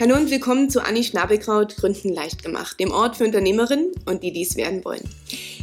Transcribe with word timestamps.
Hallo 0.00 0.16
und 0.16 0.30
willkommen 0.30 0.70
zu 0.70 0.82
Anni 0.82 1.04
Schnabelkraut 1.04 1.76
Gründen 1.76 2.14
leicht 2.14 2.42
gemacht, 2.42 2.80
dem 2.80 2.90
Ort 2.90 3.18
für 3.18 3.24
Unternehmerinnen 3.24 3.92
und 4.06 4.22
die 4.22 4.32
dies 4.32 4.56
werden 4.56 4.82
wollen. 4.82 5.06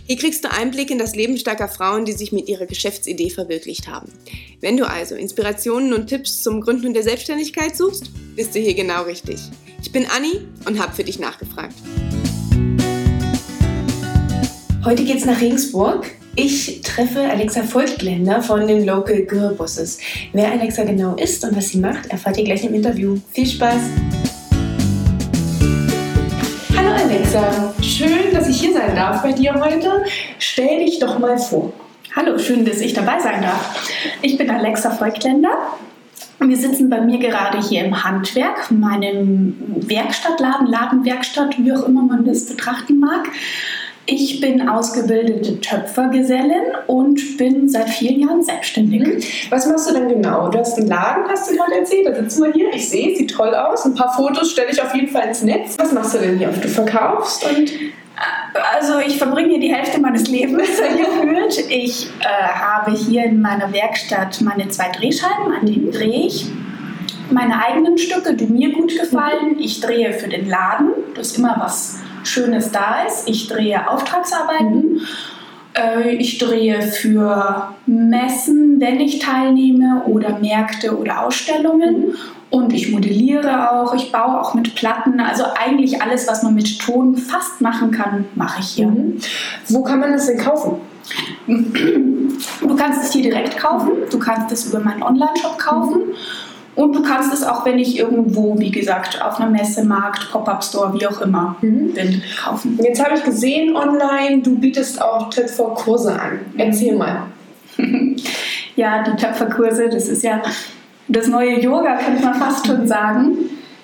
Hier 0.05 0.15
kriegst 0.15 0.43
du 0.43 0.51
Einblick 0.51 0.91
in 0.91 0.99
das 0.99 1.15
Leben 1.15 1.39
starker 1.39 1.67
Frauen, 1.67 2.05
die 2.05 2.11
sich 2.11 2.31
mit 2.31 2.47
ihrer 2.47 2.67
Geschäftsidee 2.67 3.31
verwirklicht 3.31 3.87
haben. 3.87 4.13
Wenn 4.61 4.77
du 4.77 4.87
also 4.87 5.15
Inspirationen 5.15 5.91
und 5.91 6.05
Tipps 6.05 6.43
zum 6.43 6.61
Gründen 6.61 6.93
der 6.93 7.01
Selbstständigkeit 7.01 7.75
suchst, 7.75 8.11
bist 8.35 8.53
du 8.53 8.59
hier 8.59 8.75
genau 8.75 9.05
richtig. 9.05 9.39
Ich 9.81 9.91
bin 9.91 10.05
Anni 10.05 10.41
und 10.67 10.79
habe 10.79 10.93
für 10.93 11.03
dich 11.03 11.17
nachgefragt. 11.17 11.73
Heute 14.85 15.03
geht's 15.03 15.25
nach 15.25 15.41
Regensburg. 15.41 16.11
Ich 16.35 16.83
treffe 16.83 17.21
Alexa 17.21 17.63
Volkländer 17.63 18.43
von 18.43 18.67
den 18.67 18.85
Local 18.85 19.23
Girl 19.23 19.55
Bosses. 19.55 19.97
Wer 20.33 20.51
Alexa 20.51 20.83
genau 20.83 21.15
ist 21.15 21.43
und 21.43 21.55
was 21.55 21.69
sie 21.69 21.79
macht, 21.79 22.05
erfahrt 22.11 22.37
ihr 22.37 22.43
gleich 22.43 22.63
im 22.63 22.75
Interview. 22.75 23.17
Viel 23.33 23.47
Spaß! 23.47 23.81
Alexa, 27.27 27.73
schön, 27.81 28.33
dass 28.33 28.47
ich 28.47 28.61
hier 28.61 28.71
sein 28.71 28.95
darf 28.95 29.21
bei 29.21 29.33
dir 29.33 29.53
heute. 29.55 30.05
Stell 30.39 30.85
dich 30.85 30.99
doch 30.99 31.19
mal 31.19 31.37
vor. 31.37 31.73
Hallo, 32.15 32.37
schön, 32.37 32.63
dass 32.63 32.79
ich 32.79 32.93
dabei 32.93 33.19
sein 33.19 33.41
darf. 33.41 33.85
Ich 34.21 34.37
bin 34.37 34.49
Alexa 34.49 34.91
Volkländer. 34.91 35.49
Wir 36.39 36.55
sitzen 36.55 36.89
bei 36.89 37.01
mir 37.01 37.19
gerade 37.19 37.59
hier 37.59 37.83
im 37.83 38.01
Handwerk, 38.01 38.71
meinem 38.71 39.57
Werkstattladen, 39.89 40.67
Ladenwerkstatt, 40.67 41.57
wie 41.57 41.73
auch 41.73 41.83
immer 41.83 42.03
man 42.03 42.23
das 42.23 42.45
betrachten 42.45 42.97
mag. 42.97 43.27
Ich 44.09 44.39
bin 44.39 44.69
ausgebildete 44.69 45.59
Töpfergesellin 45.59 46.63
und 46.87 47.37
bin 47.37 47.67
seit 47.67 47.89
vielen 47.89 48.21
Jahren 48.21 48.41
selbstständig. 48.41 49.03
Mhm. 49.03 49.21
Was 49.49 49.67
machst 49.67 49.89
du 49.89 49.93
denn 49.93 50.07
genau? 50.07 50.47
Du 50.47 50.59
hast 50.59 50.77
einen 50.77 50.87
Laden, 50.87 51.25
hast 51.29 51.51
du 51.51 51.55
gerade 51.57 51.75
erzählt. 51.75 52.07
Da 52.07 52.15
sitzen 52.15 52.43
wir 52.45 52.53
hier. 52.53 52.73
Ich 52.73 52.89
sehe, 52.89 53.13
sieht 53.17 53.31
toll 53.31 53.53
aus. 53.53 53.85
Ein 53.85 53.95
paar 53.95 54.13
Fotos 54.15 54.51
stelle 54.51 54.69
ich 54.71 54.81
auf 54.81 54.95
jeden 54.95 55.09
Fall 55.09 55.27
ins 55.27 55.43
Netz. 55.43 55.75
Was 55.77 55.91
machst 55.91 56.13
du 56.13 56.19
denn 56.19 56.37
hier? 56.37 56.47
Du 56.47 56.69
verkaufst 56.69 57.45
und 57.45 57.69
also 58.73 58.97
ich 58.99 59.17
verbringe 59.17 59.49
hier 59.49 59.59
die 59.59 59.73
Hälfte 59.73 59.99
meines 59.99 60.29
Lebens 60.29 60.67
gefühlt. 60.97 61.69
Ich 61.69 62.07
äh, 62.21 62.47
habe 62.47 62.91
hier 62.93 63.25
in 63.25 63.41
meiner 63.41 63.71
Werkstatt 63.73 64.39
meine 64.41 64.69
zwei 64.69 64.89
Drehscheiben, 64.89 65.53
an 65.53 65.65
denen 65.65 65.91
drehe 65.91 66.27
ich 66.27 66.47
meine 67.29 67.61
eigenen 67.61 67.97
Stücke, 67.97 68.33
die 68.33 68.45
mir 68.45 68.71
gut 68.71 68.97
gefallen. 68.97 69.59
Ich 69.59 69.81
drehe 69.81 70.13
für 70.13 70.29
den 70.29 70.47
Laden, 70.49 70.91
dass 71.13 71.37
immer 71.37 71.57
was 71.59 71.99
Schönes 72.27 72.71
da 72.71 73.03
ist. 73.07 73.27
Ich 73.27 73.47
drehe 73.47 73.89
Auftragsarbeiten. 73.89 74.93
Mhm. 74.93 75.01
Äh, 75.73 76.15
ich 76.15 76.37
drehe 76.37 76.81
für 76.81 77.73
Messen, 77.85 78.79
wenn 78.79 78.99
ich 78.99 79.19
teilnehme, 79.19 80.03
oder 80.05 80.39
Märkte 80.39 80.97
oder 80.97 81.25
Ausstellungen. 81.25 82.09
Mhm. 82.09 82.15
Und 82.49 82.71
ich 82.71 82.91
modelliere 82.91 83.71
auch, 83.71 83.93
ich 83.93 84.11
baue 84.11 84.39
auch 84.39 84.53
mit 84.53 84.73
Platten. 84.75 85.19
Also 85.19 85.43
eigentlich 85.59 86.01
alles, 86.01 86.27
was 86.27 86.43
man 86.43 86.55
mit 86.55 86.79
Ton 86.79 87.17
fast 87.17 87.59
machen 87.59 87.91
kann, 87.91 88.25
mache 88.35 88.61
ich 88.61 88.67
hier. 88.69 88.87
Mhm. 88.87 89.19
Wo 89.67 89.83
kann 89.83 89.99
man 89.99 90.13
das 90.13 90.27
denn 90.27 90.37
kaufen? 90.37 90.77
Du 91.45 92.75
kannst 92.75 93.03
es 93.03 93.13
hier 93.13 93.23
direkt 93.23 93.57
kaufen, 93.57 93.91
du 94.09 94.19
kannst 94.19 94.51
es 94.51 94.65
über 94.67 94.79
meinen 94.79 95.03
Online-Shop 95.03 95.57
kaufen. 95.57 95.99
Mhm. 95.99 96.13
Und 96.77 96.95
du 96.95 97.01
kannst 97.01 97.33
es 97.33 97.43
auch, 97.43 97.65
wenn 97.65 97.79
ich 97.79 97.97
irgendwo, 97.97 98.59
wie 98.59 98.69
gesagt, 98.69 99.19
auf 99.19 99.39
einer 99.39 99.49
Messe, 99.49 99.83
Markt, 99.83 100.31
Pop-Up-Store, 100.31 100.93
wie 100.93 101.07
auch 101.07 101.21
immer 101.21 101.55
mhm. 101.61 101.93
bin, 101.93 102.21
kaufen. 102.39 102.79
Jetzt 102.83 103.03
habe 103.03 103.17
ich 103.17 103.23
gesehen 103.23 103.75
online, 103.75 104.43
du 104.43 104.59
bietest 104.59 105.01
auch 105.01 105.31
Töpferkurse 105.31 106.13
an. 106.13 106.39
Erzähl 106.55 106.95
mal. 106.95 107.23
ja, 108.75 109.03
die 109.03 109.15
Töpferkurse, 109.15 109.89
das 109.89 110.07
ist 110.07 110.23
ja 110.23 110.43
das 111.07 111.27
neue 111.27 111.59
Yoga, 111.59 111.97
könnte 111.97 112.23
man 112.23 112.35
fast 112.35 112.67
schon 112.67 112.87
sagen. 112.87 113.37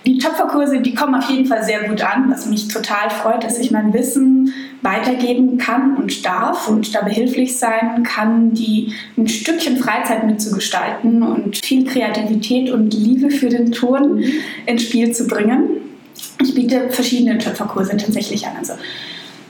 Die 0.06 0.20
Töpferkurse, 0.20 0.80
die 0.80 0.94
kommen 0.94 1.16
auf 1.16 1.28
jeden 1.32 1.48
Fall 1.48 1.64
sehr 1.64 1.90
gut 1.90 2.04
an, 2.04 2.30
was 2.30 2.46
mich 2.46 2.68
total 2.68 3.10
freut, 3.10 3.44
dass 3.44 3.58
ich 3.58 3.72
mein 3.72 3.92
Wissen 3.92 4.54
weitergeben 4.84 5.58
kann 5.58 5.96
und 5.96 6.26
darf 6.26 6.68
und 6.68 6.94
da 6.94 7.02
behilflich 7.02 7.58
sein 7.58 8.04
kann, 8.04 8.54
die 8.54 8.94
ein 9.18 9.28
Stückchen 9.28 9.78
Freizeit 9.78 10.26
mitzugestalten 10.26 11.24
und 11.24 11.58
viel 11.58 11.86
Kreativität 11.86 12.70
und 12.70 12.94
Liebe 12.94 13.32
für 13.32 13.50
den 13.50 13.72
Ton 13.72 14.18
mhm. 14.18 14.34
ins 14.66 14.84
Spiel 14.84 15.14
zu 15.14 15.28
bringen. 15.28 15.78
Ich 16.42 16.54
biete 16.54 16.90
verschiedene 16.90 17.38
Töpferkurse 17.38 17.96
tatsächlich 17.96 18.46
an. 18.46 18.58
Also 18.58 18.74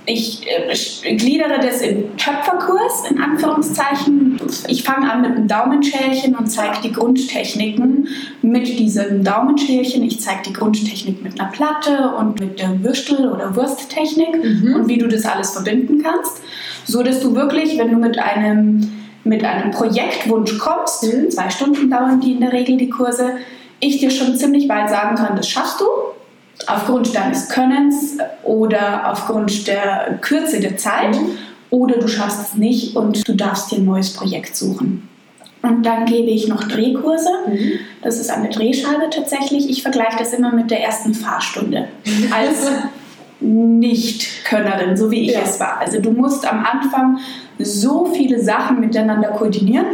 ich 0.06 0.46
äh, 0.48 1.16
gliedere 1.16 1.60
das 1.62 1.82
in 1.82 2.18
Töpferkurs, 2.18 3.10
in 3.10 3.22
Anführungszeichen. 3.22 4.40
Ich 4.68 4.84
fange 4.84 5.10
an 5.10 5.22
mit 5.22 5.32
einem 5.32 5.48
Daumenschälchen 5.48 6.36
und 6.36 6.48
zeige 6.48 6.82
die 6.84 6.92
Grundtechniken 6.92 8.08
mit 8.42 8.68
diesem 8.68 9.24
Daumenschälchen. 9.24 10.04
Ich 10.04 10.20
zeige 10.20 10.42
die 10.48 10.54
Grundtechnik 10.54 11.24
mit 11.24 11.40
einer 11.40 11.50
Platte 11.52 12.14
und 12.18 12.40
mit 12.40 12.60
der 12.60 12.84
Würstel- 12.84 13.32
oder 13.32 13.56
Wursttechnik 13.56 14.44
mhm. 14.44 14.76
und 14.76 14.88
wie 14.88 14.98
du 14.98 15.08
das 15.08 15.26
alles 15.26 15.52
verbinden 15.52 16.04
kannst. 16.04 16.42
So 16.86 17.02
dass 17.02 17.22
du 17.22 17.34
wirklich, 17.34 17.78
wenn 17.78 17.92
du 17.92 17.98
mit 17.98 18.20
einem, 18.20 18.92
mit 19.24 19.46
einem 19.46 19.72
Projektwunsch 19.72 20.58
kommst, 20.58 21.04
mhm. 21.04 21.30
zwei 21.30 21.50
Stunden 21.50 21.90
dauern 21.90 22.20
die 22.20 22.34
in 22.34 22.42
der 22.42 22.52
Regel 22.52 22.76
die 22.78 22.90
Kurse, 22.90 23.38
ich 23.80 24.00
dir 24.00 24.12
schon 24.12 24.36
ziemlich 24.36 24.68
bald 24.68 24.90
sagen 24.90 25.16
kann, 25.16 25.36
das 25.38 25.48
schaffst 25.48 25.80
du 25.80 25.86
aufgrund 26.68 27.16
deines 27.16 27.50
Könnens 27.50 28.18
oder 28.44 29.12
aufgrund 29.12 29.68
der 29.68 30.20
Kürze 30.22 30.60
der 30.60 30.78
Zeit 30.78 31.16
mhm. 31.16 31.38
oder 31.70 31.98
du 31.98 32.08
schaffst 32.08 32.42
es 32.42 32.56
nicht 32.56 32.96
und 32.96 33.28
du 33.28 33.34
darfst 33.34 33.72
dir 33.72 33.78
ein 33.78 33.86
neues 33.86 34.14
Projekt 34.14 34.56
suchen. 34.56 35.08
Und 35.62 35.86
dann 35.86 36.06
gebe 36.06 36.30
ich 36.30 36.50
noch 36.50 36.66
Drehkurse. 36.66 37.30
Mhm. 37.48 37.80
Das 38.02 38.20
ist 38.20 38.30
eine 38.30 38.50
Drehscheibe 38.50 39.10
tatsächlich. 39.10 39.70
Ich 39.70 39.82
vergleiche 39.82 40.18
das 40.20 40.34
immer 40.34 40.52
mit 40.54 40.70
der 40.70 40.84
ersten 40.84 41.14
Fahrstunde. 41.14 41.88
Als 42.36 42.70
Nicht-Könnerin, 43.40 44.98
so 44.98 45.10
wie 45.10 45.22
ich 45.22 45.34
ja. 45.34 45.42
es 45.46 45.60
war. 45.62 45.80
Also 45.80 46.02
du 46.02 46.12
musst 46.12 46.46
am 46.46 46.66
Anfang 46.66 47.20
so 47.60 48.12
viele 48.14 48.44
Sachen 48.44 48.82
miteinander 48.82 49.30
koordinieren. 49.30 49.86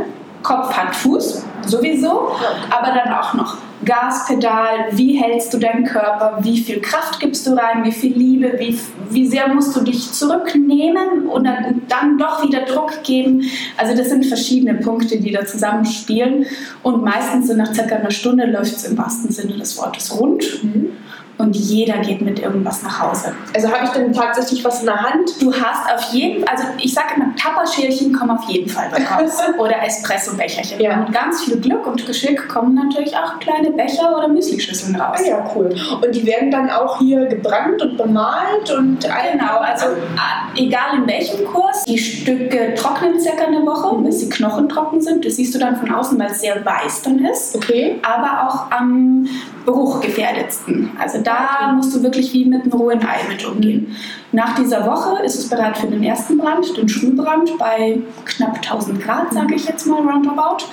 Kopf, 0.42 0.76
Hand, 0.76 0.96
Fuß 0.96 1.44
sowieso, 1.66 2.32
aber 2.70 2.94
dann 2.94 3.14
auch 3.14 3.34
noch 3.34 3.58
Gaspedal, 3.86 4.88
wie 4.92 5.16
hältst 5.18 5.54
du 5.54 5.58
deinen 5.58 5.86
Körper, 5.86 6.40
wie 6.42 6.60
viel 6.60 6.82
Kraft 6.82 7.20
gibst 7.20 7.48
du 7.48 7.52
rein, 7.52 7.84
wie 7.84 7.92
viel 7.92 8.14
Liebe, 8.14 8.54
wie, 8.58 8.78
wie 9.10 9.28
sehr 9.28 9.48
musst 9.48 9.76
du 9.76 9.82
dich 9.82 10.12
zurücknehmen 10.12 11.28
und 11.28 11.46
dann, 11.46 11.82
dann 11.88 12.18
doch 12.18 12.44
wieder 12.44 12.66
Druck 12.66 13.04
geben. 13.04 13.44
Also 13.78 13.96
das 13.96 14.10
sind 14.10 14.26
verschiedene 14.26 14.76
Punkte, 14.76 15.20
die 15.20 15.32
da 15.32 15.46
zusammenspielen. 15.46 16.46
Und 16.84 17.04
meistens 17.04 17.48
so 17.48 17.56
nach 17.56 17.74
circa 17.74 17.96
einer 17.96 18.12
Stunde 18.12 18.46
läuft 18.46 18.76
es 18.76 18.86
im 18.86 18.98
wahrsten 18.98 19.32
Sinne 19.32 19.54
des 19.54 19.78
Wortes 19.78 20.20
rund. 20.20 20.64
Mhm 20.64 20.92
und 21.40 21.56
jeder 21.56 21.98
geht 22.00 22.22
mit 22.22 22.40
irgendwas 22.40 22.84
nach 22.84 23.00
Hause. 23.02 23.34
Also 23.56 23.70
habe 23.70 23.86
ich 23.86 23.92
denn 23.92 24.14
tatsächlich 24.14 24.64
was 24.64 24.82
in 24.82 24.88
der 24.88 25.02
Hand? 25.02 25.42
Du 25.42 25.54
hast 25.54 25.92
auf 25.92 26.14
jeden 26.14 26.48
also 26.48 26.66
ich 26.78 26.94
sage 26.94 27.08
immer, 27.16 27.34
Tapperschälchen 27.36 28.14
kommen 28.14 28.32
auf 28.32 28.44
jeden 28.50 28.70
Fall 28.70 28.90
raus. 28.90 29.38
oder 29.58 29.82
Espresso-Becherchen. 29.84 30.80
Ja. 30.82 30.98
Mit 30.98 31.14
ganz 31.14 31.44
viel 31.44 31.58
Glück 31.58 31.88
und 31.88 32.06
Geschick 32.06 32.48
kommen 32.50 32.76
natürlich 32.76 33.16
auch 33.16 33.40
kleine 33.40 33.72
Becher 33.72 34.18
oder 34.18 34.28
Müslischüsseln 34.28 34.96
raus. 34.96 35.20
Ah 35.24 35.28
ja, 35.28 35.52
cool. 35.56 35.74
Und 36.04 36.14
die 36.14 36.26
werden 36.26 36.52
dann 36.52 36.70
auch 36.70 37.00
hier 37.00 37.26
gebrannt 37.26 37.82
und 37.82 37.98
bemalt 37.98 38.72
und 38.72 39.00
Genau, 39.32 39.60
also 39.60 39.86
äh, 39.86 40.62
egal 40.62 40.98
in 40.98 41.08
welchem 41.08 41.46
Kurs, 41.46 41.84
die 41.86 41.98
Stücke 41.98 42.74
trocknen 42.76 43.20
circa 43.20 43.46
eine 43.46 43.66
Woche, 43.66 43.96
bis 44.04 44.20
die 44.20 44.30
Knochen 44.30 44.68
trocken 44.68 45.02
sind. 45.02 45.26
Das 45.26 45.36
siehst 45.36 45.56
du 45.56 45.60
dann 45.60 45.78
von 45.78 45.92
außen, 45.92 46.20
weil 46.20 46.32
es 46.32 46.42
sehr 46.42 46.66
weiß 46.66 47.04
dann 47.04 47.24
ist. 47.26 47.56
Okay. 47.56 48.00
Aber 48.02 48.48
auch 48.48 48.72
am 48.72 49.28
Bruchgefährdetsten. 49.66 50.92
Also 51.00 51.20
da 51.30 51.72
musst 51.74 51.96
du 51.96 52.02
wirklich 52.02 52.34
wie 52.34 52.46
mit 52.46 52.64
einem 52.64 52.74
rohen 52.74 53.02
Ei 53.06 53.20
mit 53.28 53.46
umgehen. 53.46 53.96
Nach 54.32 54.56
dieser 54.56 54.86
Woche 54.86 55.24
ist 55.24 55.36
es 55.36 55.50
bereit 55.50 55.78
für 55.78 55.88
den 55.88 56.04
ersten 56.04 56.38
Brand, 56.38 56.76
den 56.76 56.90
Schulbrand 56.90 57.58
bei 57.58 58.00
knapp 58.26 58.56
1000 58.56 59.02
Grad, 59.02 59.34
sage 59.34 59.56
ich 59.56 59.66
jetzt 59.66 59.86
mal 59.86 60.02
roundabout. 60.02 60.66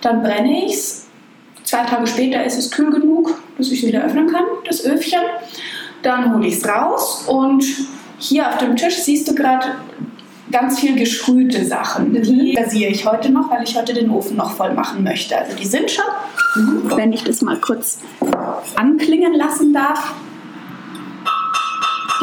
Dann 0.00 0.22
brenne 0.22 0.66
ich 0.66 0.74
es. 0.74 1.06
Zwei 1.64 1.84
Tage 1.84 2.06
später 2.06 2.44
ist 2.44 2.58
es 2.58 2.70
kühl 2.70 2.90
genug, 2.90 3.34
dass 3.56 3.70
ich 3.70 3.82
es 3.82 3.88
wieder 3.88 4.04
öffnen 4.04 4.26
kann, 4.26 4.44
das 4.66 4.84
Öfchen. 4.84 5.22
Dann 6.02 6.34
hole 6.34 6.46
ich 6.46 6.56
es 6.56 6.68
raus 6.68 7.24
und 7.28 7.64
hier 8.18 8.48
auf 8.48 8.58
dem 8.58 8.76
Tisch 8.76 8.96
siehst 8.98 9.28
du 9.28 9.34
gerade 9.34 9.66
ganz 10.52 10.78
viel 10.78 10.96
gesprühte 10.96 11.64
Sachen. 11.64 12.12
Mhm. 12.12 12.22
Die 12.22 12.56
rasiere 12.56 12.90
ich 12.90 13.04
heute 13.04 13.30
noch, 13.30 13.50
weil 13.50 13.64
ich 13.64 13.76
heute 13.76 13.94
den 13.94 14.10
Ofen 14.10 14.36
noch 14.36 14.52
voll 14.52 14.74
machen 14.74 15.02
möchte. 15.02 15.36
Also 15.36 15.56
die 15.56 15.66
sind 15.66 15.90
schon. 15.90 16.04
Mhm. 16.54 16.92
Wenn 16.94 17.12
ich 17.12 17.24
das 17.24 17.42
mal 17.42 17.58
kurz 17.58 17.98
anklingen 18.76 19.34
lassen 19.34 19.72
darf 19.72 20.14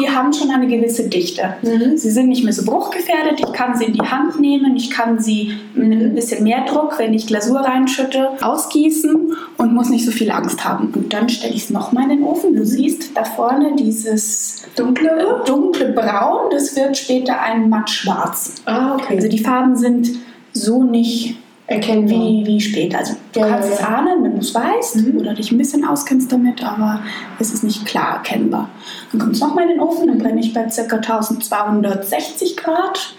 die 0.00 0.10
haben 0.10 0.32
schon 0.32 0.50
eine 0.50 0.66
gewisse 0.66 1.08
Dichte. 1.08 1.54
Mhm. 1.62 1.96
Sie 1.96 2.10
sind 2.10 2.28
nicht 2.28 2.44
mehr 2.44 2.52
so 2.52 2.64
bruchgefährdet. 2.64 3.40
Ich 3.40 3.52
kann 3.52 3.76
sie 3.76 3.84
in 3.84 3.92
die 3.92 4.00
Hand 4.00 4.40
nehmen. 4.40 4.76
Ich 4.76 4.90
kann 4.90 5.18
sie 5.18 5.58
mit 5.74 5.92
ein 5.92 6.14
bisschen 6.14 6.44
mehr 6.44 6.64
Druck, 6.64 6.98
wenn 6.98 7.14
ich 7.14 7.26
Glasur 7.26 7.60
reinschütte, 7.60 8.30
ausgießen 8.40 9.36
und 9.56 9.74
muss 9.74 9.90
nicht 9.90 10.04
so 10.04 10.10
viel 10.10 10.30
Angst 10.30 10.64
haben. 10.64 10.92
Und 10.94 11.12
dann 11.12 11.28
stelle 11.28 11.54
ich 11.54 11.64
es 11.64 11.70
nochmal 11.70 12.04
in 12.04 12.18
den 12.18 12.22
Ofen. 12.24 12.56
Du 12.56 12.64
siehst 12.64 13.16
da 13.16 13.24
vorne 13.24 13.76
dieses 13.76 14.62
dunkle, 14.76 15.42
dunkle 15.46 15.92
Braun. 15.92 16.50
Das 16.50 16.74
wird 16.76 16.96
später 16.96 17.40
ein 17.40 17.68
mattschwarz. 17.68 18.56
Ah, 18.64 18.94
okay. 18.94 19.16
Also 19.16 19.28
die 19.28 19.38
Farben 19.38 19.76
sind 19.76 20.10
so 20.52 20.82
nicht 20.82 21.36
erkennen, 21.70 22.08
wie, 22.08 22.44
wie 22.44 22.60
spät. 22.60 22.94
Also 22.94 23.14
du 23.32 23.40
ja, 23.40 23.46
kannst 23.46 23.68
ja, 23.68 23.74
es 23.74 23.80
ahnen, 23.80 24.24
wenn 24.24 24.32
du 24.32 24.40
es 24.40 24.54
weißt 24.54 24.96
mhm. 24.96 25.20
oder 25.20 25.34
dich 25.34 25.52
ein 25.52 25.58
bisschen 25.58 25.84
auskennst 25.84 26.30
damit, 26.32 26.64
aber 26.64 27.00
es 27.38 27.52
ist 27.52 27.62
nicht 27.62 27.86
klar 27.86 28.16
erkennbar. 28.16 28.68
Dann 29.12 29.20
kommt 29.20 29.34
es 29.34 29.40
nochmal 29.40 29.64
in 29.64 29.70
den 29.70 29.80
Ofen, 29.80 30.08
dann 30.08 30.18
brenne 30.18 30.40
ich 30.40 30.52
bei 30.52 30.64
ca. 30.64 30.96
1260 30.96 32.56
Grad 32.56 33.14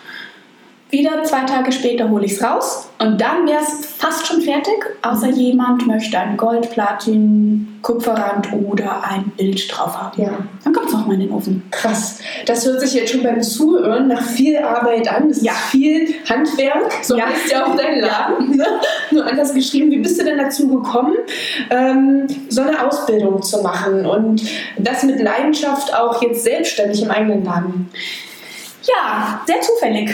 wieder 0.91 1.23
zwei 1.23 1.43
Tage 1.45 1.71
später 1.71 2.09
hole 2.09 2.25
ich 2.25 2.33
es 2.33 2.43
raus 2.43 2.89
und 2.99 3.19
dann 3.19 3.47
wäre 3.47 3.61
es 3.61 3.85
fast 3.85 4.27
schon 4.27 4.41
fertig, 4.41 4.75
außer 5.01 5.27
mhm. 5.27 5.33
jemand 5.33 5.87
möchte 5.87 6.19
einen 6.19 6.37
Gold, 6.37 6.69
Platin, 6.71 7.79
Kupferrand 7.81 8.51
oder 8.53 9.03
ein 9.03 9.31
Bild 9.37 9.71
drauf 9.71 9.97
haben. 9.97 10.21
Ja. 10.21 10.37
Dann 10.63 10.73
kommt 10.73 10.87
es 10.87 10.93
nochmal 10.93 11.15
in 11.15 11.21
den 11.21 11.31
Ofen. 11.31 11.63
Krass. 11.71 12.19
Das 12.45 12.65
hört 12.65 12.81
sich 12.81 12.93
jetzt 12.93 13.11
schon 13.11 13.23
beim 13.23 13.41
Zuhören 13.41 14.07
nach 14.07 14.21
viel 14.21 14.57
Arbeit 14.57 15.07
an. 15.11 15.29
Das 15.29 15.41
ja. 15.41 15.53
ist 15.53 15.59
viel 15.71 16.13
Handwerk. 16.29 16.91
So 17.01 17.17
ja. 17.17 17.25
heißt 17.25 17.51
ja 17.51 17.65
auch 17.65 17.75
dein 17.75 17.99
Laden. 17.99 18.57
Ne? 18.57 18.65
Nur 19.11 19.25
anders 19.25 19.53
geschrieben. 19.53 19.89
Wie 19.91 19.99
bist 19.99 20.19
du 20.19 20.25
denn 20.25 20.37
dazu 20.37 20.67
gekommen, 20.67 21.15
ähm, 21.69 22.27
so 22.49 22.61
eine 22.61 22.85
Ausbildung 22.85 23.41
zu 23.41 23.61
machen 23.61 24.05
und 24.05 24.43
das 24.77 25.03
mit 25.03 25.19
Leidenschaft 25.19 25.93
auch 25.95 26.21
jetzt 26.21 26.43
selbstständig 26.43 27.01
im 27.01 27.09
eigenen 27.09 27.43
Laden? 27.43 27.89
Ja, 28.83 29.41
sehr 29.45 29.61
zufällig 29.61 30.09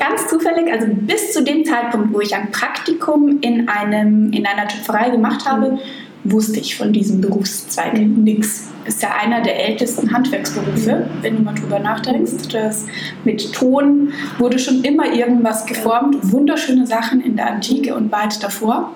ganz 0.00 0.26
zufällig, 0.26 0.72
also 0.72 0.88
bis 0.90 1.32
zu 1.32 1.44
dem 1.44 1.64
Zeitpunkt, 1.64 2.12
wo 2.12 2.20
ich 2.20 2.34
ein 2.34 2.50
Praktikum 2.50 3.38
in, 3.40 3.68
einem, 3.68 4.32
in 4.32 4.46
einer 4.46 4.66
Töpferei 4.66 5.10
gemacht 5.10 5.46
habe, 5.46 5.78
wusste 6.24 6.58
ich 6.58 6.76
von 6.76 6.92
diesem 6.92 7.20
Berufszweig 7.20 7.94
nichts. 7.94 8.68
Ist 8.84 9.02
ja 9.02 9.14
einer 9.14 9.40
der 9.40 9.68
ältesten 9.68 10.12
Handwerksberufe, 10.12 11.08
wenn 11.20 11.36
du 11.36 11.42
mal 11.42 11.54
drüber 11.54 11.78
nachdenkst. 11.78 12.48
Das 12.50 12.86
mit 13.24 13.52
Ton 13.52 14.12
wurde 14.38 14.58
schon 14.58 14.82
immer 14.82 15.12
irgendwas 15.12 15.66
geformt. 15.66 16.16
Wunderschöne 16.32 16.86
Sachen 16.86 17.20
in 17.20 17.36
der 17.36 17.48
Antike 17.48 17.94
und 17.94 18.10
weit 18.10 18.42
davor. 18.42 18.94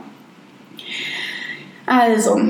Also, 1.86 2.40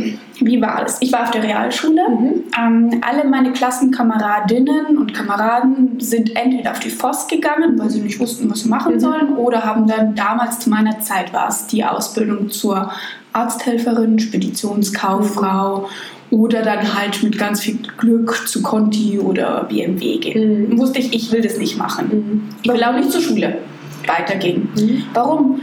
wie 0.41 0.63
war 0.63 0.85
es? 0.87 0.99
Ich 1.01 1.13
war 1.13 1.25
auf 1.25 1.31
der 1.33 1.43
Realschule. 1.43 2.09
Mhm. 2.09 2.45
Ähm, 2.57 3.01
alle 3.03 3.29
meine 3.29 3.53
Klassenkameradinnen 3.53 4.97
und 4.97 5.13
Kameraden 5.13 5.99
sind 5.99 6.37
entweder 6.37 6.71
auf 6.71 6.81
die 6.81 6.91
FOS 6.91 7.27
gegangen, 7.27 7.79
weil 7.79 7.91
sie 7.91 8.01
nicht 8.01 8.21
wussten, 8.21 8.49
was 8.51 8.61
sie 8.61 8.69
machen 8.69 8.95
mhm. 8.95 9.01
sollen, 9.01 9.37
oder 9.37 9.65
haben 9.65 9.87
dann 9.89 10.15
damals 10.15 10.61
zu 10.61 10.71
meiner 10.71 11.01
Zeit 11.01 11.33
war 11.33 11.49
es 11.49 11.67
die 11.67 11.85
Ausbildung 11.85 12.51
zur 12.51 12.93
Arzthelferin, 13.33 14.21
Speditionskauffrau 14.21 15.89
oder 16.31 16.63
dann 16.63 16.95
halt 16.99 17.23
mit 17.23 17.39
ganz 17.39 17.61
viel 17.61 17.79
Glück 17.99 18.49
zu 18.49 18.63
Conti 18.63 19.19
oder 19.19 19.65
BMW 19.65 20.19
gehen. 20.19 20.71
Mhm. 20.71 20.79
Wusste 20.79 21.01
ich, 21.01 21.13
ich 21.13 21.33
will 21.33 21.43
das 21.43 21.59
nicht 21.59 21.77
machen. 21.77 22.09
Mhm. 22.11 22.43
Ich 22.63 22.73
will 22.73 22.85
auch 22.85 22.95
nicht 22.95 23.11
zur 23.11 23.21
Schule 23.21 23.59
weitergehen. 24.07 24.69
Mhm. 24.77 25.05
Warum? 25.13 25.61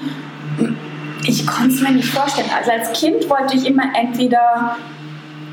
Ich 1.25 1.45
konnte 1.45 1.75
es 1.75 1.81
mir 1.81 1.91
nicht 1.91 2.09
vorstellen. 2.09 2.50
Also 2.57 2.71
als 2.71 3.00
Kind 3.00 3.29
wollte 3.29 3.56
ich 3.56 3.68
immer 3.68 3.83
entweder 3.95 4.77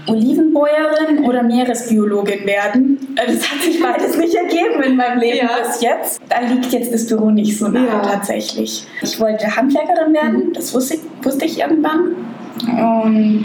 Olivenbäuerin 0.07 1.25
oder 1.25 1.43
Meeresbiologin 1.43 2.47
werden. 2.47 2.99
Äh, 3.17 3.35
das 3.35 3.51
hat 3.51 3.61
sich 3.61 3.81
beides 3.81 4.17
nicht 4.17 4.35
ergeben 4.35 4.83
in 4.83 4.97
meinem 4.97 5.21
Leben 5.21 5.47
ja. 5.47 5.59
bis 5.67 5.81
jetzt. 5.83 6.21
Da 6.29 6.41
liegt 6.41 6.73
jetzt 6.73 6.93
das 6.93 7.07
Büro 7.07 7.31
nicht 7.31 7.59
so 7.59 7.69
nah 7.69 7.85
ja. 7.87 8.01
tatsächlich. 8.01 8.87
Ich 9.03 9.21
wollte 9.21 9.55
Handwerkerin 9.55 10.15
werden, 10.15 10.53
das 10.55 10.75
wusste 10.75 10.95
ich, 10.95 11.01
wusste 11.23 11.45
ich 11.45 11.61
irgendwann. 11.61 12.15
Und 12.67 13.45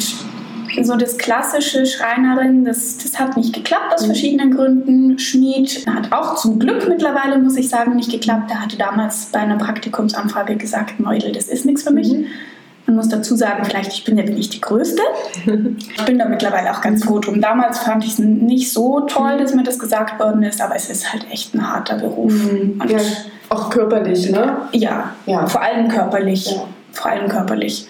so 0.82 0.96
das 0.96 1.18
klassische 1.18 1.86
Schreinerin, 1.86 2.66
das, 2.66 2.98
das 2.98 3.20
hat 3.20 3.38
nicht 3.38 3.54
geklappt 3.54 3.94
aus 3.94 4.04
mhm. 4.04 4.08
verschiedenen 4.08 4.56
Gründen. 4.56 5.20
Schmied 5.20 5.86
hat 5.88 6.12
auch 6.12 6.36
zum 6.36 6.60
Glück 6.60 6.88
mittlerweile, 6.88 7.38
muss 7.38 7.58
ich 7.58 7.70
sagen, 7.70 7.96
nicht 7.96 8.12
geklappt. 8.12 8.50
Er 8.50 8.62
hatte 8.62 8.78
damals 8.78 9.28
bei 9.32 9.40
einer 9.40 9.58
Praktikumsanfrage 9.58 10.56
gesagt, 10.56 11.00
Meudel, 11.00 11.32
das 11.32 11.48
ist 11.48 11.66
nichts 11.66 11.84
für 11.84 11.92
mich. 11.92 12.12
Mhm. 12.12 12.26
Man 12.86 12.98
muss 12.98 13.08
dazu 13.08 13.36
sagen, 13.36 13.64
vielleicht 13.64 13.94
ich 13.94 14.04
bin 14.04 14.18
ja 14.18 14.24
nicht 14.26 14.54
die 14.54 14.62
Größte. 14.62 15.02
Ich 15.96 16.06
bin 16.06 16.20
da 16.20 16.26
mittlerweile 16.26 16.72
auch 16.72 16.82
ganz 16.82 17.06
froh 17.06 17.20
drum. 17.20 17.40
Damals 17.40 17.80
fand 17.80 18.04
ich 18.04 18.14
es 18.14 18.20
nicht 18.20 18.74
so 18.74 19.02
toll, 19.02 19.38
dass 19.38 19.54
mir 19.54 19.64
das 19.64 19.80
gesagt 19.80 20.20
worden 20.20 20.44
ist, 20.44 20.60
aber 20.60 20.76
es 20.76 20.90
ist 20.90 21.14
halt 21.14 21.26
echt 21.32 21.54
ein 21.54 21.72
harter 21.72 21.96
Beruf. 21.96 22.34
Mhm. 22.34 22.82
Ja, 22.90 22.98
auch 23.50 23.70
körperlich, 23.70 24.30
ne? 24.32 24.58
Ja, 24.74 25.12
ja. 25.26 25.48
vor 25.48 25.62
allem 25.62 25.88
körperlich. 25.88 26.52
Ja. 26.52 26.66
Vor 26.92 27.12
allem 27.12 27.30
körperlich. 27.30 27.88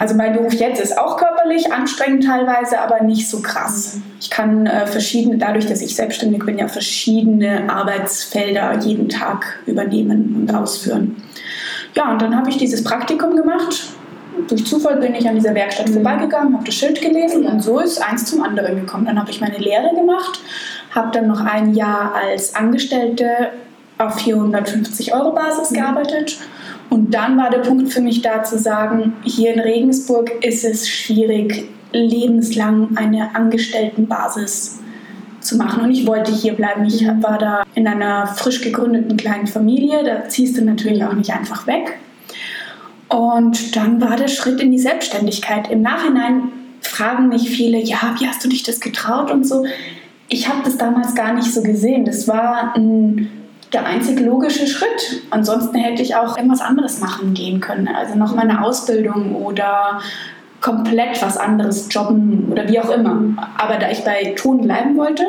Also 0.00 0.14
mein 0.14 0.32
Beruf 0.32 0.54
jetzt 0.54 0.80
ist 0.80 0.96
auch 0.96 1.18
körperlich 1.18 1.70
anstrengend 1.70 2.24
teilweise, 2.24 2.80
aber 2.80 3.02
nicht 3.02 3.28
so 3.28 3.42
krass. 3.42 3.98
Ich 4.18 4.30
kann 4.30 4.66
äh, 4.66 4.86
verschiedene, 4.86 5.36
dadurch, 5.36 5.66
dass 5.66 5.82
ich 5.82 5.94
selbstständig 5.94 6.42
bin, 6.42 6.56
ja 6.56 6.68
verschiedene 6.68 7.70
Arbeitsfelder 7.70 8.78
jeden 8.78 9.10
Tag 9.10 9.58
übernehmen 9.66 10.36
und 10.40 10.54
ausführen. 10.54 11.22
Ja, 11.94 12.10
und 12.10 12.22
dann 12.22 12.34
habe 12.34 12.48
ich 12.48 12.56
dieses 12.56 12.82
Praktikum 12.82 13.36
gemacht. 13.36 13.88
Durch 14.48 14.64
Zufall 14.64 14.96
bin 14.96 15.14
ich 15.14 15.28
an 15.28 15.34
dieser 15.34 15.54
Werkstatt 15.54 15.90
mhm. 15.90 15.94
vorbeigegangen, 15.94 16.54
habe 16.54 16.64
das 16.64 16.74
Schild 16.74 16.98
gelesen 17.02 17.44
und 17.44 17.62
so 17.62 17.78
ist 17.78 18.02
eins 18.02 18.24
zum 18.24 18.42
anderen 18.42 18.76
gekommen. 18.76 19.04
Dann 19.04 19.20
habe 19.20 19.30
ich 19.30 19.42
meine 19.42 19.58
Lehre 19.58 19.94
gemacht, 19.94 20.40
habe 20.94 21.10
dann 21.12 21.26
noch 21.26 21.44
ein 21.44 21.74
Jahr 21.74 22.14
als 22.14 22.54
Angestellte 22.54 23.50
auf 23.98 24.18
450 24.18 25.12
Euro 25.12 25.32
Basis 25.32 25.72
mhm. 25.72 25.74
gearbeitet 25.74 26.38
und 26.90 27.14
dann 27.14 27.38
war 27.38 27.50
der 27.50 27.58
Punkt 27.58 27.92
für 27.92 28.00
mich 28.00 28.20
da 28.20 28.42
zu 28.42 28.58
sagen, 28.58 29.14
hier 29.22 29.54
in 29.54 29.60
Regensburg 29.60 30.44
ist 30.44 30.64
es 30.64 30.88
schwierig, 30.88 31.68
lebenslang 31.92 32.96
eine 32.96 33.34
Angestelltenbasis 33.34 34.80
zu 35.40 35.56
machen. 35.56 35.84
Und 35.84 35.92
ich 35.92 36.06
wollte 36.06 36.32
hier 36.32 36.54
bleiben. 36.54 36.84
Ich 36.84 37.02
mhm. 37.02 37.22
war 37.22 37.38
da 37.38 37.62
in 37.74 37.86
einer 37.86 38.26
frisch 38.26 38.60
gegründeten 38.60 39.16
kleinen 39.16 39.46
Familie. 39.46 40.04
Da 40.04 40.28
ziehst 40.28 40.58
du 40.58 40.64
natürlich 40.64 41.04
auch 41.04 41.14
nicht 41.14 41.30
einfach 41.30 41.66
weg. 41.68 41.96
Und 43.08 43.76
dann 43.76 44.00
war 44.00 44.16
der 44.16 44.28
Schritt 44.28 44.60
in 44.60 44.72
die 44.72 44.78
Selbstständigkeit. 44.78 45.70
Im 45.70 45.82
Nachhinein 45.82 46.42
fragen 46.80 47.28
mich 47.28 47.50
viele, 47.50 47.78
ja, 47.78 48.16
wie 48.18 48.26
hast 48.26 48.44
du 48.44 48.48
dich 48.48 48.64
das 48.64 48.80
getraut 48.80 49.30
und 49.30 49.46
so. 49.46 49.64
Ich 50.28 50.48
habe 50.48 50.62
das 50.64 50.76
damals 50.76 51.14
gar 51.14 51.34
nicht 51.34 51.52
so 51.52 51.62
gesehen. 51.62 52.04
Das 52.04 52.28
war 52.28 52.74
ein 52.76 53.30
der 53.72 53.86
einzig 53.86 54.20
logische 54.20 54.66
Schritt. 54.66 55.22
Ansonsten 55.30 55.76
hätte 55.78 56.02
ich 56.02 56.16
auch 56.16 56.36
irgendwas 56.36 56.60
anderes 56.60 57.00
machen 57.00 57.34
gehen 57.34 57.60
können. 57.60 57.88
Also 57.88 58.16
noch 58.16 58.34
mal 58.34 58.42
eine 58.42 58.62
Ausbildung 58.64 59.34
oder 59.36 60.00
komplett 60.60 61.22
was 61.22 61.36
anderes 61.36 61.88
jobben 61.90 62.48
oder 62.50 62.68
wie 62.68 62.80
auch 62.80 62.90
immer. 62.90 63.16
Aber 63.56 63.76
da 63.76 63.90
ich 63.90 64.04
bei 64.04 64.34
Ton 64.36 64.62
bleiben 64.62 64.96
wollte, 64.96 65.24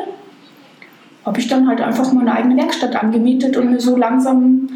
habe 1.24 1.38
ich 1.38 1.48
dann 1.48 1.68
halt 1.68 1.80
einfach 1.80 2.12
meine 2.12 2.32
eigene 2.32 2.56
Werkstatt 2.56 2.96
angemietet 2.96 3.56
und 3.56 3.70
mir 3.70 3.80
so 3.80 3.96
langsam 3.96 4.68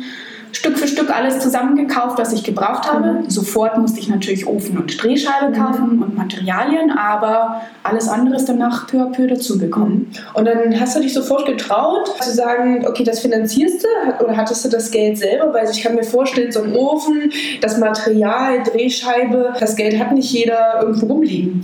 Stück 0.52 0.78
für 0.78 0.88
Stück 0.88 1.14
alles 1.14 1.40
zusammengekauft, 1.40 2.18
was 2.18 2.32
ich 2.32 2.42
gebraucht 2.42 2.90
habe. 2.90 3.12
Mhm. 3.12 3.30
Sofort 3.30 3.78
musste 3.78 4.00
ich 4.00 4.08
natürlich 4.08 4.46
Ofen 4.46 4.78
und 4.78 5.02
Drehscheibe 5.02 5.50
mhm. 5.50 5.54
kaufen 5.54 6.02
und 6.02 6.16
Materialien, 6.16 6.90
aber 6.90 7.62
alles 7.82 8.08
andere 8.08 8.36
ist 8.36 8.48
danach 8.48 8.86
peu 8.86 8.98
à 8.98 9.12
peu 9.12 9.26
dazugekommen. 9.26 9.98
Mhm. 9.98 10.14
Und 10.34 10.44
dann 10.46 10.80
hast 10.80 10.96
du 10.96 11.00
dich 11.00 11.14
sofort 11.14 11.46
getraut, 11.46 12.08
zu 12.20 12.32
sagen, 12.32 12.86
okay, 12.86 13.04
das 13.04 13.20
finanzierst 13.20 13.84
du 13.84 14.24
oder 14.24 14.36
hattest 14.36 14.64
du 14.64 14.68
das 14.68 14.90
Geld 14.90 15.18
selber? 15.18 15.52
Weil 15.52 15.70
ich 15.70 15.82
kann 15.82 15.94
mir 15.94 16.04
vorstellen, 16.04 16.52
so 16.52 16.62
ein 16.62 16.74
Ofen, 16.74 17.32
das 17.60 17.78
Material, 17.78 18.62
Drehscheibe, 18.62 19.54
das 19.58 19.76
Geld 19.76 19.98
hat 19.98 20.12
nicht 20.12 20.32
jeder 20.32 20.80
irgendwo 20.80 21.06
rumliegen. 21.06 21.62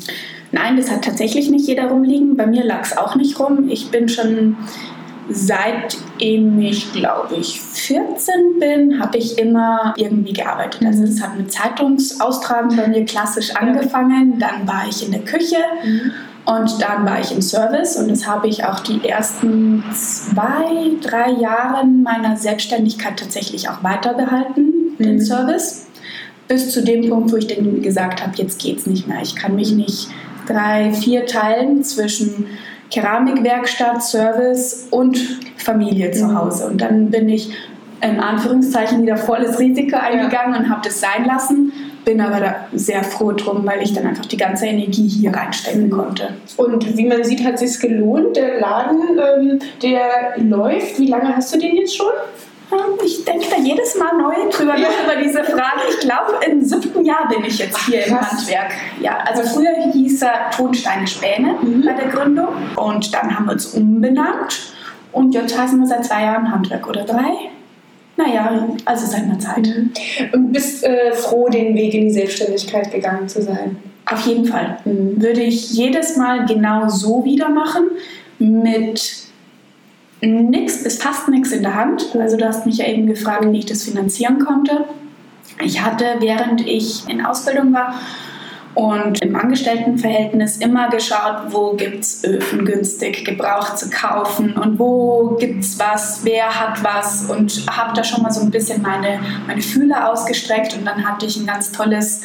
Nein, 0.53 0.77
das 0.77 0.91
hat 0.91 1.03
tatsächlich 1.03 1.51
nicht 1.51 1.67
jeder 1.67 1.87
rumliegen. 1.87 2.37
Bei 2.37 2.47
mir 2.47 2.63
lag 2.63 2.83
es 2.83 2.97
auch 2.97 3.17
nicht 3.17 3.41
rum. 3.41 3.69
Ich 3.71 3.91
bin 3.91 4.09
schon 4.09 4.57
seitdem 5.31 6.61
ich, 6.61 6.93
glaube 6.93 7.37
ich, 7.37 7.61
14 7.61 8.59
bin, 8.59 9.01
habe 9.01 9.19
ich 9.19 9.39
immer 9.39 9.95
irgendwie 9.97 10.33
gearbeitet. 10.33 10.83
Also 10.85 11.05
es 11.05 11.23
hat 11.23 11.37
mit 11.37 11.53
Zeitungsaustragen 11.53 12.77
bei 12.77 12.89
mir 12.89 13.05
klassisch 13.05 13.55
angefangen. 13.55 14.39
Dann 14.39 14.67
war 14.67 14.85
ich 14.89 15.05
in 15.05 15.13
der 15.13 15.23
Küche. 15.23 15.59
Mhm. 15.85 16.13
Und 16.45 16.83
dann 16.83 17.07
war 17.07 17.21
ich 17.21 17.31
im 17.31 17.41
Service 17.41 17.97
und 17.97 18.11
das 18.11 18.27
habe 18.27 18.49
ich 18.49 18.65
auch 18.65 18.81
die 18.81 19.07
ersten 19.09 19.85
zwei, 19.95 20.91
drei 21.01 21.31
Jahre 21.31 21.87
meiner 21.87 22.37
Selbstständigkeit 22.37 23.17
tatsächlich 23.17 23.69
auch 23.69 23.85
weiterbehalten, 23.85 24.97
mhm. 24.99 25.03
den 25.03 25.21
Service. 25.21 25.87
Bis 26.49 26.73
zu 26.73 26.83
dem 26.83 27.09
Punkt, 27.09 27.31
wo 27.31 27.37
ich 27.37 27.47
dann 27.47 27.81
gesagt 27.81 28.23
habe, 28.23 28.33
jetzt 28.37 28.61
geht 28.61 28.79
es 28.79 28.87
nicht 28.87 29.07
mehr. 29.07 29.23
Ich 29.23 29.37
kann 29.37 29.55
mich 29.55 29.71
nicht 29.71 30.09
drei, 30.49 30.93
vier 30.93 31.27
teilen 31.27 31.85
zwischen 31.85 32.47
Keramikwerkstatt, 32.93 34.03
Service 34.03 34.87
und 34.91 35.19
Familie 35.57 36.11
zu 36.13 36.27
mhm. 36.27 36.39
Hause. 36.39 36.67
Und 36.67 36.81
dann 36.81 37.11
bin 37.11 37.29
ich 37.29 37.51
in 38.03 38.21
Anführungszeichen 38.21 39.03
wieder 39.03 39.17
volles 39.17 39.59
Risiko 39.59 39.97
eingegangen 39.97 40.55
ja. 40.55 40.61
und 40.61 40.71
habe 40.71 40.83
das 40.85 41.01
sein 41.01 41.25
lassen. 41.25 41.73
Bin 42.05 42.21
aber 42.21 42.41
da 42.41 42.55
sehr 42.73 43.05
froh 43.05 43.31
drum, 43.33 43.65
weil 43.65 43.81
ich 43.81 43.93
dann 43.95 44.07
einfach 44.07 44.27
die 44.27 44.37
ganze 44.37 44.67
Energie 44.67 45.07
hier 45.07 45.33
reinstecken 45.33 45.87
mhm. 45.87 45.91
konnte. 45.91 46.29
Und 46.57 46.97
wie 46.97 47.07
man 47.07 47.23
sieht, 47.23 47.45
hat 47.45 47.55
es 47.55 47.61
sich 47.61 47.81
gelohnt. 47.81 48.37
Der 48.37 48.61
Laden, 48.61 49.01
ähm, 49.19 49.59
der 49.83 50.35
läuft. 50.37 50.99
Wie 50.99 51.07
lange 51.07 51.37
hast 51.37 51.55
du 51.55 51.59
den 51.59 51.77
jetzt 51.77 51.97
schon? 51.97 52.13
Ich 53.05 53.25
denke 53.25 53.47
da 53.51 53.57
jedes 53.57 53.97
Mal 53.97 54.17
neu 54.17 54.51
drüber 54.51 54.77
ja. 54.77 54.89
über 55.05 55.23
diese 55.23 55.45
Frage. 55.45 55.81
Ich 55.91 56.01
glaube, 56.01 56.33
im 56.47 56.63
siebten 56.63 57.05
Jahr 57.05 57.29
bin 57.29 57.45
ich 57.45 57.59
jetzt 57.59 57.79
hier 57.87 58.03
Ach, 58.05 58.09
im 58.09 58.21
Handwerk. 58.21 58.73
Ja, 59.01 59.19
also 59.27 59.43
früher 59.43 59.93
hieß 59.93 60.23
er 60.23 60.51
Tonsteine 60.51 61.07
Späne 61.07 61.57
mhm. 61.61 61.85
bei 61.85 61.93
der 61.93 62.09
Gründung 62.09 62.49
und 62.77 63.13
dann 63.15 63.37
haben 63.37 63.47
wir 63.47 63.53
uns 63.53 63.67
umbenannt 63.67 64.73
und 65.13 65.35
jetzt 65.35 65.57
heißen 65.59 65.79
wir 65.79 65.87
seit 65.87 66.05
zwei 66.05 66.23
Jahren 66.23 66.51
Handwerk 66.51 66.89
oder 66.89 67.05
drei. 67.05 67.51
Naja, 68.17 68.69
also 68.85 69.07
seit 69.07 69.23
einer 69.23 69.39
Zeit. 69.39 69.67
Mhm. 69.67 69.93
Und 70.33 70.53
bist 70.53 70.85
äh, 70.85 71.13
froh, 71.15 71.49
den 71.49 71.75
Weg 71.75 71.95
in 71.95 72.03
die 72.03 72.11
Selbstständigkeit 72.11 72.93
gegangen 72.93 73.29
zu 73.29 73.43
sein? 73.43 73.77
Auf 74.07 74.27
jeden 74.27 74.45
Fall. 74.45 74.79
Mhm. 74.85 75.21
Würde 75.21 75.41
ich 75.41 75.73
jedes 75.73 76.17
Mal 76.17 76.47
genau 76.47 76.89
so 76.89 77.25
wieder 77.25 77.49
machen, 77.49 77.91
mit 78.39 79.32
nichts 80.23 80.83
bis 80.83 81.03
fast 81.03 81.29
nichts 81.29 81.53
in 81.53 81.63
der 81.63 81.75
Hand. 81.75 82.15
Also 82.19 82.37
du 82.37 82.47
hast 82.47 82.67
mich 82.67 82.79
ja 82.79 82.87
eben 82.87 83.07
gefragt, 83.07 83.45
wie 83.51 83.59
ich 83.59 83.67
das 83.67 83.83
finanzieren 83.83 84.39
konnte. 84.39 84.85
Ich 85.61 85.83
hatte, 85.83 86.05
während 86.21 86.67
ich 86.67 87.09
in 87.09 87.25
Ausbildung 87.25 87.73
war, 87.73 87.95
und 88.75 89.21
im 89.23 89.37
Angestelltenverhältnis 89.37 90.57
immer 90.59 90.89
geschaut, 90.89 91.51
wo 91.51 91.75
gibt 91.75 92.01
es 92.01 92.25
Öfen 92.25 92.65
günstig 92.65 93.25
gebraucht 93.25 93.79
zu 93.79 93.91
kaufen 93.91 94.55
und 94.55 94.79
wo 94.79 95.37
gibt 95.39 95.63
es 95.63 95.79
was, 95.79 96.21
wer 96.25 96.47
hat 96.47 96.83
was 96.83 97.25
und 97.27 97.67
habe 97.71 97.95
da 97.95 98.03
schon 98.03 98.23
mal 98.23 98.31
so 98.31 98.41
ein 98.41 98.51
bisschen 98.51 98.81
meine, 98.81 99.21
meine 99.47 99.61
Fühler 99.61 100.11
ausgestreckt 100.11 100.75
und 100.77 100.87
dann 100.87 101.07
hatte 101.07 101.27
ich 101.27 101.37
ein 101.37 101.47
ganz 101.47 101.73
tolles 101.73 102.23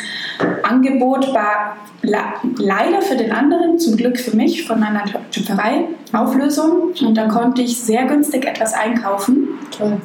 Angebot, 0.63 1.33
war 1.33 1.77
leider 2.01 3.01
für 3.01 3.17
den 3.17 3.31
anderen, 3.31 3.79
zum 3.79 3.97
Glück 3.97 4.17
für 4.17 4.35
mich, 4.35 4.65
von 4.65 4.81
einer 4.81 5.03
Töpferei 5.31 5.85
Auflösung 6.13 6.93
und 7.01 7.15
da 7.15 7.27
konnte 7.27 7.61
ich 7.61 7.79
sehr 7.79 8.05
günstig 8.05 8.45
etwas 8.45 8.73
einkaufen. 8.73 9.49
Toll. 9.77 9.97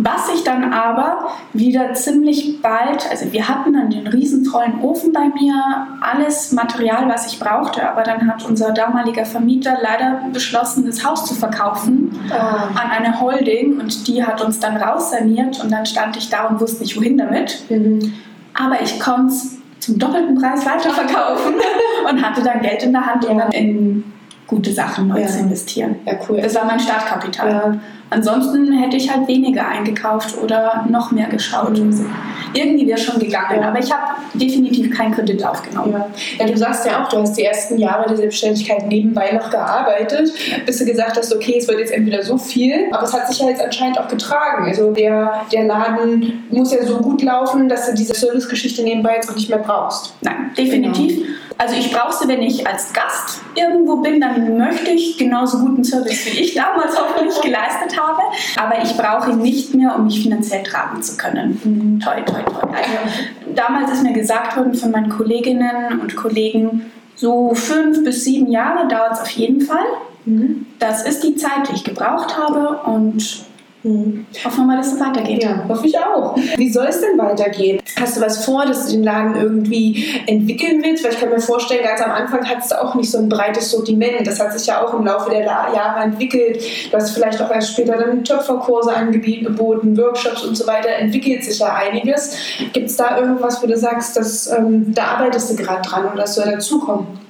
Was 0.00 0.32
ich 0.32 0.44
dann 0.44 0.72
aber 0.72 1.26
wieder 1.52 1.92
ziemlich 1.94 2.62
bald, 2.62 3.10
also 3.10 3.32
wir 3.32 3.48
hatten 3.48 3.72
dann 3.72 3.90
den 3.90 4.06
riesen 4.06 4.44
tollen 4.44 4.80
Ofen 4.80 5.12
bei 5.12 5.28
mir, 5.28 5.88
alles 6.00 6.52
Material, 6.52 7.08
was 7.08 7.26
ich 7.26 7.40
brauchte, 7.40 7.88
aber 7.88 8.04
dann 8.04 8.28
hat 8.28 8.44
unser 8.44 8.70
damaliger 8.70 9.24
Vermieter 9.24 9.76
leider 9.82 10.20
beschlossen, 10.32 10.86
das 10.86 11.04
Haus 11.04 11.26
zu 11.26 11.34
verkaufen 11.34 12.16
oh. 12.30 12.34
an 12.34 12.90
eine 12.96 13.20
Holding 13.20 13.80
und 13.80 14.06
die 14.06 14.24
hat 14.24 14.40
uns 14.40 14.60
dann 14.60 14.76
raussaniert 14.76 15.62
und 15.62 15.72
dann 15.72 15.84
stand 15.84 16.16
ich 16.16 16.30
da 16.30 16.46
und 16.46 16.60
wusste 16.60 16.84
nicht, 16.84 16.96
wohin 16.96 17.18
damit. 17.18 17.64
Mhm. 17.68 18.14
Aber 18.54 18.80
ich 18.80 19.00
konnte 19.00 19.32
es 19.32 19.56
zum 19.80 19.98
doppelten 19.98 20.40
Preis 20.40 20.64
weiterverkaufen 20.64 21.54
und 22.08 22.22
hatte 22.24 22.42
dann 22.42 22.60
Geld 22.60 22.84
in 22.84 22.92
der 22.92 23.04
Hand, 23.04 23.24
um 23.24 23.36
dann 23.36 23.50
in 23.50 24.04
gute 24.46 24.72
Sachen 24.72 25.08
neu 25.08 25.20
ja. 25.20 25.26
zu 25.26 25.40
investieren. 25.40 25.96
Ja, 26.06 26.14
cool. 26.28 26.40
Das 26.40 26.54
war 26.54 26.64
mein 26.64 26.80
Startkapital. 26.80 27.50
Ja. 27.50 27.74
Ansonsten 28.10 28.72
hätte 28.72 28.96
ich 28.96 29.14
halt 29.14 29.28
weniger 29.28 29.66
eingekauft 29.66 30.36
oder 30.42 30.86
noch 30.88 31.10
mehr 31.10 31.28
geschaut. 31.28 31.78
Mhm. 31.78 32.06
Irgendwie 32.54 32.86
wäre 32.86 32.98
schon 32.98 33.20
gegangen, 33.20 33.60
ja. 33.60 33.68
aber 33.68 33.78
ich 33.78 33.92
habe 33.92 34.14
definitiv 34.34 34.96
keinen 34.96 35.12
Kredit 35.12 35.44
aufgenommen. 35.44 35.92
Ja. 35.92 36.06
ja. 36.38 36.46
du 36.46 36.56
sagst 36.56 36.86
ja 36.86 37.02
auch, 37.02 37.08
du 37.08 37.18
hast 37.18 37.36
die 37.36 37.44
ersten 37.44 37.76
Jahre 37.78 38.08
der 38.08 38.16
Selbstständigkeit 38.16 38.86
nebenbei 38.86 39.32
noch 39.32 39.50
gearbeitet, 39.50 40.32
bis 40.64 40.78
du 40.78 40.86
gesagt 40.86 41.18
hast, 41.18 41.34
okay, 41.34 41.56
es 41.58 41.68
wird 41.68 41.80
jetzt 41.80 41.92
entweder 41.92 42.22
so 42.22 42.38
viel, 42.38 42.86
aber 42.90 43.02
es 43.02 43.12
hat 43.12 43.28
sich 43.28 43.38
ja 43.40 43.48
jetzt 43.48 43.62
anscheinend 43.62 43.98
auch 44.00 44.08
getragen. 44.08 44.66
Also 44.66 44.92
der, 44.92 45.44
der 45.52 45.64
Laden 45.64 46.44
muss 46.50 46.72
ja 46.72 46.84
so 46.84 46.98
gut 46.98 47.22
laufen, 47.22 47.68
dass 47.68 47.86
du 47.88 47.94
diese 47.94 48.14
Servicegeschichte 48.14 48.82
nebenbei 48.82 49.16
jetzt 49.16 49.30
auch 49.30 49.36
nicht 49.36 49.50
mehr 49.50 49.58
brauchst. 49.58 50.14
Nein, 50.22 50.50
definitiv. 50.56 51.16
Genau. 51.16 51.47
Also 51.58 51.74
ich 51.74 51.92
brauche 51.92 52.12
sie, 52.12 52.28
wenn 52.28 52.40
ich 52.40 52.64
als 52.66 52.92
Gast 52.92 53.40
irgendwo 53.56 53.96
bin, 53.96 54.20
dann 54.20 54.56
möchte 54.56 54.90
ich 54.90 55.18
genauso 55.18 55.58
guten 55.58 55.82
Service, 55.82 56.24
wie 56.26 56.38
ich 56.38 56.54
damals 56.54 56.96
hoffentlich 56.96 57.40
geleistet 57.40 58.00
habe. 58.00 58.22
Aber 58.56 58.80
ich 58.80 58.96
brauche 58.96 59.32
ihn 59.32 59.38
nicht 59.38 59.74
mehr, 59.74 59.96
um 59.96 60.04
mich 60.04 60.22
finanziell 60.22 60.62
tragen 60.62 61.02
zu 61.02 61.16
können. 61.16 61.60
Mhm. 61.64 62.00
Toi, 62.00 62.20
toi, 62.22 62.42
toi. 62.42 62.68
Also, 62.68 63.54
damals 63.56 63.90
ist 63.90 64.04
mir 64.04 64.12
gesagt 64.12 64.56
worden 64.56 64.74
von 64.74 64.92
meinen 64.92 65.08
Kolleginnen 65.08 66.00
und 66.00 66.14
Kollegen, 66.14 66.92
so 67.16 67.52
fünf 67.54 68.04
bis 68.04 68.22
sieben 68.22 68.50
Jahre 68.52 68.86
dauert 68.86 69.14
es 69.14 69.20
auf 69.20 69.30
jeden 69.30 69.60
Fall. 69.60 69.86
Mhm. 70.26 70.66
Das 70.78 71.04
ist 71.04 71.24
die 71.24 71.34
Zeit, 71.34 71.68
die 71.68 71.74
ich 71.74 71.82
gebraucht 71.82 72.38
habe 72.38 72.82
und 72.88 73.47
hm. 73.82 74.26
Hoffen 74.44 74.58
wir 74.58 74.66
mal, 74.66 74.76
dass 74.76 74.92
es 74.92 75.00
weitergeht. 75.00 75.42
Ja, 75.42 75.64
hoffe 75.68 75.86
ich 75.86 75.96
auch. 75.96 76.36
Wie 76.56 76.70
soll 76.70 76.86
es 76.86 77.00
denn 77.00 77.16
weitergehen? 77.16 77.80
Hast 78.00 78.16
du 78.16 78.20
was 78.20 78.44
vor, 78.44 78.66
dass 78.66 78.86
du 78.86 78.92
den 78.92 79.04
Laden 79.04 79.36
irgendwie 79.36 80.20
entwickeln 80.26 80.82
willst? 80.82 81.04
Weil 81.04 81.12
ich 81.12 81.20
kann 81.20 81.28
mir 81.28 81.38
vorstellen, 81.38 81.84
ganz 81.84 82.00
am 82.00 82.10
Anfang 82.10 82.44
hattest 82.44 82.72
du 82.72 82.82
auch 82.82 82.96
nicht 82.96 83.08
so 83.08 83.18
ein 83.18 83.28
breites 83.28 83.70
Sortiment. 83.70 84.26
Das 84.26 84.40
hat 84.40 84.52
sich 84.52 84.66
ja 84.66 84.84
auch 84.84 84.94
im 84.94 85.06
Laufe 85.06 85.30
der 85.30 85.44
Jahre 85.44 86.00
entwickelt. 86.00 86.60
Du 86.90 86.96
hast 86.96 87.12
vielleicht 87.12 87.40
auch 87.40 87.52
erst 87.52 87.72
später 87.72 87.96
dann 87.96 88.24
Töpferkurse 88.24 88.92
angeboten, 88.92 89.96
Workshops 89.96 90.42
und 90.42 90.56
so 90.56 90.66
weiter. 90.66 90.88
Entwickelt 90.88 91.44
sich 91.44 91.60
ja 91.60 91.74
einiges. 91.74 92.36
Gibt 92.72 92.90
es 92.90 92.96
da 92.96 93.18
irgendwas, 93.18 93.62
wo 93.62 93.68
du 93.68 93.76
sagst, 93.76 94.16
dass, 94.16 94.50
ähm, 94.50 94.92
da 94.92 95.04
arbeitest 95.04 95.50
du 95.50 95.56
gerade 95.56 95.82
dran 95.82 96.06
oder 96.06 96.22
das 96.22 96.34
soll 96.34 96.46
dazukommen? 96.46 97.27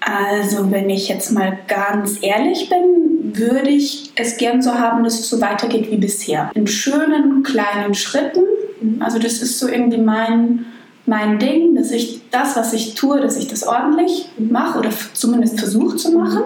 Also, 0.00 0.70
wenn 0.70 0.88
ich 0.88 1.08
jetzt 1.08 1.30
mal 1.30 1.58
ganz 1.68 2.18
ehrlich 2.22 2.68
bin, 2.68 3.36
würde 3.36 3.68
ich 3.68 4.12
es 4.16 4.38
gern 4.38 4.62
so 4.62 4.74
haben, 4.74 5.04
dass 5.04 5.20
es 5.20 5.28
so 5.28 5.40
weitergeht 5.40 5.90
wie 5.90 5.98
bisher. 5.98 6.50
In 6.54 6.66
schönen 6.66 7.42
kleinen 7.42 7.94
Schritten. 7.94 8.40
Also, 9.00 9.18
das 9.18 9.42
ist 9.42 9.58
so 9.58 9.68
irgendwie 9.68 9.98
mein, 9.98 10.66
mein 11.06 11.38
Ding, 11.38 11.74
dass 11.74 11.90
ich 11.90 12.22
das, 12.30 12.56
was 12.56 12.72
ich 12.72 12.94
tue, 12.94 13.20
dass 13.20 13.36
ich 13.36 13.48
das 13.48 13.66
ordentlich 13.66 14.30
mache 14.38 14.78
oder 14.78 14.90
zumindest 15.12 15.58
versuche 15.58 15.96
zu 15.96 16.12
machen. 16.12 16.42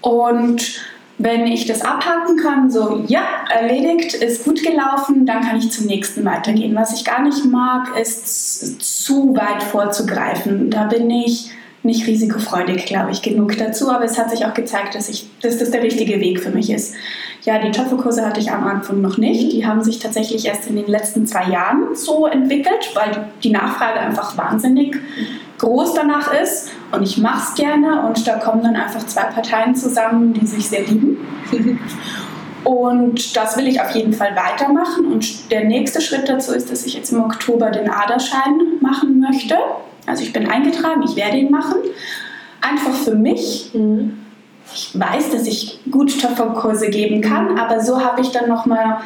Und 0.00 0.80
wenn 1.18 1.46
ich 1.46 1.66
das 1.66 1.82
abhaken 1.82 2.36
kann, 2.36 2.70
so 2.70 3.04
ja, 3.06 3.22
erledigt, 3.50 4.14
ist 4.14 4.44
gut 4.44 4.62
gelaufen, 4.62 5.26
dann 5.26 5.42
kann 5.42 5.58
ich 5.58 5.70
zum 5.70 5.86
nächsten 5.86 6.24
weitergehen. 6.24 6.74
Was 6.74 6.92
ich 6.92 7.04
gar 7.04 7.22
nicht 7.22 7.44
mag, 7.44 7.98
ist 8.00 8.82
zu 8.82 9.34
weit 9.36 9.62
vorzugreifen. 9.62 10.70
Da 10.70 10.84
bin 10.84 11.10
ich 11.10 11.50
nicht 11.84 12.06
risikofreudig, 12.06 12.86
glaube 12.86 13.10
ich, 13.10 13.22
genug 13.22 13.56
dazu. 13.58 13.90
Aber 13.90 14.04
es 14.04 14.18
hat 14.18 14.30
sich 14.30 14.44
auch 14.46 14.54
gezeigt, 14.54 14.94
dass, 14.94 15.08
ich, 15.08 15.28
dass 15.40 15.58
das 15.58 15.70
der 15.70 15.82
richtige 15.82 16.20
Weg 16.20 16.40
für 16.40 16.50
mich 16.50 16.70
ist. 16.70 16.94
Ja, 17.42 17.58
die 17.58 17.70
Töpferkurse 17.70 18.24
hatte 18.24 18.40
ich 18.40 18.50
am 18.50 18.66
Anfang 18.66 19.00
noch 19.00 19.18
nicht. 19.18 19.52
Die 19.52 19.66
haben 19.66 19.82
sich 19.82 19.98
tatsächlich 19.98 20.46
erst 20.46 20.66
in 20.68 20.76
den 20.76 20.86
letzten 20.86 21.26
zwei 21.26 21.50
Jahren 21.50 21.94
so 21.94 22.26
entwickelt, 22.26 22.90
weil 22.94 23.28
die 23.42 23.50
Nachfrage 23.50 24.00
einfach 24.00 24.36
wahnsinnig 24.36 24.96
groß 25.58 25.94
danach 25.94 26.32
ist. 26.32 26.70
Und 26.90 27.02
ich 27.02 27.18
mache 27.18 27.42
es 27.48 27.54
gerne 27.54 28.06
und 28.06 28.26
da 28.26 28.38
kommen 28.38 28.62
dann 28.62 28.76
einfach 28.76 29.06
zwei 29.06 29.24
Parteien 29.24 29.74
zusammen, 29.74 30.32
die 30.32 30.46
sich 30.46 30.68
sehr 30.68 30.86
lieben. 30.86 31.18
Und 32.64 33.36
das 33.36 33.58
will 33.58 33.68
ich 33.68 33.82
auf 33.82 33.90
jeden 33.90 34.14
Fall 34.14 34.34
weitermachen. 34.34 35.12
Und 35.12 35.50
der 35.52 35.64
nächste 35.64 36.00
Schritt 36.00 36.30
dazu 36.30 36.52
ist, 36.52 36.72
dass 36.72 36.86
ich 36.86 36.94
jetzt 36.94 37.12
im 37.12 37.22
Oktober 37.22 37.70
den 37.70 37.90
Aderschein 37.90 38.58
machen 38.80 39.20
möchte. 39.20 39.56
Also 40.06 40.22
ich 40.22 40.32
bin 40.32 40.48
eingetragen, 40.48 41.02
ich 41.02 41.16
werde 41.16 41.36
ihn 41.36 41.50
machen. 41.50 41.76
Einfach 42.60 42.94
für 42.94 43.14
mich. 43.14 43.70
Mhm. 43.74 44.18
Ich 44.72 44.98
weiß, 44.98 45.30
dass 45.30 45.46
ich 45.46 45.80
gut 45.90 46.18
Töpferkurse 46.20 46.88
geben 46.88 47.20
kann, 47.20 47.58
aber 47.58 47.80
so 47.80 48.02
habe 48.02 48.22
ich 48.22 48.30
dann 48.30 48.48
nochmal 48.48 48.98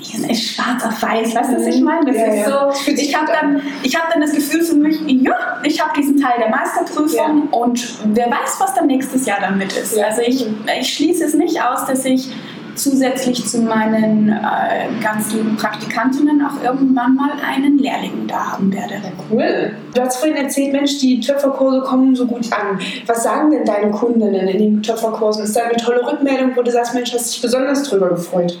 schwarz 0.00 0.84
auf 0.84 1.02
weiß, 1.02 1.34
weißt 1.34 1.52
du, 1.52 1.56
was 1.56 1.66
ich 1.66 1.78
mhm. 1.78 1.84
meine? 1.84 2.06
Das 2.06 2.16
ja, 2.16 2.26
ist 2.26 2.48
ja. 2.48 2.72
so, 2.72 2.92
ich 2.92 3.14
habe 3.14 3.32
dann, 3.32 3.56
hab 3.56 4.12
dann 4.12 4.20
das 4.20 4.32
Gefühl 4.32 4.62
für 4.62 4.74
mich, 4.74 5.00
ja, 5.06 5.60
ich 5.64 5.82
habe 5.82 5.92
diesen 5.96 6.20
Teil 6.20 6.38
der 6.38 6.50
Meisterprüfung 6.50 7.48
ja. 7.50 7.58
und 7.58 7.84
wer 8.14 8.26
weiß, 8.26 8.56
was 8.58 8.74
dann 8.74 8.86
nächstes 8.86 9.26
Jahr 9.26 9.38
damit 9.40 9.72
ist. 9.72 9.98
Also 9.98 10.22
ich, 10.22 10.46
ich 10.80 10.94
schließe 10.94 11.24
es 11.24 11.34
nicht 11.34 11.62
aus, 11.62 11.86
dass 11.86 12.04
ich 12.04 12.28
zusätzlich 12.74 13.46
zu 13.46 13.58
meinen 13.58 14.28
äh, 14.28 15.02
ganz 15.02 15.32
lieben 15.32 15.56
Praktikantinnen 15.56 16.44
auch 16.44 16.62
irgendwann 16.62 17.14
mal 17.14 17.32
einen 17.46 17.78
Lehrling 17.78 18.26
da 18.26 18.52
haben 18.52 18.72
werde. 18.72 19.00
Cool. 19.30 19.74
Du 19.94 20.00
hast 20.00 20.18
vorhin 20.18 20.36
erzählt, 20.36 20.72
Mensch, 20.72 20.98
die 20.98 21.20
Töpferkurse 21.20 21.80
kommen 21.82 22.14
so 22.14 22.26
gut 22.26 22.50
an. 22.52 22.78
Was 23.06 23.22
sagen 23.22 23.50
denn 23.50 23.64
deine 23.64 23.90
Kundinnen 23.90 24.48
in 24.48 24.58
den 24.58 24.82
Töpferkursen? 24.82 25.44
Ist 25.44 25.56
da 25.56 25.64
eine 25.64 25.76
tolle 25.76 26.06
Rückmeldung, 26.06 26.56
wo 26.56 26.62
du 26.62 26.70
sagst, 26.70 26.94
Mensch, 26.94 27.12
hast 27.12 27.34
dich 27.34 27.42
besonders 27.42 27.82
drüber 27.84 28.08
gefreut? 28.10 28.58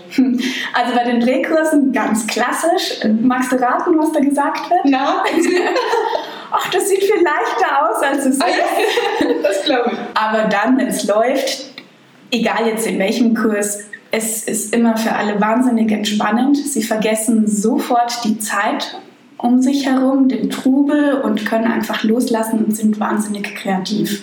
Also 0.74 0.94
bei 0.94 1.04
den 1.04 1.20
Drehkursen 1.20 1.92
ganz 1.92 2.26
klassisch. 2.26 3.00
Magst 3.20 3.52
du 3.52 3.56
raten, 3.56 3.98
was 3.98 4.12
da 4.12 4.20
gesagt 4.20 4.70
wird? 4.70 4.80
Na? 4.84 5.24
Ach, 6.50 6.70
das 6.70 6.88
sieht 6.88 7.02
viel 7.02 7.22
leichter 7.22 7.82
aus, 7.82 8.02
als 8.02 8.26
es 8.26 8.40
ah, 8.40 8.46
ist. 8.46 9.36
das 9.42 9.64
glaube 9.64 9.92
ich. 9.92 9.98
Aber 10.14 10.48
dann, 10.48 10.76
wenn 10.76 10.88
es 10.88 11.06
läuft, 11.06 11.72
egal 12.30 12.66
jetzt 12.66 12.86
in 12.86 12.98
welchem 12.98 13.34
Kurs, 13.34 13.84
es 14.12 14.44
ist 14.44 14.74
immer 14.74 14.96
für 14.96 15.12
alle 15.12 15.40
wahnsinnig 15.40 15.90
entspannend. 15.90 16.56
Sie 16.58 16.82
vergessen 16.82 17.48
sofort 17.48 18.24
die 18.24 18.38
Zeit 18.38 18.98
um 19.38 19.60
sich 19.60 19.86
herum, 19.86 20.28
den 20.28 20.50
Trubel 20.50 21.14
und 21.14 21.44
können 21.46 21.64
einfach 21.64 22.04
loslassen 22.04 22.64
und 22.64 22.76
sind 22.76 23.00
wahnsinnig 23.00 23.56
kreativ. 23.56 24.22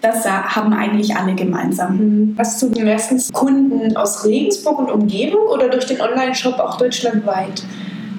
Das 0.00 0.28
haben 0.28 0.74
eigentlich 0.74 1.16
alle 1.16 1.34
gemeinsam. 1.34 1.96
Mhm. 1.96 2.34
Hast 2.38 2.60
du 2.60 2.68
meistens 2.68 3.32
Kunden 3.32 3.96
aus 3.96 4.24
Regensburg 4.26 4.78
und 4.78 4.90
Umgebung 4.90 5.46
oder 5.48 5.70
durch 5.70 5.86
den 5.86 6.00
Online-Shop 6.02 6.58
auch 6.60 6.76
deutschlandweit? 6.76 7.64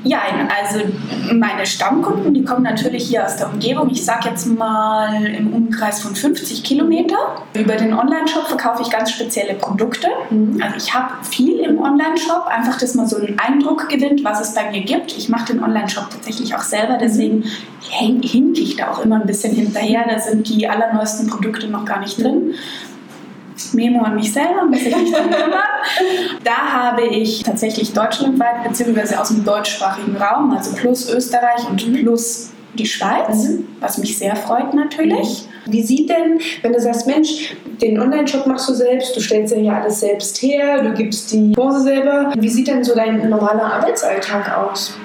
Ja, 0.05 0.19
also 0.55 0.85
meine 1.33 1.65
Stammkunden, 1.65 2.31
die 2.35 2.45
kommen 2.45 2.61
natürlich 2.61 3.07
hier 3.07 3.25
aus 3.25 3.37
der 3.37 3.51
Umgebung. 3.51 3.89
Ich 3.89 4.05
sage 4.05 4.29
jetzt 4.29 4.45
mal 4.45 5.25
im 5.25 5.51
Umkreis 5.51 5.99
von 6.03 6.15
50 6.15 6.63
Kilometer. 6.63 7.17
Über 7.55 7.75
den 7.75 7.91
Online-Shop 7.91 8.47
verkaufe 8.47 8.83
ich 8.83 8.91
ganz 8.91 9.09
spezielle 9.09 9.55
Produkte. 9.55 10.07
Mhm. 10.29 10.61
Also 10.61 10.77
ich 10.77 10.93
habe 10.93 11.11
viel 11.23 11.59
im 11.59 11.81
Online-Shop, 11.81 12.45
einfach, 12.45 12.77
dass 12.77 12.93
man 12.93 13.07
so 13.07 13.17
einen 13.17 13.39
Eindruck 13.39 13.89
gewinnt, 13.89 14.23
was 14.23 14.39
es 14.41 14.53
bei 14.53 14.69
mir 14.69 14.81
gibt. 14.81 15.17
Ich 15.17 15.27
mache 15.27 15.53
den 15.53 15.63
Online-Shop 15.63 16.11
tatsächlich 16.11 16.53
auch 16.53 16.61
selber, 16.61 16.99
deswegen 17.01 17.43
hinke 17.89 18.61
ich 18.61 18.75
da 18.75 18.91
auch 18.91 19.03
immer 19.03 19.15
ein 19.15 19.25
bisschen 19.25 19.55
hinterher. 19.55 20.05
Da 20.07 20.19
sind 20.19 20.47
die 20.47 20.69
allerneuesten 20.69 21.27
Produkte 21.27 21.67
noch 21.67 21.83
gar 21.83 21.99
nicht 21.99 22.21
drin. 22.21 22.53
Memo 23.73 24.01
an 24.03 24.15
mich 24.15 24.31
selber, 24.33 24.65
muss 24.65 24.81
ich 24.81 24.95
mich 24.95 25.11
drum 25.11 25.29
kümmern. 25.29 25.59
Da 26.43 26.57
habe 26.71 27.03
ich 27.03 27.43
tatsächlich 27.43 27.93
deutschlandweit, 27.93 28.63
beziehungsweise 28.63 29.19
aus 29.19 29.29
dem 29.29 29.43
deutschsprachigen 29.43 30.15
Raum, 30.17 30.51
also 30.51 30.75
plus 30.75 31.09
Österreich 31.09 31.67
und 31.69 31.87
mhm. 31.87 32.01
plus 32.01 32.51
die 32.73 32.85
Schweiz, 32.85 33.49
mhm. 33.49 33.67
was 33.79 33.97
mich 33.97 34.17
sehr 34.17 34.35
freut 34.35 34.73
natürlich. 34.73 35.47
Mhm. 35.65 35.71
Wie 35.71 35.81
sieht 35.81 36.09
denn, 36.09 36.39
wenn 36.61 36.73
du 36.73 36.79
sagst, 36.79 37.07
Mensch, 37.07 37.55
den 37.81 37.99
Online-Shop 37.99 38.45
machst 38.45 38.69
du 38.69 38.73
selbst, 38.73 39.15
du 39.15 39.19
stellst 39.19 39.53
ja 39.53 39.59
hier 39.59 39.73
alles 39.73 39.99
selbst 39.99 40.41
her, 40.41 40.81
du 40.81 40.93
gibst 40.93 41.31
die 41.31 41.53
Kurse 41.53 41.81
selber. 41.81 42.31
Wie 42.37 42.49
sieht 42.49 42.67
denn 42.67 42.83
so 42.83 42.95
dein 42.95 43.29
normaler 43.29 43.73
Arbeitsalltag 43.73 44.57
aus? 44.57 44.97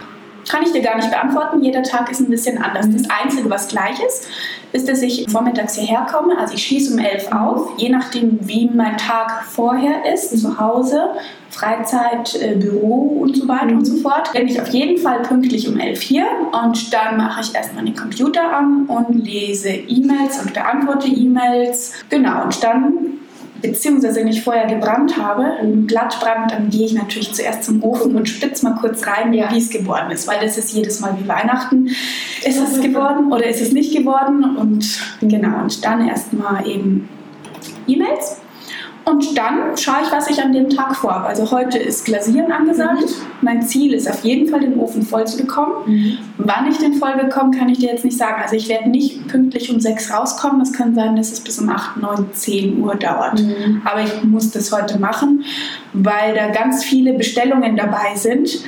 Kann 0.48 0.62
ich 0.62 0.72
dir 0.72 0.82
gar 0.82 0.96
nicht 0.96 1.10
beantworten. 1.10 1.62
Jeder 1.62 1.82
Tag 1.82 2.10
ist 2.10 2.20
ein 2.20 2.28
bisschen 2.28 2.58
anders. 2.58 2.86
Das 2.90 3.04
Einzige, 3.22 3.48
was 3.48 3.68
gleich 3.68 4.00
ist, 4.04 4.26
ist, 4.72 4.88
dass 4.88 5.02
ich 5.02 5.26
vormittags 5.30 5.76
hierher 5.76 6.06
komme. 6.10 6.38
Also 6.38 6.54
ich 6.54 6.66
schließe 6.66 6.92
um 6.94 6.98
11 6.98 7.32
auf, 7.32 7.72
je 7.78 7.88
nachdem, 7.88 8.38
wie 8.42 8.68
mein 8.72 8.96
Tag 8.96 9.44
vorher 9.44 10.12
ist, 10.12 10.38
zu 10.40 10.58
Hause, 10.58 11.10
Freizeit, 11.50 12.40
äh, 12.40 12.54
Büro 12.54 13.20
und 13.22 13.36
so 13.36 13.48
weiter 13.48 13.74
und 13.74 13.84
so 13.84 13.96
fort. 13.96 14.32
Bin 14.32 14.48
ich 14.48 14.60
auf 14.60 14.68
jeden 14.68 14.98
Fall 14.98 15.22
pünktlich 15.22 15.68
um 15.68 15.78
11 15.78 16.00
hier 16.00 16.26
und 16.52 16.92
dann 16.92 17.16
mache 17.16 17.42
ich 17.42 17.54
erstmal 17.54 17.84
den 17.84 17.96
Computer 17.96 18.52
an 18.52 18.86
und 18.86 19.24
lese 19.24 19.70
E-Mails 19.70 20.40
und 20.42 20.54
beantworte 20.54 21.08
E-Mails. 21.08 21.92
Genau, 22.08 22.44
und 22.44 22.62
dann 22.62 23.19
beziehungsweise 23.60 24.20
wenn 24.20 24.28
ich 24.28 24.42
vorher 24.42 24.66
gebrannt 24.66 25.16
habe, 25.16 25.44
ein 25.60 25.86
Glattbrand, 25.86 26.52
dann 26.52 26.70
gehe 26.70 26.86
ich 26.86 26.94
natürlich 26.94 27.32
zuerst 27.32 27.64
zum 27.64 27.82
Ofen 27.82 28.16
und 28.16 28.28
spitze 28.28 28.64
mal 28.64 28.76
kurz 28.76 29.06
rein, 29.06 29.32
ja. 29.32 29.50
wie 29.52 29.58
es 29.58 29.70
geworden 29.70 30.10
ist, 30.10 30.26
weil 30.26 30.40
das 30.40 30.58
ist 30.58 30.72
jedes 30.72 31.00
Mal 31.00 31.16
wie 31.20 31.28
Weihnachten. 31.28 31.86
Ist 31.86 32.58
es 32.58 32.80
geworden 32.80 33.32
oder 33.32 33.46
ist 33.46 33.60
es 33.60 33.72
nicht 33.72 33.96
geworden? 33.96 34.56
Und 34.56 35.00
genau, 35.20 35.62
und 35.62 35.84
dann 35.84 36.06
erstmal 36.06 36.66
eben 36.66 37.08
E-Mails 37.86 38.40
und 39.04 39.36
dann 39.36 39.76
schaue 39.76 40.02
ich, 40.04 40.12
was 40.12 40.28
ich 40.28 40.42
an 40.42 40.52
dem 40.52 40.68
Tag 40.68 40.94
vorhabe. 40.94 41.26
Also 41.26 41.50
heute 41.50 41.78
ist 41.78 42.04
Glasieren 42.04 42.52
angesagt. 42.52 43.00
Mhm. 43.00 43.06
Mein 43.40 43.62
Ziel 43.62 43.94
ist 43.94 44.08
auf 44.08 44.22
jeden 44.24 44.48
Fall, 44.48 44.60
den 44.60 44.78
Ofen 44.78 45.02
voll 45.02 45.26
zu 45.26 45.38
bekommen. 45.38 45.72
Mhm. 45.86 46.18
Wann 46.38 46.70
ich 46.70 46.78
den 46.78 46.94
voll 46.94 47.16
bekomme, 47.16 47.56
kann 47.56 47.68
ich 47.68 47.78
dir 47.78 47.90
jetzt 47.90 48.04
nicht 48.04 48.18
sagen. 48.18 48.42
Also 48.42 48.56
ich 48.56 48.68
werde 48.68 48.90
nicht 48.90 49.26
pünktlich 49.28 49.72
um 49.72 49.80
sechs 49.80 50.12
rauskommen. 50.12 50.60
Es 50.60 50.72
kann 50.72 50.94
sein, 50.94 51.16
dass 51.16 51.32
es 51.32 51.40
bis 51.40 51.58
um 51.58 51.70
8, 51.70 51.96
9, 51.96 52.26
10 52.32 52.82
Uhr 52.82 52.94
dauert. 52.94 53.40
Mhm. 53.40 53.82
Aber 53.84 54.02
ich 54.02 54.22
muss 54.22 54.50
das 54.50 54.70
heute 54.70 54.98
machen, 54.98 55.44
weil 55.94 56.34
da 56.34 56.48
ganz 56.48 56.84
viele 56.84 57.14
Bestellungen 57.14 57.76
dabei 57.76 58.14
sind, 58.16 58.60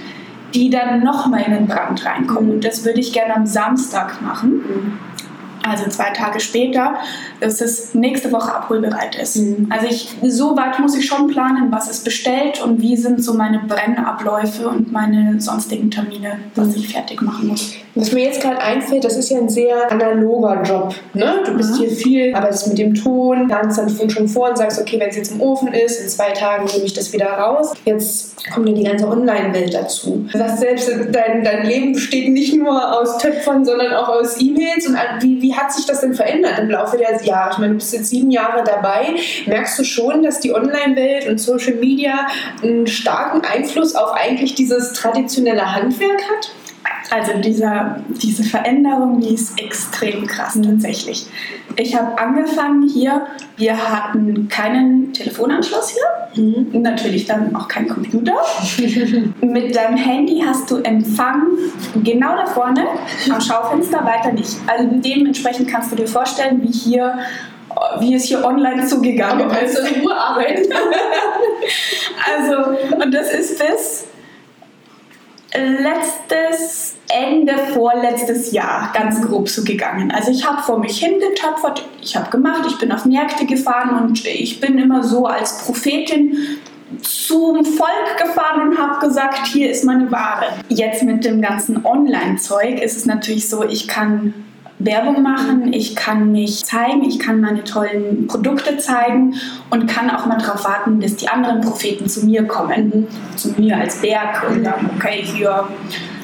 die 0.54 0.70
dann 0.70 1.02
nochmal 1.02 1.42
in 1.42 1.52
den 1.52 1.66
Brand 1.66 2.04
reinkommen. 2.06 2.46
Mhm. 2.46 2.54
Und 2.54 2.64
das 2.64 2.84
würde 2.84 3.00
ich 3.00 3.12
gerne 3.12 3.36
am 3.36 3.46
Samstag 3.46 4.22
machen. 4.22 4.98
Also 5.62 5.88
zwei 5.88 6.10
Tage 6.10 6.40
später, 6.40 6.94
dass 7.40 7.60
es 7.60 7.94
nächste 7.94 8.32
Woche 8.32 8.54
abholbereit 8.54 9.16
ist. 9.16 9.36
Mhm. 9.36 9.68
Also 9.70 9.86
ich, 9.86 10.14
so 10.22 10.56
weit 10.56 10.78
muss 10.78 10.96
ich 10.96 11.06
schon 11.06 11.28
planen, 11.28 11.70
was 11.70 11.88
ist 11.88 12.04
bestellt 12.04 12.62
und 12.62 12.80
wie 12.80 12.96
sind 12.96 13.22
so 13.22 13.34
meine 13.34 13.60
Brennabläufe 13.60 14.68
und 14.68 14.92
meine 14.92 15.40
sonstigen 15.40 15.90
Termine, 15.90 16.38
was 16.54 16.68
mhm. 16.68 16.74
ich 16.76 16.92
fertig 16.92 17.22
machen 17.22 17.48
muss. 17.48 17.74
Was 17.94 18.10
mir 18.10 18.24
jetzt 18.24 18.40
gerade 18.40 18.58
einfällt, 18.58 19.04
das 19.04 19.16
ist 19.16 19.28
ja 19.28 19.38
ein 19.38 19.50
sehr 19.50 19.90
analoger 19.90 20.62
Job. 20.62 20.94
Ne? 21.12 21.42
Du 21.44 21.56
bist 21.56 21.72
mhm. 21.72 21.76
hier 21.76 21.90
viel, 21.90 22.34
arbeitest 22.34 22.68
mit 22.68 22.78
dem 22.78 22.94
Ton, 22.94 23.48
planst 23.48 23.78
dann 23.78 24.10
schon 24.10 24.28
vor 24.28 24.48
und 24.48 24.56
sagst, 24.56 24.80
okay, 24.80 24.98
wenn 24.98 25.10
es 25.10 25.16
jetzt 25.16 25.32
im 25.32 25.40
Ofen 25.40 25.68
ist, 25.68 26.00
in 26.00 26.08
zwei 26.08 26.30
Tagen 26.30 26.64
nehme 26.72 26.84
ich 26.84 26.94
das 26.94 27.12
wieder 27.12 27.26
raus. 27.26 27.74
Jetzt 27.84 28.50
kommt 28.52 28.68
ja 28.68 28.74
die 28.74 28.84
ganze 28.84 29.06
Online-Welt 29.06 29.74
dazu. 29.74 30.26
Du 30.32 30.38
sagst 30.38 30.60
selbst, 30.60 30.90
dein, 31.12 31.44
dein 31.44 31.66
Leben 31.66 31.92
besteht 31.92 32.30
nicht 32.30 32.56
nur 32.56 32.98
aus 32.98 33.18
Töpfern, 33.18 33.64
sondern 33.64 33.92
auch 33.92 34.08
aus 34.08 34.40
E-Mails. 34.40 34.86
Und 34.86 34.96
wie, 35.20 35.42
wie 35.42 35.51
hat 35.56 35.72
sich 35.72 35.86
das 35.86 36.00
denn 36.00 36.14
verändert 36.14 36.58
im 36.58 36.70
Laufe 36.70 36.96
der 36.96 37.22
Jahre? 37.22 37.52
Ich 37.52 37.58
meine, 37.58 37.72
du 37.72 37.78
bist 37.78 37.92
jetzt 37.92 38.10
sieben 38.10 38.30
Jahre 38.30 38.64
dabei. 38.64 39.14
Merkst 39.46 39.78
du 39.78 39.84
schon, 39.84 40.22
dass 40.22 40.40
die 40.40 40.54
Online-Welt 40.54 41.28
und 41.28 41.38
Social 41.38 41.74
Media 41.74 42.26
einen 42.62 42.86
starken 42.86 43.42
Einfluss 43.42 43.94
auf 43.94 44.12
eigentlich 44.12 44.54
dieses 44.54 44.92
traditionelle 44.92 45.74
Handwerk 45.74 46.20
hat? 46.22 46.52
Also 47.12 47.32
dieser, 47.42 47.96
diese 48.08 48.42
Veränderung, 48.42 49.20
die 49.20 49.34
ist 49.34 49.60
extrem 49.60 50.26
krass 50.26 50.58
tatsächlich. 50.64 51.26
Ich 51.76 51.94
habe 51.94 52.18
angefangen 52.18 52.88
hier, 52.88 53.26
wir 53.58 53.76
hatten 53.76 54.48
keinen 54.48 55.12
Telefonanschluss 55.12 55.90
hier, 55.90 56.42
mhm. 56.42 56.80
natürlich 56.80 57.26
dann 57.26 57.54
auch 57.54 57.68
kein 57.68 57.86
Computer. 57.86 58.32
Mit 59.42 59.76
deinem 59.76 59.98
Handy 59.98 60.42
hast 60.46 60.70
du 60.70 60.78
Empfang 60.78 61.42
genau 62.02 62.34
da 62.34 62.46
vorne 62.46 62.86
am 63.30 63.40
Schaufenster, 63.42 64.02
weiter 64.06 64.32
nicht. 64.32 64.56
Also 64.66 64.88
dementsprechend 64.90 65.68
kannst 65.68 65.92
du 65.92 65.96
dir 65.96 66.08
vorstellen, 66.08 66.62
wie 66.62 66.72
hier 66.72 67.18
wie 68.00 68.14
es 68.14 68.24
hier 68.24 68.44
online 68.44 68.86
zugegangen 68.86 69.50
Aber 69.50 69.60
ist. 69.60 69.78
Also 69.78 70.10
arbeiten. 70.10 70.72
also, 72.36 72.96
und 73.02 73.12
das 73.12 73.32
ist 73.32 73.58
bis 73.58 74.06
letztes 75.54 76.91
Ende 77.08 77.54
vorletztes 77.72 78.52
Jahr 78.52 78.90
ganz 78.94 79.20
grob 79.20 79.48
so 79.48 79.64
gegangen. 79.64 80.10
Also 80.10 80.30
ich 80.30 80.46
habe 80.46 80.62
vor 80.62 80.78
mich 80.78 80.98
hingetöpfert, 80.98 81.86
ich 82.00 82.16
habe 82.16 82.30
gemacht, 82.30 82.64
ich 82.66 82.78
bin 82.78 82.90
auf 82.92 83.04
Märkte 83.04 83.44
gefahren 83.46 84.02
und 84.02 84.24
ich 84.24 84.60
bin 84.60 84.78
immer 84.78 85.02
so 85.02 85.26
als 85.26 85.64
Prophetin 85.64 86.36
zum 87.02 87.64
Volk 87.64 88.18
gefahren 88.18 88.68
und 88.68 88.78
habe 88.78 89.06
gesagt, 89.06 89.46
hier 89.46 89.70
ist 89.70 89.84
meine 89.84 90.10
Ware. 90.10 90.46
Jetzt 90.68 91.02
mit 91.02 91.24
dem 91.24 91.40
ganzen 91.40 91.84
Online-Zeug 91.84 92.80
ist 92.80 92.96
es 92.96 93.06
natürlich 93.06 93.48
so, 93.48 93.64
ich 93.64 93.88
kann 93.88 94.34
Werbung 94.78 95.22
machen, 95.22 95.72
ich 95.72 95.94
kann 95.94 96.32
mich 96.32 96.64
zeigen, 96.64 97.04
ich 97.04 97.18
kann 97.18 97.40
meine 97.40 97.62
tollen 97.64 98.26
Produkte 98.26 98.78
zeigen 98.78 99.34
und 99.70 99.86
kann 99.86 100.10
auch 100.10 100.26
mal 100.26 100.38
darauf 100.38 100.64
warten, 100.64 101.00
dass 101.00 101.16
die 101.16 101.28
anderen 101.28 101.60
Propheten 101.60 102.08
zu 102.08 102.26
mir 102.26 102.44
kommen, 102.46 103.06
zu 103.36 103.48
mir 103.60 103.76
als 103.76 104.00
Berg 104.00 104.44
und 104.48 104.64
sagen, 104.64 104.90
okay, 104.96 105.22
hier, 105.24 105.68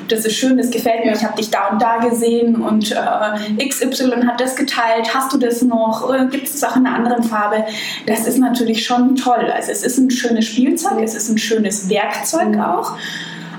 das 0.08 0.24
ist 0.24 0.36
schön, 0.36 0.56
das 0.56 0.70
gefällt 0.70 1.04
mir, 1.04 1.12
ich 1.12 1.24
habe 1.24 1.36
dich 1.36 1.50
da 1.50 1.68
und 1.68 1.80
da 1.80 1.98
gesehen 1.98 2.56
und 2.56 2.92
äh, 2.92 3.68
XY 3.68 4.26
hat 4.26 4.40
das 4.40 4.56
geteilt, 4.56 5.14
hast 5.14 5.32
du 5.32 5.38
das 5.38 5.62
noch, 5.62 6.12
äh, 6.12 6.26
gibt 6.26 6.48
es 6.48 6.62
auch 6.64 6.76
in 6.76 6.86
einer 6.86 6.96
anderen 6.96 7.22
Farbe? 7.22 7.64
Das 8.06 8.26
ist 8.26 8.38
natürlich 8.38 8.84
schon 8.84 9.16
toll. 9.16 9.52
Also 9.54 9.72
es 9.72 9.82
ist 9.82 9.98
ein 9.98 10.10
schönes 10.10 10.46
Spielzeug, 10.46 11.00
es 11.02 11.14
ist 11.14 11.28
ein 11.28 11.38
schönes 11.38 11.88
Werkzeug 11.88 12.58
auch 12.58 12.96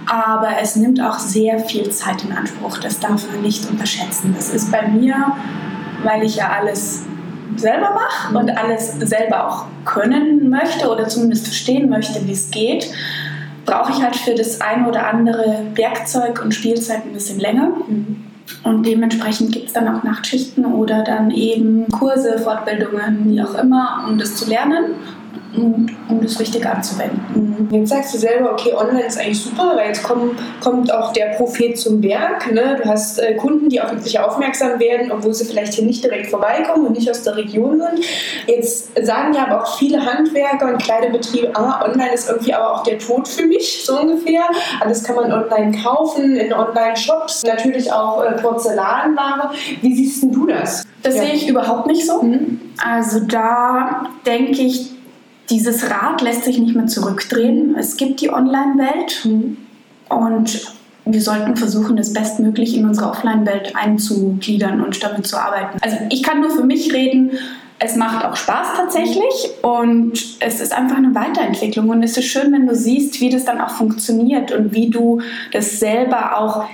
aber 0.09 0.57
es 0.59 0.75
nimmt 0.75 0.99
auch 0.99 1.19
sehr 1.19 1.59
viel 1.59 1.91
Zeit 1.91 2.23
in 2.23 2.31
Anspruch. 2.31 2.79
Das 2.79 2.99
darf 2.99 3.31
man 3.31 3.43
nicht 3.43 3.69
unterschätzen. 3.69 4.33
Das 4.35 4.49
ist 4.49 4.71
bei 4.71 4.87
mir, 4.87 5.33
weil 6.03 6.23
ich 6.23 6.37
ja 6.37 6.49
alles 6.49 7.03
selber 7.55 7.91
mache 7.93 8.35
und 8.37 8.57
alles 8.57 8.93
selber 8.99 9.47
auch 9.47 9.65
können 9.85 10.49
möchte 10.49 10.89
oder 10.89 11.07
zumindest 11.07 11.45
verstehen 11.45 11.89
möchte, 11.89 12.25
wie 12.25 12.31
es 12.31 12.49
geht, 12.49 12.89
brauche 13.69 13.91
ich 13.91 14.01
halt 14.01 14.15
für 14.15 14.33
das 14.33 14.61
ein 14.61 14.87
oder 14.87 15.07
andere 15.07 15.61
Werkzeug 15.75 16.41
und 16.43 16.53
Spielzeug 16.53 17.03
ein 17.05 17.13
bisschen 17.13 17.39
länger. 17.39 17.71
Und 18.63 18.85
dementsprechend 18.85 19.51
gibt 19.51 19.67
es 19.67 19.73
dann 19.73 19.87
auch 19.87 20.03
Nachtschichten 20.03 20.65
oder 20.65 21.03
dann 21.03 21.29
eben 21.29 21.87
Kurse, 21.89 22.39
Fortbildungen, 22.39 23.29
wie 23.29 23.41
auch 23.43 23.53
immer, 23.55 24.05
um 24.07 24.17
das 24.17 24.35
zu 24.35 24.49
lernen 24.49 24.95
um, 25.55 25.87
um 26.07 26.21
das 26.21 26.39
richtig 26.39 26.65
anzuwenden. 26.65 27.67
Jetzt 27.71 27.89
sagst 27.89 28.13
du 28.13 28.17
selber, 28.17 28.51
okay, 28.51 28.73
online 28.73 29.05
ist 29.05 29.19
eigentlich 29.19 29.41
super, 29.41 29.73
weil 29.75 29.87
jetzt 29.87 30.03
kommt, 30.03 30.39
kommt 30.61 30.93
auch 30.93 31.13
der 31.13 31.33
Prophet 31.37 31.77
zum 31.77 32.01
Berg. 32.01 32.51
Ne? 32.51 32.79
Du 32.81 32.89
hast 32.89 33.19
äh, 33.19 33.35
Kunden, 33.35 33.69
die 33.69 33.81
auf 33.81 33.91
dich 33.95 34.19
aufmerksam 34.19 34.79
werden, 34.79 35.11
obwohl 35.11 35.33
sie 35.33 35.45
vielleicht 35.45 35.73
hier 35.73 35.85
nicht 35.85 36.03
direkt 36.03 36.27
vorbeikommen 36.27 36.87
und 36.87 36.93
nicht 36.93 37.09
aus 37.09 37.23
der 37.23 37.35
Region 37.35 37.79
sind. 37.79 38.05
Jetzt 38.47 38.91
sagen 39.05 39.33
ja 39.33 39.47
aber 39.47 39.63
auch 39.63 39.77
viele 39.77 40.05
Handwerker 40.05 40.67
und 40.73 40.81
kleine 40.81 41.09
Betriebe, 41.09 41.51
ah, 41.55 41.83
online 41.85 42.13
ist 42.13 42.29
irgendwie 42.29 42.53
aber 42.53 42.73
auch 42.73 42.83
der 42.83 42.99
Tod 42.99 43.27
für 43.27 43.45
mich, 43.45 43.83
so 43.85 43.99
ungefähr. 43.99 44.43
Alles 44.79 45.03
kann 45.03 45.15
man 45.15 45.31
online 45.31 45.77
kaufen, 45.83 46.35
in 46.35 46.53
Online-Shops, 46.53 47.43
natürlich 47.43 47.91
auch 47.91 48.23
äh, 48.23 48.33
Porzellanware. 48.33 49.51
Wie 49.81 49.95
siehst 49.95 50.23
du 50.23 50.47
das? 50.47 50.85
Das 51.01 51.15
ja. 51.15 51.23
sehe 51.23 51.33
ich 51.33 51.47
überhaupt 51.47 51.87
nicht 51.87 52.05
so. 52.05 52.21
Mhm. 52.21 52.59
Also 52.83 53.21
da 53.21 54.09
denke 54.25 54.61
ich, 54.61 54.91
dieses 55.49 55.89
Rad 55.89 56.21
lässt 56.21 56.43
sich 56.43 56.59
nicht 56.59 56.75
mehr 56.75 56.87
zurückdrehen. 56.87 57.75
Es 57.77 57.97
gibt 57.97 58.21
die 58.21 58.31
Online-Welt 58.31 59.27
und 60.09 60.73
wir 61.05 61.21
sollten 61.21 61.55
versuchen, 61.55 61.97
das 61.97 62.13
bestmöglich 62.13 62.75
in 62.75 62.85
unsere 62.85 63.09
Offline-Welt 63.09 63.75
einzugliedern 63.75 64.81
und 64.81 65.01
damit 65.03 65.25
zu 65.25 65.37
arbeiten. 65.37 65.79
Also 65.81 65.97
ich 66.09 66.23
kann 66.23 66.41
nur 66.41 66.51
für 66.51 66.63
mich 66.63 66.93
reden. 66.93 67.31
Es 67.79 67.95
macht 67.95 68.25
auch 68.25 68.35
Spaß 68.35 68.67
tatsächlich 68.75 69.49
und 69.61 70.13
es 70.41 70.59
ist 70.59 70.73
einfach 70.73 70.97
eine 70.97 71.15
Weiterentwicklung 71.15 71.89
und 71.89 72.03
es 72.03 72.17
ist 72.17 72.25
schön, 72.25 72.51
wenn 72.51 72.67
du 72.67 72.75
siehst, 72.75 73.21
wie 73.21 73.29
das 73.29 73.45
dann 73.45 73.61
auch 73.61 73.71
funktioniert 73.71 74.51
und 74.51 74.73
wie 74.73 74.89
du 74.89 75.21
das 75.53 75.79
selber 75.79 76.37
auch 76.37 76.65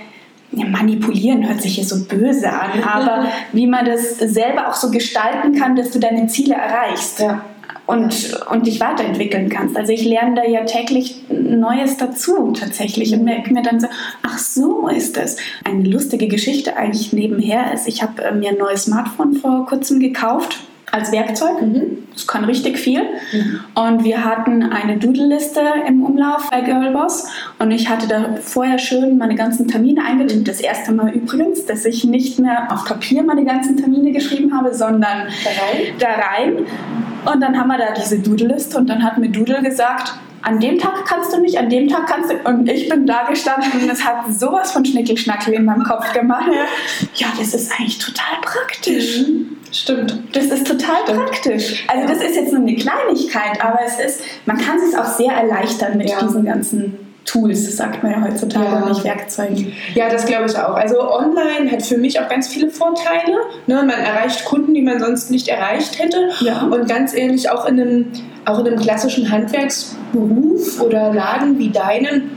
ja, 0.52 0.66
manipulieren 0.66 1.46
hört 1.46 1.60
sich 1.60 1.76
hier 1.76 1.84
so 1.84 2.04
böse 2.04 2.50
an, 2.50 2.82
aber 2.82 3.26
wie 3.52 3.66
man 3.66 3.84
das 3.84 4.18
selber 4.18 4.68
auch 4.68 4.74
so 4.74 4.90
gestalten 4.90 5.54
kann, 5.54 5.76
dass 5.76 5.90
du 5.90 6.00
deine 6.00 6.26
Ziele 6.26 6.54
erreichst. 6.54 7.20
Ja 7.20 7.44
und, 7.86 8.36
und 8.50 8.66
dich 8.66 8.80
weiterentwickeln 8.80 9.48
kannst. 9.48 9.76
Also 9.76 9.92
ich 9.92 10.04
lerne 10.04 10.34
da 10.34 10.44
ja 10.44 10.64
täglich 10.64 11.22
Neues 11.28 11.96
dazu 11.96 12.52
tatsächlich 12.52 13.12
und 13.14 13.24
merke 13.24 13.52
mir 13.52 13.62
dann 13.62 13.80
so, 13.80 13.86
ach 14.22 14.38
so 14.38 14.88
ist 14.88 15.16
das. 15.16 15.36
Eine 15.64 15.88
lustige 15.88 16.28
Geschichte 16.28 16.76
eigentlich 16.76 17.12
nebenher 17.12 17.72
ist, 17.72 17.86
ich 17.86 18.02
habe 18.02 18.22
äh, 18.22 18.32
mir 18.32 18.50
ein 18.50 18.58
neues 18.58 18.84
Smartphone 18.84 19.34
vor 19.34 19.66
kurzem 19.66 20.00
gekauft 20.00 20.58
als 20.90 21.12
Werkzeug. 21.12 21.60
Mhm. 21.60 21.98
Das 22.12 22.26
kann 22.26 22.44
richtig 22.44 22.78
viel. 22.78 23.02
Mhm. 23.02 23.60
Und 23.74 24.04
wir 24.04 24.24
hatten 24.24 24.62
eine 24.62 24.96
Doodle-Liste 24.96 25.60
im 25.86 26.02
Umlauf 26.02 26.48
bei 26.50 26.62
Girlboss. 26.62 27.26
Und 27.58 27.70
ich 27.70 27.88
hatte 27.88 28.08
da 28.08 28.36
vorher 28.40 28.78
schön 28.78 29.18
meine 29.18 29.34
ganzen 29.34 29.68
Termine 29.68 30.04
eingetippt. 30.04 30.48
Das 30.48 30.60
erste 30.60 30.92
Mal 30.92 31.10
übrigens, 31.10 31.66
dass 31.66 31.84
ich 31.84 32.04
nicht 32.04 32.38
mehr 32.38 32.72
auf 32.72 32.84
Papier 32.84 33.22
meine 33.22 33.44
ganzen 33.44 33.76
Termine 33.76 34.12
geschrieben 34.12 34.56
habe, 34.56 34.74
sondern 34.74 35.28
da 35.44 35.50
rein. 35.50 35.94
Da 35.98 36.08
rein. 36.08 36.66
Und 37.32 37.40
dann 37.40 37.58
haben 37.58 37.68
wir 37.68 37.78
da 37.78 37.92
diese 37.92 38.18
Doodle-Liste 38.18 38.78
und 38.78 38.88
dann 38.88 39.02
hat 39.02 39.18
mir 39.18 39.28
Doodle 39.28 39.62
gesagt, 39.62 40.14
an 40.42 40.60
dem 40.60 40.78
Tag 40.78 41.04
kannst 41.06 41.32
du 41.32 41.40
nicht, 41.40 41.58
an 41.58 41.68
dem 41.68 41.88
Tag 41.88 42.06
kannst 42.06 42.30
du. 42.30 42.36
Und 42.48 42.68
ich 42.68 42.88
bin 42.88 43.06
da 43.06 43.24
gestanden 43.24 43.72
und 43.80 43.90
es 43.90 44.04
hat 44.04 44.32
sowas 44.32 44.70
von 44.70 44.84
Schnickelschnackel 44.84 45.54
in 45.54 45.64
meinem 45.64 45.82
Kopf 45.82 46.12
gemacht. 46.12 46.50
Ja, 47.16 47.26
das 47.36 47.52
ist 47.52 47.72
eigentlich 47.72 47.98
total 47.98 48.40
praktisch. 48.42 49.26
Mhm. 49.26 49.56
Stimmt. 49.72 50.22
Das 50.32 50.44
ist 50.46 50.66
total 50.66 51.02
Stimmt. 51.02 51.24
praktisch. 51.24 51.84
Also 51.88 52.06
das 52.06 52.22
ist 52.22 52.36
jetzt 52.36 52.52
nur 52.52 52.62
eine 52.62 52.76
Kleinigkeit, 52.76 53.60
aber 53.60 53.80
es 53.84 53.98
ist, 53.98 54.20
man 54.46 54.56
kann 54.56 54.78
es 54.78 54.94
auch 54.94 55.04
sehr 55.04 55.32
erleichtern 55.32 55.98
mit 55.98 56.08
ja. 56.08 56.20
diesen 56.20 56.44
ganzen 56.44 57.05
Tools, 57.26 57.76
sagt 57.76 58.02
man 58.02 58.12
ja 58.12 58.22
heutzutage, 58.22 58.64
ja. 58.64 58.88
nicht 58.88 59.04
Werkzeuge. 59.04 59.72
Ja, 59.94 60.08
das 60.08 60.24
glaube 60.26 60.46
ich 60.46 60.56
auch. 60.56 60.74
Also 60.74 61.12
online 61.12 61.70
hat 61.70 61.82
für 61.82 61.98
mich 61.98 62.18
auch 62.20 62.28
ganz 62.28 62.48
viele 62.48 62.70
Vorteile. 62.70 63.36
Ne? 63.66 63.74
Man 63.74 63.90
erreicht 63.90 64.44
Kunden, 64.44 64.72
die 64.72 64.82
man 64.82 65.00
sonst 65.00 65.30
nicht 65.30 65.48
erreicht 65.48 65.98
hätte. 65.98 66.30
Ja. 66.40 66.62
Und 66.62 66.88
ganz 66.88 67.14
ehrlich, 67.14 67.50
auch 67.50 67.66
in 67.66 67.80
einem, 67.80 68.12
auch 68.44 68.60
in 68.60 68.68
einem 68.68 68.80
klassischen 68.80 69.30
Handwerksberuf 69.30 70.80
oder 70.80 71.12
Laden 71.12 71.58
wie 71.58 71.70
deinen, 71.70 72.35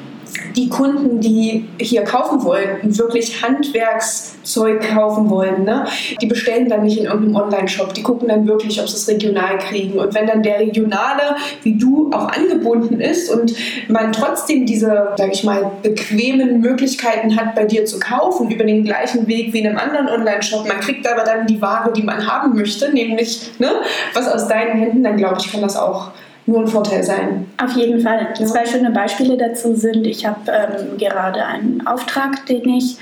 die 0.55 0.69
Kunden, 0.69 1.19
die 1.19 1.67
hier 1.79 2.03
kaufen 2.03 2.43
wollen, 2.43 2.77
wirklich 2.97 3.41
Handwerkszeug 3.41 4.81
kaufen 4.93 5.29
wollen, 5.29 5.63
ne, 5.63 5.85
die 6.21 6.27
bestellen 6.27 6.69
dann 6.69 6.83
nicht 6.83 6.97
in 6.97 7.05
irgendeinem 7.05 7.35
Online-Shop. 7.35 7.93
Die 7.93 8.03
gucken 8.03 8.27
dann 8.27 8.47
wirklich, 8.47 8.79
ob 8.81 8.87
sie 8.87 8.95
es 8.95 9.07
regional 9.07 9.57
kriegen. 9.57 9.99
Und 9.99 10.13
wenn 10.13 10.27
dann 10.27 10.43
der 10.43 10.59
Regionale, 10.59 11.35
wie 11.63 11.77
du, 11.77 12.09
auch 12.11 12.29
angebunden 12.29 12.99
ist 12.99 13.29
und 13.29 13.53
man 13.87 14.11
trotzdem 14.11 14.65
diese, 14.65 15.09
sag 15.17 15.31
ich 15.31 15.43
mal, 15.43 15.71
bequemen 15.83 16.59
Möglichkeiten 16.61 17.35
hat, 17.35 17.55
bei 17.55 17.65
dir 17.65 17.85
zu 17.85 17.99
kaufen, 17.99 18.49
über 18.49 18.63
den 18.63 18.83
gleichen 18.83 19.27
Weg 19.27 19.53
wie 19.53 19.59
in 19.59 19.67
einem 19.67 19.77
anderen 19.77 20.07
Online-Shop, 20.07 20.67
man 20.67 20.79
kriegt 20.79 21.07
aber 21.07 21.23
dann 21.23 21.47
die 21.47 21.61
Ware, 21.61 21.91
die 21.93 22.03
man 22.03 22.25
haben 22.27 22.55
möchte, 22.55 22.91
nämlich 22.93 23.51
ne, 23.59 23.81
was 24.13 24.27
aus 24.27 24.47
deinen 24.47 24.79
Händen, 24.79 25.03
dann 25.03 25.17
glaube 25.17 25.37
ich, 25.39 25.51
kann 25.51 25.61
das 25.61 25.75
auch 25.75 26.11
nur 26.45 26.61
ein 26.61 26.67
Vorteil 26.67 27.03
sein. 27.03 27.47
Auf 27.57 27.75
jeden 27.75 28.01
Fall. 28.01 28.29
Ja. 28.37 28.45
Zwei 28.45 28.65
schöne 28.65 28.91
Beispiele 28.91 29.37
dazu 29.37 29.75
sind, 29.75 30.05
ich 30.05 30.25
habe 30.25 30.51
ähm, 30.51 30.97
gerade 30.97 31.45
einen 31.45 31.85
Auftrag, 31.85 32.45
den 32.47 32.67
ich 32.69 32.97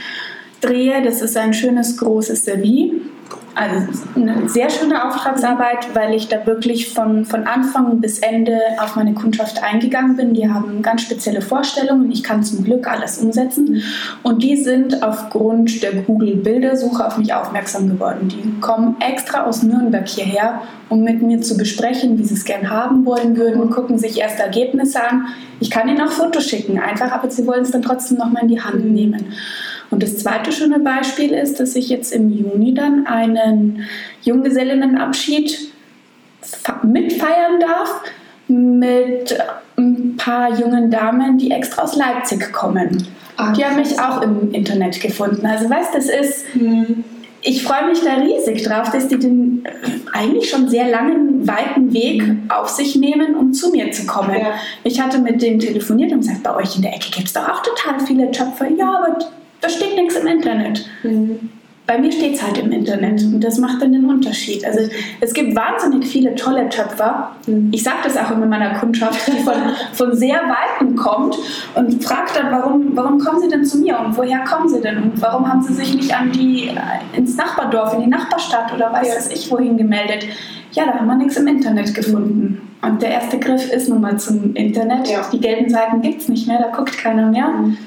drehe. 0.61 1.01
Das 1.03 1.21
ist 1.21 1.37
ein 1.37 1.53
schönes 1.53 1.97
großes 1.97 2.45
Service 2.45 2.91
also 3.57 3.87
eine 4.15 4.47
sehr 4.47 4.69
schöne 4.69 5.03
Auftragsarbeit, 5.07 5.95
weil 5.95 6.13
ich 6.13 6.27
da 6.27 6.45
wirklich 6.45 6.93
von, 6.93 7.25
von 7.25 7.47
Anfang 7.47 7.99
bis 7.99 8.19
Ende 8.19 8.59
auf 8.79 8.95
meine 8.95 9.13
Kundschaft 9.13 9.63
eingegangen 9.63 10.15
bin. 10.15 10.33
Die 10.33 10.49
haben 10.49 10.81
ganz 10.81 11.01
spezielle 11.01 11.41
Vorstellungen. 11.41 12.11
Ich 12.11 12.23
kann 12.23 12.43
zum 12.43 12.63
Glück 12.63 12.87
alles 12.87 13.17
umsetzen. 13.17 13.81
Und 14.21 14.43
die 14.43 14.57
sind 14.57 15.03
aufgrund 15.03 15.81
der 15.81 15.93
Google-Bildersuche 15.93 17.05
auf 17.05 17.17
mich 17.17 17.33
aufmerksam 17.33 17.89
geworden. 17.89 18.27
Die 18.27 18.59
kommen 18.61 18.95
extra 18.99 19.45
aus 19.45 19.63
Nürnberg 19.63 20.07
hierher, 20.07 20.61
um 20.89 21.03
mit 21.03 21.21
mir 21.21 21.41
zu 21.41 21.57
besprechen, 21.57 22.17
wie 22.19 22.23
sie 22.23 22.35
es 22.35 22.45
gern 22.45 22.69
haben 22.69 23.05
wollen 23.05 23.35
würden, 23.35 23.69
gucken 23.69 23.97
sich 23.97 24.19
erste 24.19 24.43
Ergebnisse 24.43 25.03
an. 25.03 25.27
Ich 25.59 25.71
kann 25.71 25.87
ihnen 25.87 26.01
auch 26.01 26.11
Fotos 26.11 26.45
schicken, 26.45 26.79
einfach, 26.79 27.11
aber 27.11 27.29
sie 27.29 27.45
wollen 27.47 27.63
es 27.63 27.71
dann 27.71 27.81
trotzdem 27.81 28.17
nochmal 28.17 28.43
in 28.43 28.49
die 28.49 28.61
Hand 28.61 28.85
nehmen. 28.85 29.33
Und 29.89 30.03
das 30.03 30.17
zweite 30.17 30.51
schöne 30.51 30.79
Beispiel 30.79 31.31
ist, 31.31 31.59
dass 31.59 31.75
ich 31.75 31.89
jetzt 31.89 32.11
im 32.13 32.29
Juni 32.29 32.73
dann 32.73 33.07
einen 33.07 33.87
Junggesellinnenabschied 34.23 35.71
mitfeiern 36.83 37.59
darf 37.59 38.01
mit 38.47 39.37
ein 39.77 40.15
paar 40.17 40.57
jungen 40.57 40.89
Damen, 40.89 41.37
die 41.37 41.51
extra 41.51 41.83
aus 41.83 41.95
Leipzig 41.95 42.51
kommen. 42.51 43.07
Ach, 43.37 43.53
die 43.53 43.63
haben 43.63 43.75
mich 43.75 43.99
auch 43.99 44.21
im 44.21 44.51
Internet 44.51 44.99
gefunden. 44.99 45.45
Also 45.45 45.69
weißt, 45.69 45.93
das 45.93 46.09
ist, 46.09 46.45
hm. 46.53 47.03
ich 47.41 47.63
freue 47.63 47.87
mich 47.87 48.01
da 48.01 48.15
riesig 48.15 48.63
drauf, 48.63 48.89
dass 48.91 49.07
die 49.07 49.19
den 49.19 49.63
eigentlich 50.11 50.49
schon 50.49 50.67
sehr 50.69 50.89
langen, 50.89 51.47
weiten 51.47 51.93
Weg 51.93 52.23
auf 52.49 52.69
sich 52.69 52.95
nehmen, 52.95 53.35
um 53.35 53.53
zu 53.53 53.69
mir 53.71 53.91
zu 53.91 54.05
kommen. 54.07 54.39
Ja. 54.39 54.53
Ich 54.83 54.99
hatte 54.99 55.19
mit 55.19 55.41
denen 55.41 55.59
telefoniert 55.59 56.11
und 56.13 56.21
gesagt, 56.21 56.43
bei 56.43 56.55
euch 56.55 56.75
in 56.75 56.81
der 56.81 56.95
Ecke 56.95 57.11
gibt 57.11 57.27
es 57.27 57.33
doch 57.33 57.47
auch 57.47 57.61
total 57.61 57.99
viele 57.99 58.31
Töpfer. 58.31 58.67
Ja, 58.69 59.03
aber 59.03 59.19
da 59.61 59.69
steht 59.69 59.95
nichts 59.95 60.15
im 60.15 60.27
Internet. 60.27 60.85
Mhm. 61.03 61.49
Bei 61.87 61.97
mir 61.97 62.11
steht 62.11 62.35
es 62.35 62.43
halt 62.43 62.57
im 62.57 62.69
Internet 62.73 63.23
und 63.23 63.41
das 63.41 63.59
macht 63.59 63.81
dann 63.81 63.93
den 63.93 64.03
Unterschied. 64.03 64.65
Also 64.65 64.81
es 65.21 65.33
gibt 65.33 65.55
wahnsinnig 65.55 66.05
viele 66.05 66.35
tolle 66.35 66.67
Töpfer. 66.67 67.31
Mhm. 67.47 67.69
Ich 67.71 67.81
sage 67.81 67.99
das 68.03 68.17
auch 68.17 68.29
immer 68.29 68.45
meiner 68.45 68.77
Kundschaft, 68.77 69.25
die 69.27 69.41
von, 69.41 69.53
von 69.93 70.13
sehr 70.13 70.35
Weitem 70.35 70.97
kommt 70.97 71.37
und 71.75 72.03
fragt 72.03 72.35
dann, 72.35 72.51
warum, 72.51 72.91
warum 72.93 73.19
kommen 73.19 73.39
sie 73.39 73.47
denn 73.47 73.63
zu 73.63 73.77
mir 73.77 73.97
und 73.99 74.17
woher 74.17 74.39
kommen 74.43 74.67
sie 74.67 74.81
denn 74.81 75.01
und 75.01 75.21
warum 75.21 75.47
haben 75.47 75.63
sie 75.63 75.73
sich 75.73 75.95
nicht 75.95 76.13
an 76.13 76.29
die, 76.33 76.67
äh, 76.67 77.17
ins 77.17 77.37
Nachbardorf, 77.37 77.93
in 77.93 78.01
die 78.01 78.07
Nachbarstadt 78.07 78.73
oder 78.75 78.91
weiß 78.91 79.29
ja. 79.29 79.33
ich 79.33 79.49
wohin 79.49 79.77
gemeldet. 79.77 80.27
Ja, 80.73 80.87
da 80.87 80.95
haben 80.95 81.07
wir 81.07 81.15
nichts 81.15 81.37
im 81.37 81.47
Internet 81.47 81.95
gefunden. 81.95 82.67
Und 82.81 83.01
der 83.01 83.11
erste 83.11 83.39
Griff 83.39 83.71
ist 83.71 83.87
nun 83.87 84.01
mal 84.01 84.19
zum 84.19 84.53
Internet. 84.55 85.07
Ja. 85.07 85.21
Die 85.31 85.39
gelben 85.39 85.69
Seiten 85.69 86.01
gibt 86.01 86.21
es 86.21 86.27
nicht 86.27 86.47
mehr, 86.47 86.59
da 86.59 86.75
guckt 86.75 86.97
keiner 86.97 87.27
mehr. 87.31 87.47
Mhm. 87.47 87.77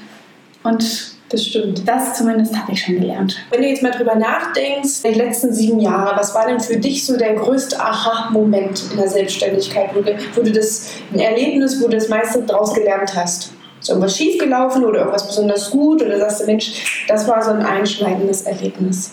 Und 0.63 1.10
das 1.31 1.47
stimmt. 1.47 1.89
Das 1.89 2.15
zumindest 2.15 2.57
habe 2.57 2.73
ich 2.73 2.83
schon 2.83 3.01
gelernt. 3.01 3.37
Wenn 3.51 3.63
du 3.63 3.69
jetzt 3.69 3.83
mal 3.83 3.93
drüber 3.93 4.17
nachdenkst, 4.17 5.03
die 5.05 5.15
letzten 5.15 5.55
sieben 5.55 5.81
Jahre, 5.81 6.17
was 6.19 6.35
war 6.35 6.47
denn 6.47 6.61
für 6.61 6.77
dich 6.77 7.07
so 7.07 7.17
der 7.17 7.35
größte 7.35 7.81
Aha-Moment 7.81 8.83
in 8.91 8.99
der 8.99 9.09
Selbstständigkeit, 9.09 9.95
wo 9.95 10.01
du, 10.01 10.17
wo 10.35 10.43
du 10.43 10.51
das 10.51 10.91
ein 11.13 11.21
Erlebnis, 11.21 11.81
wo 11.81 11.87
du 11.87 11.97
das 11.97 12.09
meiste 12.09 12.43
daraus 12.43 12.75
gelernt 12.75 13.15
hast? 13.15 13.53
Ist 13.81 13.89
irgendwas 13.89 14.17
schiefgelaufen 14.17 14.85
oder 14.85 14.99
irgendwas 15.01 15.27
besonders 15.27 15.71
gut 15.71 16.03
oder 16.03 16.19
sagst 16.19 16.43
du, 16.43 16.47
Mensch, 16.47 17.05
das 17.09 17.27
war 17.27 17.43
so 17.43 17.51
ein 17.51 17.65
einschneidendes 17.65 18.43
Erlebnis? 18.43 19.13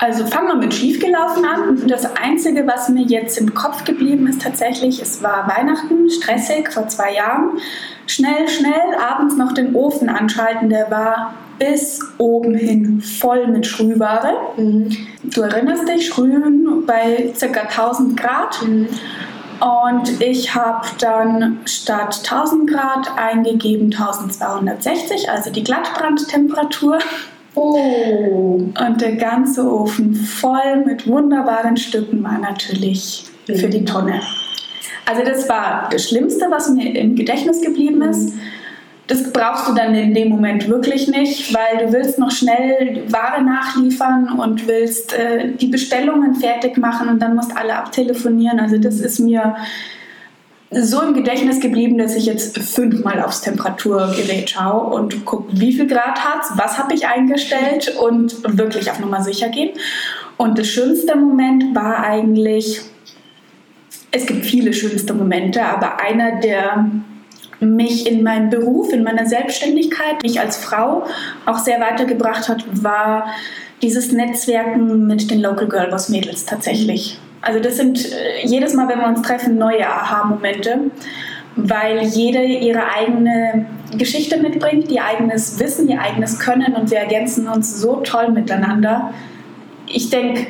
Also 0.00 0.26
fangen 0.26 0.48
wir 0.48 0.54
mit 0.54 0.74
schiefgelaufen 0.74 1.44
an. 1.44 1.86
Das 1.88 2.16
Einzige, 2.16 2.66
was 2.66 2.88
mir 2.88 3.02
jetzt 3.02 3.36
im 3.38 3.52
Kopf 3.54 3.84
geblieben 3.84 4.28
ist 4.28 4.42
tatsächlich, 4.42 5.02
es 5.02 5.22
war 5.22 5.48
Weihnachten, 5.48 6.08
stressig 6.08 6.70
vor 6.72 6.86
zwei 6.88 7.14
Jahren 7.14 7.58
schnell, 8.06 8.48
schnell 8.48 8.94
abends 8.98 9.36
noch 9.36 9.52
den 9.52 9.74
Ofen 9.74 10.08
anschalten. 10.08 10.68
Der 10.68 10.90
war 10.90 11.34
bis 11.58 12.00
oben 12.18 12.54
hin 12.54 13.00
voll 13.00 13.48
mit 13.48 13.66
Schrühware. 13.66 14.34
Mhm. 14.56 14.96
Du 15.24 15.42
erinnerst 15.42 15.88
dich, 15.88 16.06
Schrühen 16.06 16.84
bei 16.86 17.32
ca. 17.38 17.60
1000 17.60 18.16
Grad. 18.16 18.62
Mhm. 18.62 18.88
Und 19.60 20.20
ich 20.20 20.54
habe 20.54 20.86
dann 21.00 21.58
statt 21.64 22.20
1000 22.24 22.70
Grad 22.70 23.10
eingegeben 23.16 23.92
1260, 23.92 25.28
also 25.30 25.50
die 25.50 25.64
Glattbrandtemperatur. 25.64 27.00
Oh. 27.58 27.74
Und 27.74 29.00
der 29.00 29.16
ganze 29.16 29.68
Ofen 29.68 30.14
voll 30.14 30.84
mit 30.86 31.08
wunderbaren 31.08 31.76
Stücken 31.76 32.22
war 32.22 32.38
natürlich 32.38 33.24
mhm. 33.48 33.54
für 33.56 33.68
die 33.68 33.84
Tonne. 33.84 34.20
Also 35.06 35.24
das 35.24 35.48
war 35.48 35.88
das 35.90 36.08
Schlimmste, 36.08 36.46
was 36.50 36.70
mir 36.70 36.94
im 36.94 37.16
Gedächtnis 37.16 37.60
geblieben 37.60 38.02
ist. 38.02 38.34
Das 39.08 39.32
brauchst 39.32 39.66
du 39.68 39.74
dann 39.74 39.94
in 39.94 40.14
dem 40.14 40.28
Moment 40.28 40.68
wirklich 40.68 41.08
nicht, 41.08 41.52
weil 41.54 41.86
du 41.86 41.92
willst 41.92 42.18
noch 42.18 42.30
schnell 42.30 43.04
Ware 43.08 43.42
nachliefern 43.42 44.38
und 44.38 44.68
willst 44.68 45.14
äh, 45.14 45.52
die 45.54 45.68
Bestellungen 45.68 46.34
fertig 46.34 46.76
machen 46.76 47.08
und 47.08 47.20
dann 47.20 47.34
musst 47.34 47.56
alle 47.56 47.74
abtelefonieren. 47.74 48.60
Also 48.60 48.76
das 48.76 49.00
ist 49.00 49.18
mir 49.18 49.56
so 50.70 51.00
im 51.00 51.14
Gedächtnis 51.14 51.60
geblieben, 51.60 51.96
dass 51.96 52.14
ich 52.14 52.26
jetzt 52.26 52.58
fünfmal 52.58 53.22
aufs 53.22 53.40
Temperaturgerät 53.40 54.50
schaue 54.50 54.94
und 54.94 55.24
gucke, 55.24 55.58
wie 55.58 55.72
viel 55.72 55.86
Grad 55.86 56.22
hat 56.24 56.44
was 56.56 56.78
habe 56.78 56.94
ich 56.94 57.06
eingestellt 57.06 57.96
und 58.00 58.58
wirklich 58.58 58.90
auf 58.90 59.00
Nummer 59.00 59.22
sicher 59.22 59.48
gehen. 59.48 59.70
Und 60.36 60.58
das 60.58 60.68
schönste 60.68 61.16
Moment 61.16 61.74
war 61.74 62.04
eigentlich, 62.04 62.82
es 64.10 64.26
gibt 64.26 64.44
viele 64.46 64.72
schönste 64.72 65.14
Momente, 65.14 65.62
aber 65.62 66.00
einer, 66.00 66.40
der 66.40 66.90
mich 67.60 68.06
in 68.06 68.22
meinem 68.22 68.50
Beruf, 68.50 68.92
in 68.92 69.02
meiner 69.02 69.26
Selbstständigkeit, 69.26 70.22
mich 70.22 70.38
als 70.38 70.58
Frau 70.58 71.06
auch 71.44 71.58
sehr 71.58 71.80
weitergebracht 71.80 72.48
hat, 72.48 72.64
war 72.70 73.26
dieses 73.82 74.12
Netzwerken 74.12 75.06
mit 75.06 75.30
den 75.30 75.40
Local 75.40 75.68
Girl 75.68 75.90
Boss 75.90 76.08
Mädels 76.08 76.44
tatsächlich. 76.44 77.18
Also 77.40 77.60
das 77.60 77.76
sind 77.76 78.04
äh, 78.04 78.44
jedes 78.44 78.74
Mal, 78.74 78.88
wenn 78.88 78.98
wir 78.98 79.06
uns 79.06 79.22
treffen, 79.22 79.58
neue 79.58 79.86
Aha-Momente, 79.86 80.90
weil 81.56 82.02
jede 82.02 82.42
ihre 82.42 82.92
eigene 82.92 83.66
Geschichte 83.96 84.38
mitbringt, 84.38 84.90
ihr 84.90 85.04
eigenes 85.04 85.58
Wissen, 85.58 85.88
ihr 85.88 86.00
eigenes 86.00 86.38
Können 86.38 86.74
und 86.74 86.90
wir 86.90 86.98
ergänzen 86.98 87.48
uns 87.48 87.80
so 87.80 87.96
toll 87.96 88.30
miteinander. 88.30 89.12
Ich 89.86 90.10
denke, 90.10 90.48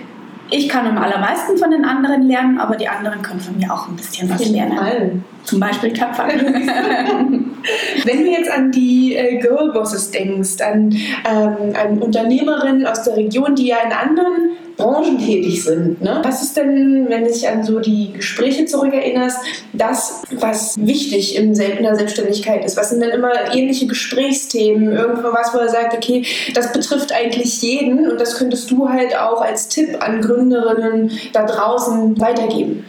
ich 0.51 0.69
kann 0.69 0.87
am 0.87 0.99
allermeisten 0.99 1.59
von 1.59 1.71
den 1.71 1.85
anderen 1.85 2.23
lernen, 2.23 2.59
aber 2.59 2.77
die 2.77 2.89
anderen 2.89 3.21
können 3.23 3.41
von 3.41 3.57
mir 3.59 3.73
auch 3.73 3.89
ein 3.89 3.97
bisschen 3.97 4.31
was 4.31 4.49
lernen. 4.49 4.77
Fall. 4.79 5.13
Zum 5.45 5.61
Beispiel 5.61 5.93
Töpfer. 5.93 6.27
Wenn 8.05 8.19
du 8.19 8.31
jetzt 8.31 8.51
an 8.51 8.73
die 8.73 9.15
äh, 9.15 9.39
Girlbosses 9.39 10.11
denkst, 10.11 10.61
an, 10.63 10.91
ähm, 10.91 11.75
an 11.75 11.99
Unternehmerinnen 11.99 12.87
aus 12.87 13.03
der 13.03 13.17
Region, 13.17 13.55
die 13.55 13.67
ja 13.67 13.77
in 13.85 13.93
anderen 13.93 14.57
Branchen 14.79 15.19
tätig 15.19 15.65
sind. 15.65 16.01
Ne? 16.01 16.21
Was 16.23 16.41
ist 16.41 16.57
denn, 16.57 17.07
wenn 17.09 17.25
du 17.25 17.31
dich 17.31 17.49
an 17.49 17.65
so 17.65 17.81
die 17.81 18.13
Gespräche 18.13 18.65
zurückerinnerst, 18.65 19.39
das, 19.73 20.23
was 20.31 20.79
wichtig 20.79 21.37
in 21.37 21.53
der 21.53 21.97
Selbstständigkeit 21.97 22.65
ist? 22.65 22.77
Was 22.77 22.91
sind 22.91 23.01
denn 23.01 23.11
immer 23.11 23.33
ähnliche 23.53 23.89
Gesprächsthemen? 23.89 24.93
Irgendwo 24.93 25.33
was, 25.33 25.53
wo 25.53 25.59
er 25.59 25.69
sagt, 25.69 25.95
okay, 25.95 26.25
das 26.55 26.73
betrifft 26.73 27.13
eigentlich 27.13 27.61
jeden 27.61 28.09
und 28.09 28.21
das 28.21 28.37
könntest 28.37 28.71
du 28.71 28.89
halt 28.89 29.19
auch 29.19 29.41
als 29.41 29.69
Tipp 29.69 29.97
an 30.01 30.23
Gründerinnen 30.23 31.11
da 31.33 31.45
draußen 31.45 32.19
weitergeben? 32.21 32.85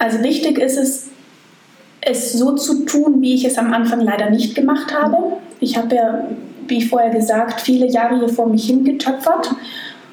Also 0.00 0.22
wichtig 0.24 0.58
ist 0.58 0.76
es, 0.76 1.06
es 2.00 2.32
so 2.32 2.56
zu 2.56 2.84
tun, 2.84 3.22
wie 3.22 3.34
ich 3.34 3.44
es 3.44 3.58
am 3.58 3.72
Anfang 3.72 4.00
leider 4.00 4.30
nicht 4.30 4.56
gemacht 4.56 4.92
habe. 4.92 5.36
Ich 5.60 5.76
habe 5.76 5.94
ja, 5.94 6.28
wie 6.66 6.82
vorher 6.82 7.10
gesagt, 7.10 7.60
viele 7.60 7.86
Jahre 7.86 8.18
hier 8.18 8.28
vor 8.28 8.48
mich 8.48 8.66
hingetöpfert 8.66 9.50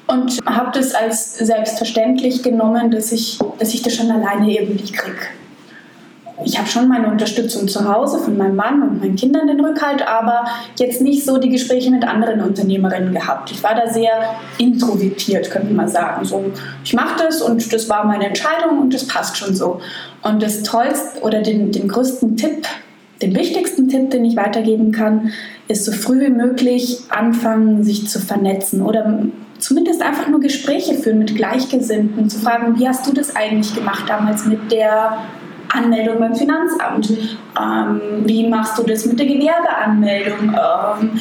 und 0.06 0.38
habe 0.46 0.70
das 0.72 0.94
als 0.94 1.38
selbstverständlich 1.38 2.42
genommen, 2.42 2.90
dass 2.90 3.12
ich, 3.12 3.38
dass 3.58 3.74
ich 3.74 3.82
das 3.82 3.94
schon 3.94 4.10
alleine 4.10 4.50
irgendwie 4.50 4.92
kriege. 4.92 5.18
Ich 6.44 6.58
habe 6.58 6.68
schon 6.68 6.86
meine 6.86 7.08
Unterstützung 7.08 7.66
zu 7.66 7.90
Hause 7.90 8.18
von 8.18 8.36
meinem 8.36 8.56
Mann 8.56 8.82
und 8.82 9.00
meinen 9.00 9.16
Kindern 9.16 9.46
den 9.46 9.58
Rückhalt, 9.58 10.06
aber 10.06 10.44
jetzt 10.76 11.00
nicht 11.00 11.24
so 11.24 11.38
die 11.38 11.48
Gespräche 11.48 11.90
mit 11.90 12.06
anderen 12.06 12.42
Unternehmerinnen 12.42 13.14
gehabt. 13.14 13.50
Ich 13.50 13.62
war 13.62 13.74
da 13.74 13.90
sehr 13.90 14.36
introvertiert, 14.58 15.50
könnte 15.50 15.72
man 15.72 15.88
sagen. 15.88 16.24
So, 16.26 16.44
ich 16.84 16.92
mache 16.92 17.24
das 17.24 17.40
und 17.40 17.72
das 17.72 17.88
war 17.88 18.04
meine 18.04 18.26
Entscheidung 18.26 18.80
und 18.80 18.92
das 18.92 19.06
passt 19.06 19.38
schon 19.38 19.54
so. 19.54 19.80
Und 20.22 20.42
das 20.42 20.62
Tollste 20.62 21.20
oder 21.22 21.40
den, 21.40 21.72
den 21.72 21.88
größten 21.88 22.36
Tipp, 22.36 22.66
den 23.22 23.34
wichtigsten 23.34 23.88
Tipp, 23.88 24.10
den 24.10 24.24
ich 24.24 24.36
weitergeben 24.36 24.92
kann, 24.92 25.32
ist 25.68 25.84
so 25.84 25.92
früh 25.92 26.20
wie 26.20 26.30
möglich 26.30 27.00
anfangen, 27.08 27.82
sich 27.82 28.08
zu 28.08 28.20
vernetzen 28.20 28.82
oder 28.82 29.22
zumindest 29.58 30.02
einfach 30.02 30.28
nur 30.28 30.40
Gespräche 30.40 30.94
führen 30.94 31.18
mit 31.18 31.34
Gleichgesinnten, 31.34 32.28
zu 32.28 32.38
fragen, 32.38 32.78
wie 32.78 32.88
hast 32.88 33.06
du 33.06 33.12
das 33.12 33.34
eigentlich 33.34 33.74
gemacht 33.74 34.04
damals 34.06 34.44
mit 34.44 34.70
der 34.70 35.18
Anmeldung 35.72 36.18
beim 36.18 36.34
Finanzamt? 36.34 37.10
Ähm, 37.58 38.00
wie 38.24 38.46
machst 38.48 38.78
du 38.78 38.82
das 38.82 39.06
mit 39.06 39.18
der 39.18 39.26
Gewerbeanmeldung? 39.26 40.54
Ähm, 40.54 41.20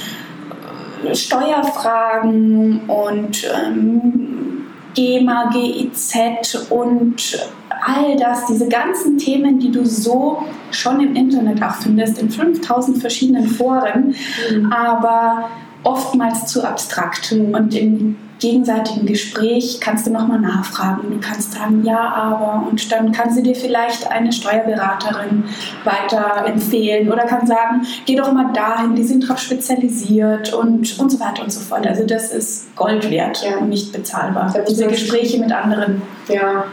Steuerfragen 1.13 2.81
und 2.87 3.47
ähm, 3.53 4.65
GEMA, 4.95 5.51
GIZ 5.51 6.67
und 6.69 7.37
all 7.85 8.17
das, 8.17 8.45
diese 8.47 8.67
ganzen 8.67 9.17
Themen, 9.17 9.59
die 9.59 9.71
du 9.71 9.85
so 9.85 10.43
schon 10.71 10.99
im 10.99 11.15
Internet 11.15 11.61
auch 11.63 11.75
findest, 11.75 12.19
in 12.19 12.29
5000 12.29 12.97
verschiedenen 12.97 13.47
Foren, 13.47 14.15
mhm. 14.51 14.71
aber 14.71 15.49
oftmals 15.83 16.47
zu 16.47 16.67
abstrakt. 16.67 17.31
Und 17.31 17.75
im 17.75 18.17
gegenseitigen 18.39 19.05
Gespräch 19.05 19.79
kannst 19.79 20.07
du 20.07 20.11
nochmal 20.11 20.39
nachfragen. 20.39 21.09
Du 21.09 21.19
kannst 21.19 21.53
sagen, 21.53 21.85
ja, 21.85 21.97
aber, 21.97 22.67
und 22.67 22.91
dann 22.91 23.11
kann 23.11 23.33
sie 23.33 23.43
dir 23.43 23.55
vielleicht 23.55 24.11
eine 24.11 24.33
Steuerberaterin 24.33 25.45
weiter 25.83 26.45
empfehlen 26.45 27.11
oder 27.11 27.23
kann 27.25 27.47
sagen, 27.47 27.85
geh 28.05 28.15
doch 28.15 28.31
mal 28.33 28.51
dahin, 28.51 28.95
die 28.95 29.03
sind 29.03 29.23
darauf 29.23 29.39
spezialisiert 29.39 30.53
und, 30.53 30.99
und 30.99 31.11
so 31.11 31.19
weiter 31.19 31.43
und 31.43 31.51
so 31.51 31.61
fort. 31.61 31.87
Also 31.87 32.05
das 32.05 32.31
ist 32.31 32.75
Gold 32.75 33.09
wert 33.09 33.43
ja. 33.43 33.57
und 33.57 33.69
nicht 33.69 33.93
bezahlbar. 33.93 34.53
Diese 34.67 34.87
Gespräche 34.87 35.39
mit 35.39 35.51
anderen. 35.51 36.01
Ja, 36.27 36.65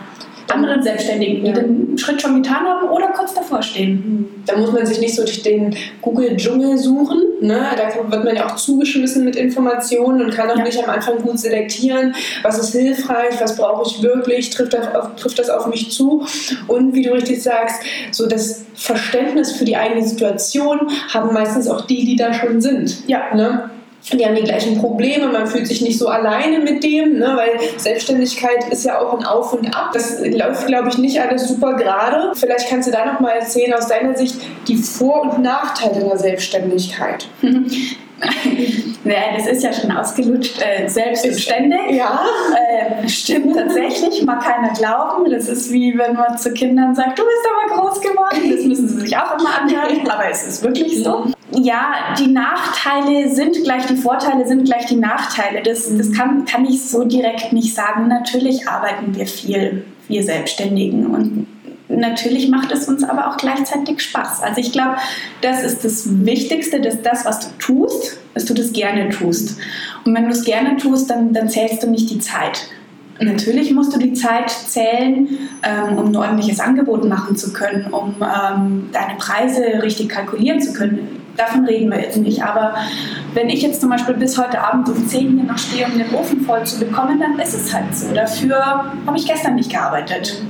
anderen 0.51 0.83
Selbstständigen, 0.83 1.45
die 1.45 1.53
den 1.53 1.99
Schritt 1.99 2.21
schon 2.21 2.43
getan 2.43 2.65
haben 2.67 2.89
oder 2.89 3.09
kurz 3.09 3.35
davor 3.35 3.63
stehen. 3.63 4.43
Da 4.47 4.57
muss 4.57 4.73
man 4.73 4.85
sich 4.87 5.01
nicht 5.01 5.15
so 5.15 5.25
durch 5.25 5.43
den 5.43 5.77
Google-Dschungel 6.01 6.77
suchen. 6.79 7.23
Ne? 7.41 7.65
Da 7.77 8.11
wird 8.11 8.25
man 8.25 8.37
ja 8.37 8.47
auch 8.47 8.57
zugeschmissen 8.57 9.25
mit 9.25 9.37
Informationen 9.37 10.23
und 10.23 10.35
kann 10.35 10.51
auch 10.51 10.57
ja. 10.57 10.65
nicht 10.65 10.83
am 10.83 10.91
Anfang 10.91 11.19
gut 11.19 11.39
selektieren, 11.39 12.15
was 12.43 12.59
ist 12.59 12.73
hilfreich, 12.73 13.41
was 13.41 13.57
brauche 13.57 13.89
ich 13.89 14.03
wirklich, 14.03 14.51
trifft 14.51 14.75
das, 14.75 14.95
auf, 14.95 15.17
trifft 15.17 15.39
das 15.39 15.51
auf 15.51 15.67
mich 15.67 15.91
zu. 15.91 16.27
Und 16.69 16.95
wie 16.95 17.03
du 17.03 17.13
richtig 17.13 17.43
sagst, 17.43 17.83
so 18.11 18.27
das 18.27 18.65
Verständnis 18.75 19.53
für 19.53 19.65
die 19.65 19.77
eigene 19.77 20.05
Situation 20.05 20.91
haben 21.13 21.33
meistens 21.33 21.69
auch 21.69 21.87
die, 21.87 22.05
die 22.05 22.17
da 22.17 22.33
schon 22.33 22.61
sind. 22.61 23.09
Ja. 23.09 23.35
Ne? 23.35 23.71
Die 24.11 24.27
haben 24.27 24.35
die 24.35 24.43
gleichen 24.43 24.79
Probleme, 24.79 25.29
man 25.29 25.47
fühlt 25.47 25.67
sich 25.67 25.81
nicht 25.81 25.99
so 25.99 26.09
alleine 26.09 26.59
mit 26.59 26.83
dem, 26.83 27.19
ne, 27.19 27.35
weil 27.37 27.79
Selbstständigkeit 27.79 28.69
ist 28.71 28.85
ja 28.85 29.01
auch 29.01 29.17
ein 29.17 29.25
Auf 29.25 29.53
und 29.53 29.67
Ab. 29.75 29.91
Das 29.95 30.21
läuft, 30.21 30.67
glaube 30.67 30.89
ich, 30.89 30.99
nicht 30.99 31.21
alles 31.21 31.49
super 31.49 31.75
gerade. 31.75 32.33
Vielleicht 32.35 32.69
kannst 32.69 32.89
du 32.89 32.93
da 32.93 33.07
noch 33.07 33.21
mal 33.21 33.31
erzählen 33.31 33.73
aus 33.75 33.89
deiner 33.89 34.17
Sicht 34.17 34.37
die 34.67 34.77
Vor- 34.77 35.23
und 35.23 35.43
Nachteile 35.43 36.05
der 36.05 36.19
Selbstständigkeit. 36.19 37.29
ja, 39.05 39.37
das 39.37 39.47
ist 39.47 39.63
ja 39.63 39.73
schon 39.73 39.91
ausgelutscht, 39.91 40.61
äh, 40.63 40.89
selbstständig. 40.89 41.81
Ja. 41.91 42.21
Äh, 42.55 43.09
stimmt 43.09 43.57
tatsächlich, 43.57 44.23
mag 44.25 44.43
keiner 44.43 44.73
glauben. 44.73 45.31
Das 45.31 45.49
ist 45.49 45.71
wie 45.73 45.97
wenn 45.97 46.15
man 46.15 46.39
zu 46.39 46.53
Kindern 46.53 46.95
sagt, 46.95 47.19
du 47.19 47.23
bist 47.23 47.49
aber 47.51 47.81
groß 47.81 48.01
geworden. 48.01 48.55
Das 48.55 48.65
müssen 48.65 48.89
sie 48.89 49.01
sich 49.01 49.17
auch 49.17 49.39
immer 49.39 49.61
anhören, 49.61 50.09
aber 50.09 50.31
es 50.31 50.47
ist 50.47 50.63
wirklich 50.63 51.03
so. 51.03 51.27
Ja, 51.51 52.15
die 52.19 52.29
Nachteile 52.29 53.29
sind 53.29 53.63
gleich 53.65 53.87
die 53.87 53.97
Vorteile, 53.97 54.47
sind 54.47 54.65
gleich 54.65 54.87
die 54.87 54.97
Nachteile. 54.97 55.63
Das, 55.63 55.95
das 55.97 56.13
kann, 56.13 56.45
kann 56.45 56.65
ich 56.65 56.83
so 56.83 57.05
direkt 57.05 57.53
nicht 57.53 57.75
sagen. 57.75 58.09
Natürlich 58.09 58.67
arbeiten 58.67 59.15
wir 59.15 59.27
viel, 59.27 59.85
wir 60.09 60.23
Selbstständigen. 60.23 61.07
Und 61.07 61.47
natürlich 61.97 62.49
macht 62.49 62.73
es 62.73 62.89
uns 62.89 63.05
aber 63.05 63.29
auch 63.29 63.37
gleichzeitig 63.37 64.01
Spaß. 64.01 64.43
Also 64.43 64.61
ich 64.61 64.73
glaube, 64.73 64.97
das 65.41 65.63
ist 65.63 65.85
das 65.85 66.25
Wichtigste, 66.25 66.81
dass 66.81 67.03
das, 67.03 67.25
was 67.25 67.41
du 67.41 67.49
tust, 67.59 68.19
dass 68.35 68.45
du 68.45 68.55
das 68.55 68.73
gerne 68.73 69.11
tust. 69.11 69.59
Und 70.05 70.15
wenn 70.15 70.25
du 70.25 70.31
es 70.31 70.45
gerne 70.45 70.77
tust, 70.77 71.11
dann, 71.11 71.33
dann 71.33 71.49
zählst 71.49 71.83
du 71.83 71.91
nicht 71.91 72.11
die 72.11 72.19
Zeit. 72.19 72.69
Natürlich 73.21 73.73
musst 73.73 73.95
du 73.95 73.99
die 73.99 74.15
Zeit 74.15 74.51
zählen, 74.51 75.29
ähm, 75.63 75.99
um 75.99 76.07
ein 76.07 76.17
ordentliches 76.17 76.61
Angebot 76.61 77.09
machen 77.09 77.37
zu 77.37 77.53
können, 77.53 77.93
um 77.93 78.17
ähm, 78.21 78.89
deine 78.93 79.17
Preise 79.19 79.83
richtig 79.83 80.09
kalkulieren 80.09 80.61
zu 80.61 80.73
können. 80.73 81.21
Davon 81.37 81.65
reden 81.65 81.91
wir 81.91 82.01
jetzt 82.01 82.17
nicht. 82.17 82.43
Aber 82.43 82.75
wenn 83.35 83.49
ich 83.49 83.63
jetzt 83.63 83.81
zum 83.81 83.91
Beispiel 83.91 84.15
bis 84.15 84.39
heute 84.39 84.61
Abend 84.61 84.89
um 84.89 85.07
10 85.07 85.37
hier 85.37 85.45
noch 85.45 85.59
stehe, 85.59 85.87
um 85.87 85.97
den 85.97 86.13
Ofen 86.15 86.41
voll 86.43 86.65
zu 86.65 86.81
bekommen, 86.81 87.21
dann 87.21 87.39
ist 87.39 87.55
es 87.55 87.73
halt 87.73 87.95
so. 87.95 88.13
Dafür 88.13 88.59
habe 89.07 89.17
ich 89.17 89.27
gestern 89.27 89.55
nicht 89.55 89.71
gearbeitet 89.71 90.43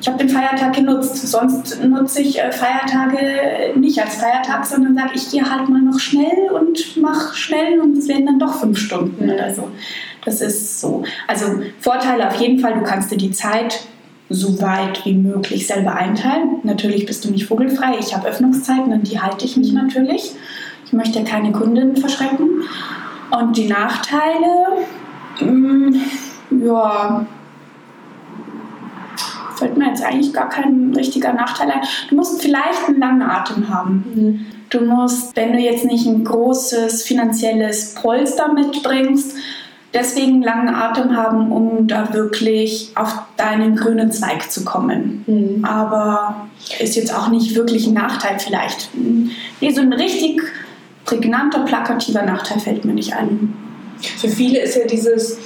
ich 0.00 0.08
habe 0.08 0.18
den 0.18 0.28
Feiertag 0.28 0.74
genutzt. 0.74 1.28
Sonst 1.28 1.82
nutze 1.84 2.22
ich 2.22 2.38
äh, 2.38 2.50
Feiertage 2.50 3.78
nicht 3.78 4.00
als 4.00 4.16
Feiertag, 4.16 4.64
sondern 4.64 4.94
sage, 4.94 5.10
ich 5.14 5.30
gehe 5.30 5.48
halt 5.48 5.68
mal 5.68 5.82
noch 5.82 5.98
schnell 5.98 6.50
und 6.52 6.96
mache 6.96 7.36
schnell 7.36 7.80
und 7.80 7.96
es 7.96 8.08
werden 8.08 8.26
dann 8.26 8.38
doch 8.38 8.54
fünf 8.60 8.78
Stunden 8.78 9.30
oder 9.30 9.54
so. 9.54 9.68
Das 10.24 10.40
ist 10.40 10.80
so. 10.80 11.02
Also 11.26 11.46
Vorteile 11.80 12.28
auf 12.28 12.36
jeden 12.36 12.60
Fall, 12.60 12.74
du 12.74 12.82
kannst 12.82 13.10
dir 13.10 13.18
die 13.18 13.30
Zeit 13.30 13.80
so 14.30 14.60
weit 14.62 15.04
wie 15.04 15.14
möglich 15.14 15.66
selber 15.66 15.94
einteilen. 15.94 16.60
Natürlich 16.62 17.04
bist 17.04 17.24
du 17.24 17.30
nicht 17.30 17.46
vogelfrei. 17.46 17.96
Ich 17.98 18.14
habe 18.14 18.28
Öffnungszeiten 18.28 18.92
und 18.92 19.10
die 19.10 19.20
halte 19.20 19.44
ich 19.44 19.56
nicht 19.56 19.74
natürlich. 19.74 20.32
Ich 20.86 20.92
möchte 20.92 21.24
keine 21.24 21.52
Kundinnen 21.52 21.96
verschrecken. 21.96 22.62
Und 23.30 23.56
die 23.56 23.66
Nachteile, 23.66 24.86
mh, 25.40 25.50
mm, 25.50 26.64
ja, 26.64 27.26
fällt 29.60 29.76
mir 29.76 29.88
jetzt 29.88 30.02
eigentlich 30.02 30.32
gar 30.32 30.48
kein 30.48 30.92
richtiger 30.96 31.32
Nachteil 31.32 31.70
ein. 31.70 31.80
Du 32.08 32.16
musst 32.16 32.42
vielleicht 32.42 32.88
einen 32.88 32.98
langen 32.98 33.22
Atem 33.22 33.68
haben. 33.68 34.04
Mhm. 34.14 34.46
Du 34.70 34.80
musst, 34.80 35.36
wenn 35.36 35.52
du 35.52 35.58
jetzt 35.58 35.84
nicht 35.84 36.06
ein 36.06 36.24
großes 36.24 37.02
finanzielles 37.02 37.94
Polster 37.94 38.52
mitbringst, 38.52 39.36
deswegen 39.92 40.34
einen 40.34 40.42
langen 40.42 40.74
Atem 40.74 41.16
haben, 41.16 41.52
um 41.52 41.86
da 41.86 42.12
wirklich 42.12 42.92
auf 42.94 43.22
deinen 43.36 43.76
grünen 43.76 44.12
Zweig 44.12 44.50
zu 44.50 44.64
kommen. 44.64 45.24
Mhm. 45.26 45.64
Aber 45.64 46.48
ist 46.78 46.96
jetzt 46.96 47.14
auch 47.14 47.28
nicht 47.28 47.54
wirklich 47.54 47.86
ein 47.86 47.94
Nachteil 47.94 48.38
vielleicht. 48.38 48.90
Nee, 48.94 49.70
so 49.70 49.80
ein 49.80 49.92
richtig 49.92 50.40
prägnanter, 51.04 51.60
plakativer 51.60 52.22
Nachteil 52.22 52.60
fällt 52.60 52.84
mir 52.84 52.94
nicht 52.94 53.14
ein. 53.14 53.54
Für 54.18 54.28
viele 54.28 54.60
ist 54.60 54.76
ja 54.76 54.86
dieses, 54.86 55.38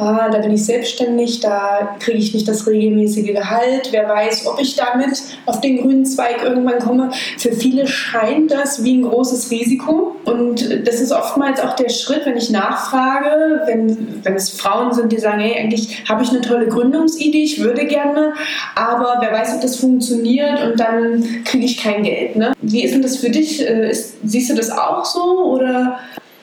ah, 0.00 0.28
da 0.30 0.38
bin 0.38 0.52
ich 0.52 0.64
selbstständig, 0.64 1.40
da 1.40 1.96
kriege 2.00 2.18
ich 2.18 2.34
nicht 2.34 2.48
das 2.48 2.66
regelmäßige 2.66 3.32
Gehalt, 3.32 3.88
wer 3.90 4.08
weiß, 4.08 4.46
ob 4.46 4.60
ich 4.60 4.76
damit 4.76 5.22
auf 5.46 5.60
den 5.60 5.82
grünen 5.82 6.04
Zweig 6.04 6.42
irgendwann 6.42 6.78
komme. 6.78 7.10
Für 7.38 7.52
viele 7.52 7.86
scheint 7.86 8.50
das 8.50 8.82
wie 8.82 8.98
ein 8.98 9.02
großes 9.02 9.50
Risiko 9.50 10.16
und 10.24 10.86
das 10.86 11.00
ist 11.00 11.12
oftmals 11.12 11.60
auch 11.60 11.76
der 11.76 11.88
Schritt, 11.88 12.26
wenn 12.26 12.36
ich 12.36 12.50
nachfrage, 12.50 13.62
wenn, 13.66 14.24
wenn 14.24 14.34
es 14.34 14.50
Frauen 14.50 14.92
sind, 14.92 15.12
die 15.12 15.18
sagen, 15.18 15.40
hey, 15.40 15.60
eigentlich 15.60 16.04
habe 16.08 16.22
ich 16.22 16.30
eine 16.30 16.40
tolle 16.40 16.68
Gründungsidee, 16.68 17.42
ich 17.42 17.60
würde 17.60 17.86
gerne, 17.86 18.32
aber 18.74 19.18
wer 19.20 19.32
weiß, 19.32 19.54
ob 19.54 19.60
das 19.60 19.76
funktioniert 19.76 20.62
und 20.64 20.80
dann 20.80 21.44
kriege 21.44 21.64
ich 21.64 21.78
kein 21.78 22.02
Geld. 22.02 22.36
Ne? 22.36 22.52
Wie 22.62 22.84
ist 22.84 22.94
denn 22.94 23.02
das 23.02 23.16
für 23.16 23.30
dich? 23.30 23.60
Äh, 23.60 23.90
ist, 23.90 24.14
siehst 24.24 24.50
du 24.50 24.54
das 24.54 24.70
auch 24.70 25.04
so 25.04 25.44
oder? 25.44 25.98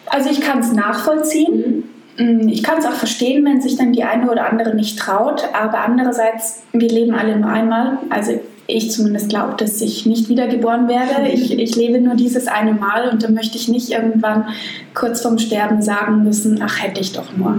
Also 0.06 0.30
ich 0.30 0.42
kann 0.42 0.60
es 0.60 0.72
nachvollziehen. 0.72 1.58
Mhm. 1.58 1.97
Ich 2.18 2.64
kann 2.64 2.80
es 2.80 2.86
auch 2.86 2.94
verstehen, 2.94 3.46
wenn 3.46 3.62
sich 3.62 3.76
dann 3.76 3.94
die 3.94 4.04
eine 4.04 4.32
oder 4.32 4.50
andere 4.50 4.76
nicht 4.76 4.98
traut, 4.98 5.44
aber 5.54 5.80
andererseits, 5.80 6.64
wir 6.74 6.90
leben 6.90 7.14
alle 7.14 7.38
nur 7.38 7.50
einmal. 7.50 8.00
Also 8.10 8.40
ich 8.68 8.92
zumindest 8.92 9.30
glaube, 9.30 9.56
dass 9.58 9.80
ich 9.82 10.06
nicht 10.06 10.28
wiedergeboren 10.28 10.88
werde. 10.88 11.30
Ich, 11.30 11.58
ich 11.58 11.76
lebe 11.76 12.02
nur 12.02 12.16
dieses 12.16 12.48
eine 12.48 12.74
Mal 12.74 13.10
und 13.10 13.24
dann 13.24 13.34
möchte 13.34 13.58
ich 13.58 13.68
nicht 13.68 13.92
irgendwann 13.92 14.48
kurz 14.94 15.22
vorm 15.22 15.38
Sterben 15.40 15.82
sagen 15.82 16.24
müssen, 16.24 16.60
ach 16.62 16.82
hätte 16.84 17.00
ich 17.00 17.14
doch 17.14 17.36
nur. 17.38 17.56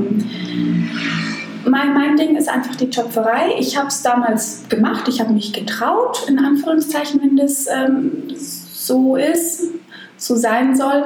mein, 1.65 1.95
mein 1.95 2.17
Ding 2.17 2.37
ist 2.37 2.49
einfach 2.49 2.77
die 2.77 2.91
Töpferei. 2.91 3.55
Ich 3.59 3.77
habe 3.79 3.89
es 3.89 4.03
damals 4.03 4.69
gemacht, 4.69 5.09
ich 5.09 5.21
habe 5.21 5.33
mich 5.33 5.53
getraut, 5.53 6.27
in 6.29 6.39
Anführungszeichen, 6.39 7.21
wenn 7.23 7.37
das 7.37 7.67
ähm, 7.69 8.25
so 8.37 9.17
ist, 9.17 9.63
so 10.17 10.37
sein 10.37 10.77
soll. 10.77 11.05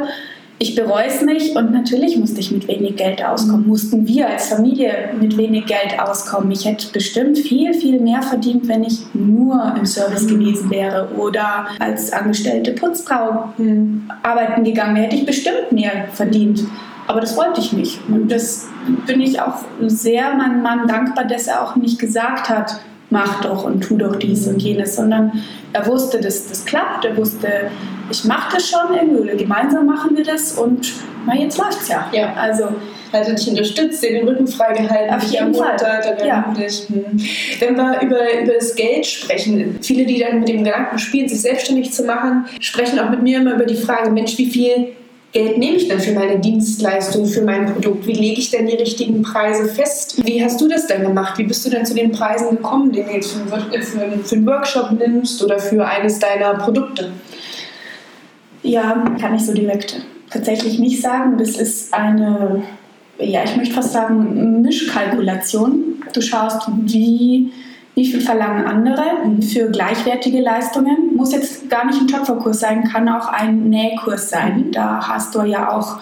Ich 0.63 0.77
bereue 0.77 1.07
es 1.07 1.21
nicht 1.23 1.57
und 1.57 1.73
natürlich 1.73 2.17
musste 2.17 2.39
ich 2.39 2.53
mit 2.53 2.69
wenig 2.69 2.95
Geld 2.95 3.25
auskommen. 3.25 3.67
Mussten 3.67 4.07
wir 4.07 4.29
als 4.29 4.47
Familie 4.47 5.11
mit 5.21 5.37
wenig 5.37 5.67
Geld 5.67 5.99
auskommen. 5.99 6.53
Ich 6.53 6.65
hätte 6.65 6.87
bestimmt 6.93 7.37
viel, 7.37 7.75
viel 7.75 7.99
mehr 7.99 8.23
verdient, 8.23 8.69
wenn 8.69 8.85
ich 8.85 9.01
nur 9.13 9.75
im 9.77 9.85
Service 9.85 10.29
gewesen 10.29 10.71
wäre 10.71 11.09
oder 11.17 11.67
als 11.81 12.13
angestellte 12.13 12.75
Putzfrau 12.75 13.53
hm, 13.57 14.09
arbeiten 14.23 14.63
gegangen 14.63 14.95
wäre, 14.95 15.07
hätte 15.07 15.17
ich 15.17 15.27
bestimmt 15.27 15.73
mehr 15.73 16.07
verdient. 16.13 16.63
Aber 17.09 17.21
das 17.21 17.37
wollte 17.37 17.61
ich 17.61 17.73
nicht. 17.73 17.99
Und 18.07 18.31
das 18.31 18.69
bin 19.09 19.21
ich 19.21 19.41
auch 19.41 19.65
sehr 19.81 20.33
meinem 20.37 20.63
Mann 20.63 20.87
dankbar, 20.87 21.25
dass 21.25 21.49
er 21.49 21.65
auch 21.65 21.75
nicht 21.75 21.99
gesagt 21.99 22.49
hat, 22.49 22.79
mach 23.11 23.41
doch 23.41 23.65
und 23.65 23.81
tu 23.81 23.97
doch 23.97 24.15
dies 24.15 24.47
und 24.47 24.63
jenes, 24.63 24.95
sondern 24.95 25.43
er 25.73 25.89
wusste, 25.89 26.21
dass 26.21 26.47
das 26.47 26.65
klappt. 26.65 27.05
Er 27.05 27.17
wusste, 27.17 27.49
ich 28.13 28.25
mache 28.25 28.57
das 28.57 28.69
schon 28.69 28.95
irgendwie 28.95 29.37
gemeinsam 29.37 29.87
machen 29.87 30.17
wir 30.17 30.25
das 30.25 30.53
und 30.53 30.93
na, 31.27 31.35
jetzt 31.35 31.59
läuft's 31.59 31.89
ja. 31.89 32.09
ja. 32.13 32.35
Also 32.35 32.65
hat 33.13 33.29
er 33.29 33.35
dich 33.35 33.49
unterstützt, 33.49 34.03
dir 34.03 34.11
den 34.11 34.29
Rücken 34.29 34.47
freigehalten, 34.47 35.15
auf 35.15 35.23
jeden 35.25 35.55
Fall. 35.55 35.77
Ja. 36.25 36.55
Hm. 36.55 37.21
Wenn 37.61 37.77
wir 37.77 38.01
über, 38.03 38.41
über 38.43 38.55
das 38.55 38.75
Geld 38.75 39.07
sprechen, 39.07 39.79
viele, 39.83 40.05
die 40.07 40.19
dann 40.19 40.41
mit 40.41 40.49
dem 40.49 40.65
Gedanken 40.65 40.99
spielen, 40.99 41.29
sich 41.29 41.43
selbstständig 41.43 41.93
zu 41.93 42.05
machen, 42.05 42.47
sprechen 42.61 42.99
auch 42.99 43.11
mit 43.11 43.23
mir 43.23 43.41
immer 43.41 43.55
über 43.55 43.67
die 43.67 43.77
Frage, 43.77 44.11
Mensch, 44.11 44.37
wie 44.39 44.51
viel 44.51 44.89
Geld 45.33 45.59
nehme 45.59 45.77
ich 45.77 45.89
denn 45.89 46.01
für 46.01 46.13
meine 46.13 46.39
Dienstleistung, 46.39 47.27
für 47.27 47.43
mein 47.43 47.67
Produkt? 47.67 48.07
Wie 48.07 48.13
lege 48.13 48.41
ich 48.41 48.51
denn 48.51 48.67
die 48.67 48.77
richtigen 48.77 49.23
Preise 49.23 49.67
fest? 49.67 50.25
Wie 50.25 50.43
hast 50.45 50.61
du 50.61 50.69
das 50.69 50.87
denn 50.87 51.03
gemacht? 51.03 51.39
Wie 51.39 51.45
bist 51.45 51.65
du 51.65 51.71
denn 51.71 51.87
zu 51.87 51.95
den 51.95 52.13
Preisen 52.13 52.51
gekommen, 52.51 52.93
die 52.93 53.03
du 53.03 53.11
jetzt 53.11 53.33
für 53.33 54.35
einen 54.35 54.47
Workshop 54.47 54.91
nimmst 54.93 55.43
oder 55.43 55.59
für 55.59 55.87
eines 55.87 56.19
deiner 56.19 56.55
Produkte? 56.55 57.13
Ja, 58.63 59.05
kann 59.21 59.35
ich 59.35 59.45
so 59.45 59.53
direkt 59.53 60.05
tatsächlich 60.31 60.79
nicht 60.79 61.01
sagen. 61.01 61.37
Das 61.39 61.51
ist 61.51 61.93
eine, 61.93 62.63
ja, 63.19 63.43
ich 63.45 63.57
möchte 63.57 63.75
fast 63.75 63.93
sagen, 63.93 64.63
Mischkalkulation. 64.63 66.03
Du 66.13 66.21
schaust, 66.21 66.69
wie 66.85 67.53
wie 67.95 68.07
viel 68.07 68.21
verlangen 68.21 68.65
andere 68.65 69.03
für 69.43 69.71
gleichwertige 69.71 70.41
Leistungen. 70.41 71.15
Muss 71.15 71.33
jetzt 71.33 71.69
gar 71.69 71.85
nicht 71.85 72.01
ein 72.01 72.09
Töpferkurs 72.09 72.61
sein, 72.61 72.85
kann 72.85 73.09
auch 73.09 73.29
ein 73.29 73.69
Nähkurs 73.69 74.31
sein. 74.31 74.71
Da 74.73 75.07
hast 75.07 75.35
du 75.35 75.43
ja 75.43 75.71
auch 75.71 75.99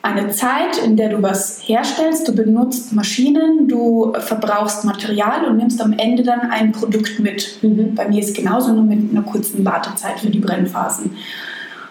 eine 0.00 0.30
Zeit, 0.30 0.78
in 0.84 0.96
der 0.96 1.08
du 1.08 1.22
was 1.22 1.60
herstellst, 1.66 2.28
du 2.28 2.34
benutzt 2.34 2.92
Maschinen, 2.92 3.66
du 3.66 4.12
verbrauchst 4.20 4.84
Material 4.84 5.44
und 5.46 5.56
nimmst 5.56 5.82
am 5.82 5.92
Ende 5.92 6.22
dann 6.22 6.40
ein 6.52 6.70
Produkt 6.70 7.18
mit. 7.18 7.58
Mhm. 7.62 7.96
Bei 7.96 8.08
mir 8.08 8.20
ist 8.20 8.28
es 8.28 8.34
genauso, 8.34 8.72
nur 8.72 8.84
mit 8.84 9.10
einer 9.10 9.22
kurzen 9.22 9.64
Wartezeit 9.64 10.20
für 10.20 10.30
die 10.30 10.38
Brennphasen. 10.38 11.10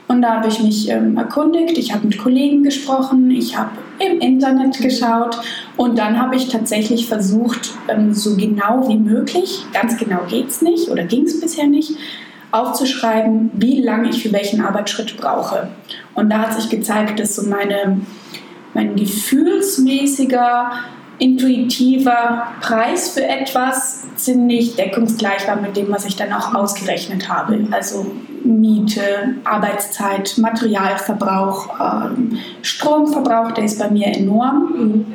Und 0.08 0.22
da 0.22 0.38
habe 0.38 0.48
ich 0.48 0.62
mich 0.62 0.90
ähm, 0.90 1.18
erkundigt, 1.18 1.78
ich 1.78 1.94
habe 1.94 2.08
mit 2.08 2.18
Kollegen 2.18 2.64
gesprochen, 2.64 3.30
ich 3.30 3.58
habe 3.58 3.72
im 4.00 4.20
Internet 4.20 4.80
geschaut. 4.80 5.38
Und 5.76 5.98
dann 5.98 6.20
habe 6.20 6.36
ich 6.36 6.48
tatsächlich 6.48 7.08
versucht, 7.08 7.74
ähm, 7.90 8.14
so 8.14 8.38
genau 8.38 8.88
wie 8.88 8.98
möglich, 8.98 9.66
ganz 9.74 9.98
genau 9.98 10.22
geht 10.30 10.50
es 10.50 10.62
nicht 10.62 10.90
oder 10.90 11.04
ging 11.04 11.26
es 11.26 11.40
bisher 11.42 11.68
nicht, 11.68 11.92
aufzuschreiben, 12.52 13.52
wie 13.54 13.82
lange 13.82 14.10
ich 14.10 14.24
für 14.24 14.32
welchen 14.32 14.62
Arbeitsschritt 14.62 15.18
brauche. 15.18 15.70
Und 16.14 16.30
da 16.30 16.40
hat 16.40 16.54
sich 16.54 16.70
gezeigt, 16.70 17.20
dass 17.20 17.36
so 17.36 17.48
meine, 17.48 18.00
mein 18.74 18.96
gefühlsmäßiger 18.96 20.72
intuitiver 21.20 22.44
Preis 22.62 23.10
für 23.10 23.24
etwas 23.24 24.06
ziemlich 24.16 24.76
deckungsgleich 24.76 25.48
war 25.48 25.56
mit 25.56 25.76
dem, 25.76 25.92
was 25.92 26.06
ich 26.06 26.16
dann 26.16 26.32
auch 26.34 26.54
ausgerechnet 26.54 27.28
habe. 27.30 27.68
Also 27.72 28.06
Miete, 28.44 29.02
Arbeitszeit, 29.44 30.38
Materialverbrauch, 30.38 31.70
ähm, 31.80 32.38
Stromverbrauch, 32.62 33.52
der 33.52 33.66
ist 33.66 33.80
bei 33.80 33.90
mir 33.90 34.08
enorm. 34.08 34.74
Mhm. 34.76 35.06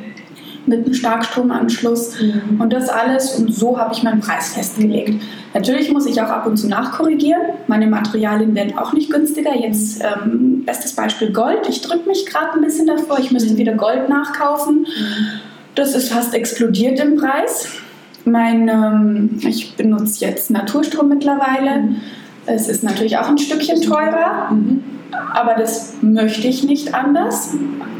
Mit 0.65 0.85
einem 0.85 0.93
Starkstromanschluss 0.93 2.21
mhm. 2.21 2.61
und 2.61 2.71
das 2.71 2.87
alles. 2.87 3.35
Und 3.35 3.53
so 3.53 3.77
habe 3.77 3.93
ich 3.93 4.01
meinen 4.01 4.21
Preis 4.21 4.53
festgelegt. 4.53 5.21
Natürlich 5.53 5.91
muss 5.91 6.05
ich 6.05 6.21
auch 6.21 6.29
ab 6.29 6.47
und 6.47 6.55
zu 6.55 6.69
nachkorrigieren. 6.69 7.41
Meine 7.67 7.85
Materialien 7.85 8.55
werden 8.55 8.77
auch 8.77 8.93
nicht 8.93 9.11
günstiger. 9.11 9.53
Jetzt 9.53 10.01
ähm, 10.01 10.63
bestes 10.65 10.93
Beispiel 10.93 11.33
Gold. 11.33 11.67
Ich 11.67 11.81
drücke 11.81 12.07
mich 12.07 12.25
gerade 12.25 12.53
ein 12.53 12.61
bisschen 12.61 12.87
davor. 12.87 13.19
Ich 13.19 13.31
müsste 13.31 13.53
mhm. 13.53 13.57
wieder 13.57 13.73
Gold 13.73 14.07
nachkaufen. 14.07 14.83
Mhm. 14.83 15.52
Das 15.75 15.95
ist 15.95 16.11
fast 16.11 16.33
explodiert 16.33 16.99
im 16.99 17.15
Preis. 17.15 17.67
Mein, 18.25 18.67
ähm, 18.69 19.39
ich 19.47 19.75
benutze 19.75 20.25
jetzt 20.25 20.51
Naturstrom 20.51 21.09
mittlerweile. 21.09 21.81
Mhm. 21.81 22.01
Es 22.45 22.67
ist 22.67 22.83
natürlich 22.83 23.17
auch 23.17 23.27
ein 23.27 23.37
Stückchen 23.37 23.81
teurer, 23.81 24.51
mhm. 24.51 24.83
aber 25.33 25.55
das 25.55 25.93
möchte 26.01 26.47
ich 26.47 26.63
nicht 26.63 26.93
anders. 26.93 27.53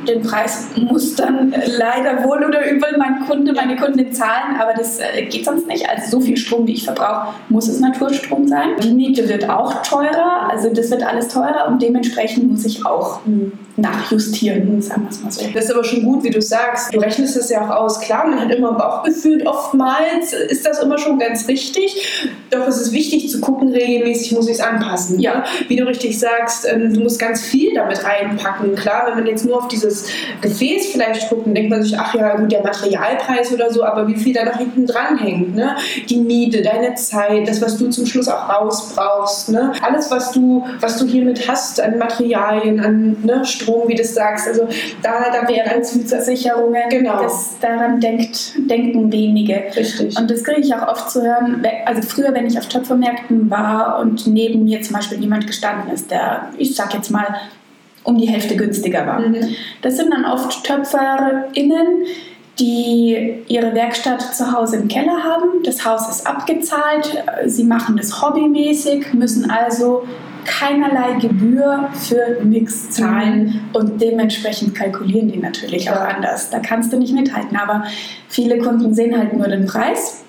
Den 0.08 0.22
Preis 0.22 0.68
muss 0.76 1.16
dann 1.16 1.54
leider 1.78 2.26
wohl 2.26 2.44
oder 2.44 2.70
übel 2.70 2.98
mein 2.98 3.22
Kunde, 3.26 3.54
meine 3.54 3.78
Kundin 3.78 4.12
zahlen, 4.12 4.60
aber 4.60 4.74
das 4.74 5.00
äh, 5.00 5.26
geht 5.26 5.46
sonst 5.46 5.68
nicht. 5.68 5.90
Also 5.90 6.20
so 6.20 6.22
viel 6.22 6.38
Strom, 6.38 6.68
wie 6.68 6.74
ich 6.74 6.84
verbrauche, 6.84 7.34
muss 7.50 7.68
es 7.70 7.80
Naturstrom 7.80 8.48
sein. 8.48 8.70
Die 8.84 8.92
Miete 8.92 9.28
wird 9.28 9.50
auch 9.50 9.82
teurer, 9.82 10.50
also 10.50 10.70
das 10.74 10.92
wird 10.92 11.04
alles 11.04 11.30
teurer 11.30 11.68
und 11.70 11.82
dementsprechend 11.82 12.52
muss 12.52 12.66
ich 12.66 12.86
auch 12.86 13.26
mhm 13.26 13.54
nachjustieren, 13.76 14.82
sagen 14.82 15.04
wir 15.04 15.10
es 15.10 15.24
mal 15.24 15.32
so. 15.32 15.46
Das 15.54 15.66
ist 15.66 15.74
aber 15.74 15.84
schon 15.84 16.04
gut, 16.04 16.24
wie 16.24 16.30
du 16.30 16.42
sagst. 16.42 16.94
Du 16.94 17.00
rechnest 17.00 17.36
es 17.36 17.50
ja 17.50 17.66
auch 17.66 17.76
aus. 17.76 18.00
Klar, 18.00 18.28
man 18.28 18.40
hat 18.40 18.52
immer 18.52 18.72
ein 18.72 18.78
Bauchgefühl. 18.78 19.46
Oftmals 19.48 20.34
ist 20.34 20.66
das 20.66 20.80
immer 20.80 20.98
schon 21.00 21.18
ganz 21.18 21.48
richtig. 21.48 22.32
Doch 22.52 22.68
es 22.68 22.80
ist 22.80 22.92
wichtig 22.92 23.30
zu 23.30 23.42
gucken, 23.42 23.70
regelmäßig 23.70 24.34
muss 24.34 24.48
ich 24.48 24.56
es 24.56 24.60
anpassen. 24.60 25.20
Ja, 25.20 25.44
wie 25.68 25.76
du 25.76 25.88
richtig 25.88 26.20
sagst, 26.20 26.68
ähm, 26.72 26.94
du 26.94 27.00
musst 27.00 27.18
ganz 27.20 27.42
viel 27.42 27.74
damit 27.74 28.04
reinpacken. 28.04 28.76
Klar, 28.76 29.08
wenn 29.08 29.16
man 29.16 29.26
jetzt 29.26 29.46
nur 29.46 29.58
auf 29.58 29.68
dieses 29.70 30.08
Gefäß 30.42 30.88
vielleicht 30.92 31.30
guckt, 31.30 31.48
denkt 31.48 31.72
man 31.72 31.82
sich, 31.82 31.98
ach 31.98 32.14
ja, 32.14 32.36
gut, 32.36 32.52
der 32.52 32.62
Materialpreis 32.62 33.52
oder 33.52 33.74
so, 33.74 33.84
aber 33.84 34.08
wie 34.08 34.16
viel 34.16 34.34
da 34.34 34.46
noch 34.46 34.58
hinten 34.58 34.86
dran 34.86 35.18
hängt. 35.18 35.56
Ne? 35.56 35.76
Die 36.10 36.18
Miete, 36.18 36.62
deine 36.62 36.94
Zeit, 36.94 37.48
das, 37.48 37.60
was 37.60 37.78
du 37.78 37.90
zum 37.90 38.06
Schluss 38.06 38.28
auch 38.28 38.50
rausbrauchst. 38.50 39.50
Ne? 39.50 39.72
Alles, 39.82 40.12
was 40.12 40.32
du, 40.32 40.64
was 40.80 40.98
du 40.98 41.08
hiermit 41.08 41.48
hast 41.48 41.82
an 41.82 41.98
Materialien, 41.98 42.80
an 42.80 43.18
ne, 43.24 43.44
Strom, 43.44 43.63
wie 43.88 43.96
du 43.96 44.04
sagst. 44.04 44.48
Also 44.48 44.68
da, 45.02 45.32
da 45.32 45.48
wäre 45.48 45.84
Versicherungen, 45.84 46.90
genau. 46.90 47.22
das 47.22 47.56
daran 47.60 48.00
denkt, 48.00 48.54
denken 48.70 49.12
wenige. 49.12 49.64
Richtig. 49.76 50.18
Und 50.18 50.30
das 50.30 50.44
kriege 50.44 50.62
ich 50.62 50.74
auch 50.74 50.88
oft 50.88 51.10
zu 51.10 51.22
hören. 51.22 51.66
Also 51.86 52.02
früher, 52.02 52.34
wenn 52.34 52.46
ich 52.48 52.58
auf 52.58 52.68
Töpfermärkten 52.68 53.50
war 53.50 54.00
und 54.00 54.28
neben 54.28 54.66
mir 54.66 54.82
zum 54.82 54.96
Beispiel 54.96 55.20
jemand 55.20 55.48
gestanden 55.48 55.94
ist, 55.94 56.12
der, 56.12 56.50
ich 56.58 56.76
sag 56.76 56.94
jetzt 56.94 57.10
mal, 57.10 57.28
um 58.04 58.18
die 58.18 58.28
Hälfte 58.28 58.56
günstiger 58.56 59.08
war. 59.08 59.20
Mhm. 59.20 59.56
Das 59.82 59.98
sind 59.98 60.14
dann 60.14 60.26
oft 60.26 60.64
TöpferInnen, 60.64 62.06
die 62.60 63.44
ihre 63.48 63.74
Werkstatt 63.74 64.36
zu 64.36 64.52
Hause 64.52 64.78
im 64.78 64.88
Keller 64.88 65.24
haben. 65.24 65.64
Das 65.64 65.86
Haus 65.86 66.10
ist 66.10 66.28
abgezahlt, 66.28 67.24
sie 67.46 67.64
machen 67.64 67.98
das 67.98 68.22
hobbymäßig, 68.22 69.14
müssen 69.14 69.50
also 69.50 70.04
keinerlei 70.46 71.20
Gebühr 71.20 71.90
für 71.94 72.44
nichts 72.44 72.92
zahlen 72.92 73.46
mhm. 73.46 73.62
und 73.74 74.02
dementsprechend 74.02 74.76
kalkulieren 74.76 75.32
die 75.32 75.40
natürlich 75.40 75.90
auch 75.90 76.02
anders. 76.02 76.50
Da 76.50 76.60
kannst 76.60 76.94
du 76.94 76.98
nicht 76.98 77.14
mithalten, 77.14 77.58
aber 77.58 77.84
viele 78.28 78.58
Kunden 78.60 78.94
sehen 78.94 79.18
halt 79.18 79.34
nur 79.34 79.48
den 79.48 79.66
Preis 79.66 80.24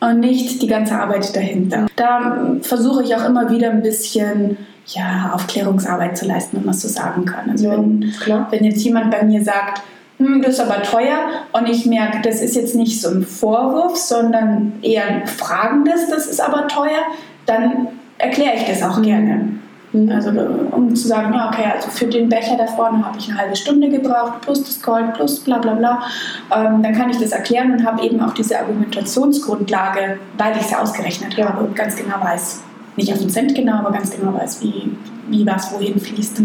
und 0.00 0.20
nicht 0.20 0.62
die 0.62 0.66
ganze 0.66 0.98
Arbeit 0.98 1.34
dahinter. 1.34 1.86
Da 1.96 2.56
versuche 2.62 3.02
ich 3.02 3.14
auch 3.14 3.24
immer 3.24 3.50
wieder 3.50 3.70
ein 3.70 3.82
bisschen 3.82 4.56
ja, 4.86 5.32
Aufklärungsarbeit 5.34 6.16
zu 6.16 6.26
leisten, 6.26 6.58
wenn 6.58 6.64
man 6.64 6.74
es 6.74 6.82
so 6.82 6.88
sagen 6.88 7.24
kann. 7.24 7.50
Also 7.50 7.66
ja, 7.66 7.72
wenn, 7.72 8.12
wenn 8.50 8.64
jetzt 8.64 8.84
jemand 8.84 9.10
bei 9.10 9.22
mir 9.24 9.42
sagt, 9.42 9.82
hm, 10.18 10.40
das 10.42 10.54
ist 10.54 10.60
aber 10.60 10.82
teuer 10.82 11.18
und 11.52 11.68
ich 11.68 11.86
merke, 11.86 12.18
das 12.22 12.40
ist 12.40 12.56
jetzt 12.56 12.74
nicht 12.74 13.00
so 13.00 13.10
ein 13.10 13.22
Vorwurf, 13.22 13.96
sondern 13.96 14.74
eher 14.82 15.06
ein 15.06 15.26
fragendes, 15.26 16.08
das 16.08 16.26
ist 16.26 16.40
aber 16.40 16.68
teuer, 16.68 17.02
dann 17.44 17.88
erkläre 18.18 18.54
ich 18.56 18.64
das 18.64 18.82
auch 18.82 19.00
gerne. 19.02 19.48
Mhm. 19.92 20.10
Also 20.10 20.30
um 20.72 20.94
zu 20.94 21.08
sagen, 21.08 21.32
ja, 21.34 21.48
okay, 21.48 21.64
also 21.74 21.90
für 21.90 22.06
den 22.06 22.28
Becher 22.28 22.56
da 22.56 22.66
vorne 22.66 23.04
habe 23.04 23.18
ich 23.18 23.28
eine 23.28 23.38
halbe 23.38 23.56
Stunde 23.56 23.88
gebraucht, 23.88 24.40
plus 24.42 24.64
das 24.64 24.82
Gold, 24.82 25.14
plus 25.14 25.40
bla 25.40 25.58
bla 25.58 25.74
bla. 25.74 26.02
Ähm, 26.54 26.82
dann 26.82 26.92
kann 26.94 27.10
ich 27.10 27.18
das 27.18 27.32
erklären 27.32 27.72
und 27.72 27.86
habe 27.86 28.02
eben 28.02 28.20
auch 28.20 28.34
diese 28.34 28.58
Argumentationsgrundlage, 28.58 30.18
weil 30.36 30.56
ich 30.56 30.62
es 30.62 30.70
ja 30.70 30.80
ausgerechnet 30.80 31.34
ja. 31.34 31.48
habe 31.48 31.64
und 31.64 31.76
ganz 31.76 31.96
genau 31.96 32.16
weiß, 32.22 32.62
nicht 32.96 33.12
auf 33.12 33.18
den 33.18 33.30
Cent 33.30 33.54
genau, 33.54 33.78
aber 33.78 33.92
ganz 33.92 34.10
genau 34.10 34.34
weiß, 34.34 34.62
wie, 34.62 34.90
wie 35.28 35.46
was 35.46 35.72
wohin 35.72 35.98
fließt. 35.98 36.40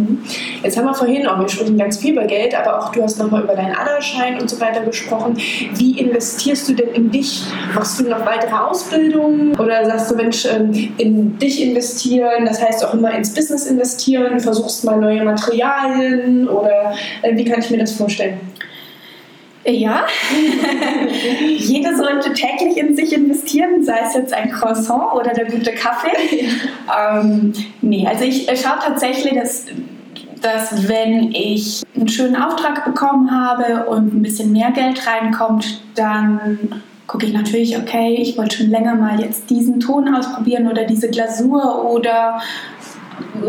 Jetzt 0.63 0.77
haben 0.77 0.85
wir 0.85 0.93
vorhin 0.93 1.25
auch, 1.27 1.39
wir 1.39 1.47
sprechen 1.47 1.77
ganz 1.77 1.97
viel 1.97 2.13
über 2.13 2.25
Geld, 2.25 2.53
aber 2.55 2.79
auch 2.79 2.91
du 2.91 3.01
hast 3.01 3.19
nochmal 3.19 3.43
über 3.43 3.55
deinen 3.55 3.75
Aderschein 3.75 4.39
und 4.39 4.49
so 4.49 4.59
weiter 4.59 4.81
gesprochen. 4.81 5.37
Wie 5.75 5.99
investierst 5.99 6.69
du 6.69 6.73
denn 6.73 6.89
in 6.89 7.11
dich? 7.11 7.43
Machst 7.73 7.99
du 7.99 8.09
noch 8.09 8.25
weitere 8.25 8.55
Ausbildungen 8.55 9.57
oder 9.57 9.85
sagst 9.85 10.11
du, 10.11 10.15
Mensch, 10.15 10.45
ähm, 10.45 10.93
in 10.97 11.37
dich 11.39 11.61
investieren, 11.63 12.45
das 12.45 12.61
heißt 12.61 12.85
auch 12.85 12.93
immer 12.93 13.11
ins 13.13 13.33
Business 13.33 13.65
investieren, 13.65 14.39
versuchst 14.39 14.83
mal 14.83 14.97
neue 14.97 15.23
Materialien 15.23 16.47
oder 16.47 16.93
äh, 17.21 17.35
wie 17.35 17.45
kann 17.45 17.59
ich 17.59 17.69
mir 17.69 17.77
das 17.77 17.93
vorstellen? 17.93 18.39
Ja, 19.63 20.05
Jeder 21.57 21.95
sollte 21.95 22.33
täglich 22.33 22.77
in 22.77 22.95
sich 22.95 23.13
investieren, 23.13 23.83
sei 23.83 23.99
es 24.07 24.15
jetzt 24.15 24.33
ein 24.33 24.51
Croissant 24.51 25.13
oder 25.13 25.33
der 25.33 25.45
gute 25.45 25.71
Kaffee. 25.73 26.47
ähm, 26.99 27.53
nee, 27.81 28.07
also 28.07 28.23
ich 28.23 28.45
schaue 28.59 28.79
tatsächlich, 28.83 29.35
dass 29.35 29.67
dass 30.41 30.87
wenn 30.89 31.31
ich 31.33 31.83
einen 31.95 32.07
schönen 32.07 32.35
Auftrag 32.35 32.83
bekommen 32.83 33.29
habe 33.29 33.85
und 33.85 34.13
ein 34.13 34.21
bisschen 34.21 34.51
mehr 34.51 34.71
Geld 34.71 35.05
reinkommt, 35.05 35.81
dann 35.93 36.81
gucke 37.07 37.25
ich 37.25 37.33
natürlich, 37.33 37.77
okay, 37.77 38.15
ich 38.19 38.37
wollte 38.37 38.57
schon 38.57 38.69
länger 38.69 38.95
mal 38.95 39.19
jetzt 39.19 39.49
diesen 39.49 39.79
Ton 39.79 40.15
ausprobieren 40.15 40.67
oder 40.67 40.85
diese 40.85 41.09
Glasur 41.09 41.91
oder 41.91 42.41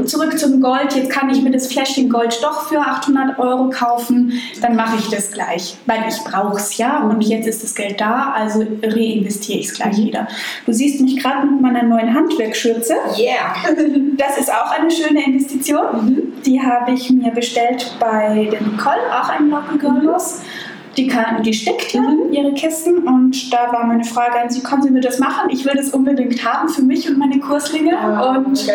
zurück 0.04 0.38
zum 0.38 0.60
Gold, 0.60 0.94
jetzt 0.94 1.10
kann 1.10 1.30
ich 1.30 1.42
mir 1.42 1.50
das 1.50 1.66
Fläschchen 1.72 2.08
Gold 2.08 2.38
doch 2.42 2.68
für 2.68 2.80
800 2.80 3.38
Euro 3.38 3.70
kaufen, 3.70 4.32
dann 4.60 4.76
mache 4.76 4.96
ich 4.98 5.08
das 5.08 5.30
gleich, 5.30 5.76
weil 5.86 6.04
ich 6.08 6.18
brauche 6.24 6.56
es 6.56 6.76
ja 6.78 7.02
und 7.02 7.20
jetzt 7.22 7.46
ist 7.46 7.62
das 7.62 7.74
Geld 7.74 8.00
da, 8.00 8.32
also 8.34 8.60
reinvestiere 8.82 9.58
ich 9.58 9.68
es 9.68 9.74
gleich 9.74 9.98
mhm. 9.98 10.04
wieder. 10.04 10.28
Du 10.66 10.72
siehst 10.72 11.00
mich 11.00 11.22
gerade 11.22 11.46
mit 11.46 11.60
meiner 11.60 11.82
neuen 11.82 12.14
Handwerkschürze. 12.14 12.94
Yeah! 13.16 13.54
Das 14.16 14.38
ist 14.38 14.52
auch 14.52 14.70
eine 14.70 14.90
schöne 14.90 15.24
Investition. 15.24 16.06
Mhm. 16.06 16.42
Die 16.44 16.60
habe 16.60 16.92
ich 16.92 17.10
mir 17.10 17.30
bestellt 17.30 17.92
bei 17.98 18.48
der 18.50 18.60
Nicole, 18.60 19.00
auch 19.10 19.28
ein 19.28 19.50
Local 19.50 19.78
Girls. 19.78 20.40
Mhm. 20.40 20.72
Die, 20.96 21.06
kann, 21.06 21.42
die 21.42 21.54
steckt 21.54 21.92
ja 21.92 22.02
mhm. 22.02 22.32
ihre 22.32 22.52
Kisten 22.52 22.98
und 22.98 23.52
da 23.52 23.72
war 23.72 23.86
meine 23.86 24.04
Frage 24.04 24.38
an 24.38 24.50
sie, 24.50 24.62
können 24.62 24.82
Sie 24.82 24.90
mir 24.90 25.00
das 25.00 25.18
machen? 25.18 25.48
Ich 25.50 25.64
will 25.64 25.72
das 25.74 25.90
unbedingt 25.90 26.44
haben 26.44 26.68
für 26.68 26.82
mich 26.82 27.08
und 27.08 27.18
meine 27.18 27.40
Kurslinge. 27.40 27.92
Ja, 27.92 28.30
und 28.30 28.58
okay. 28.58 28.72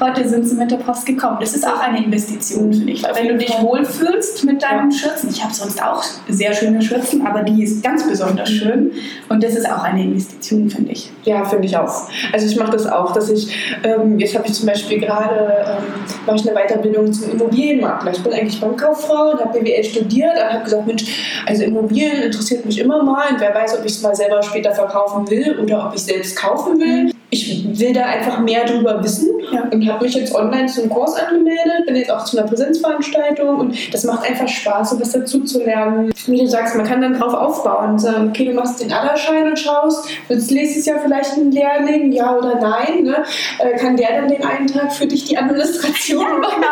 Heute 0.00 0.28
sind 0.28 0.48
sie 0.48 0.54
mit 0.54 0.70
der 0.70 0.76
Post 0.76 1.06
gekommen. 1.06 1.38
Das 1.40 1.54
ist 1.54 1.66
auch 1.66 1.80
eine 1.80 2.04
Investition, 2.04 2.72
finde 2.72 2.92
ich. 2.92 3.02
Weil 3.02 3.16
wenn 3.16 3.28
du 3.28 3.38
dich 3.38 3.52
wohlfühlst 3.60 4.44
mit 4.44 4.62
deinen. 4.62 4.92
Schürzen, 4.92 5.28
ich 5.30 5.42
habe 5.42 5.52
sonst 5.52 5.82
auch 5.82 6.02
sehr 6.28 6.52
schöne 6.52 6.80
Schürzen, 6.80 7.26
aber 7.26 7.42
die 7.42 7.64
ist 7.64 7.82
ganz 7.82 8.06
besonders 8.08 8.48
schön. 8.48 8.92
Und 9.28 9.42
das 9.42 9.56
ist 9.56 9.68
auch 9.68 9.82
eine 9.82 10.04
Investition, 10.04 10.70
finde 10.70 10.92
ich. 10.92 11.10
Ja, 11.24 11.44
finde 11.44 11.66
ich 11.66 11.76
auch. 11.76 12.08
Also 12.32 12.46
ich 12.46 12.56
mache 12.56 12.72
das 12.72 12.86
auch, 12.86 13.12
dass 13.12 13.28
ich, 13.28 13.52
ähm, 13.82 14.18
jetzt 14.18 14.36
habe 14.36 14.46
ich 14.46 14.54
zum 14.54 14.66
Beispiel 14.66 15.00
gerade, 15.00 15.34
ähm, 15.66 15.84
mache 16.26 16.36
ich 16.36 16.48
eine 16.48 16.58
Weiterbildung 16.58 17.12
zum 17.12 17.32
Immobilienmakler. 17.32 18.12
Ich 18.12 18.22
bin 18.22 18.32
eigentlich 18.32 18.60
Bankkauffrau 18.60 19.32
und 19.32 19.40
habe 19.40 19.58
BWL 19.58 19.84
studiert 19.84 20.32
und 20.36 20.52
habe 20.52 20.64
gesagt, 20.64 20.86
Mensch, 20.86 21.04
also 21.46 21.64
Immobilien 21.64 22.22
interessiert 22.22 22.64
mich 22.64 22.78
immer 22.78 23.02
mal 23.02 23.32
und 23.32 23.40
wer 23.40 23.54
weiß, 23.54 23.78
ob 23.78 23.84
ich 23.84 23.92
es 23.92 24.02
mal 24.02 24.14
selber 24.14 24.42
später 24.42 24.72
verkaufen 24.72 25.28
will 25.28 25.58
oder 25.58 25.88
ob 25.88 25.94
ich 25.94 26.02
selbst 26.02 26.36
kaufen 26.36 26.78
will 26.78 27.12
ich 27.30 27.78
will 27.78 27.92
da 27.92 28.06
einfach 28.06 28.40
mehr 28.40 28.64
drüber 28.64 29.02
wissen 29.04 29.28
ja. 29.52 29.64
und 29.70 29.86
habe 29.86 30.04
mich 30.04 30.14
jetzt 30.14 30.34
online 30.34 30.66
zum 30.66 30.88
Kurs 30.88 31.14
angemeldet, 31.14 31.84
bin 31.86 31.96
jetzt 31.96 32.10
auch 32.10 32.24
zu 32.24 32.38
einer 32.38 32.48
Präsenzveranstaltung 32.48 33.58
und 33.58 33.94
das 33.94 34.04
macht 34.04 34.28
einfach 34.28 34.48
Spaß, 34.48 34.90
so 34.90 35.00
was 35.00 35.12
dazu 35.12 35.44
zu 35.44 35.62
lernen. 35.62 36.10
Wie 36.26 36.38
du 36.38 36.46
sagst, 36.46 36.74
man 36.76 36.86
kann 36.86 37.02
dann 37.02 37.18
drauf 37.18 37.34
aufbauen 37.34 37.92
und 37.92 37.98
sagen, 37.98 38.28
okay, 38.30 38.46
du 38.46 38.54
machst 38.54 38.80
den 38.80 38.92
Allerschein 38.92 39.48
und 39.48 39.58
schaust, 39.58 40.08
jetzt 40.28 40.50
nächstes 40.50 40.86
Jahr 40.86 41.00
vielleicht 41.00 41.36
ein 41.36 41.52
Lehrling, 41.52 42.12
ja 42.12 42.34
oder 42.34 42.58
nein, 42.60 43.02
ne? 43.02 43.24
Äh, 43.58 43.76
kann 43.76 43.96
der 43.96 44.20
dann 44.20 44.28
den 44.28 44.44
einen 44.44 44.66
Tag 44.66 44.92
für 44.92 45.06
dich 45.06 45.24
die 45.24 45.36
Administration 45.36 46.24
ja, 46.24 46.38
machen? 46.38 46.62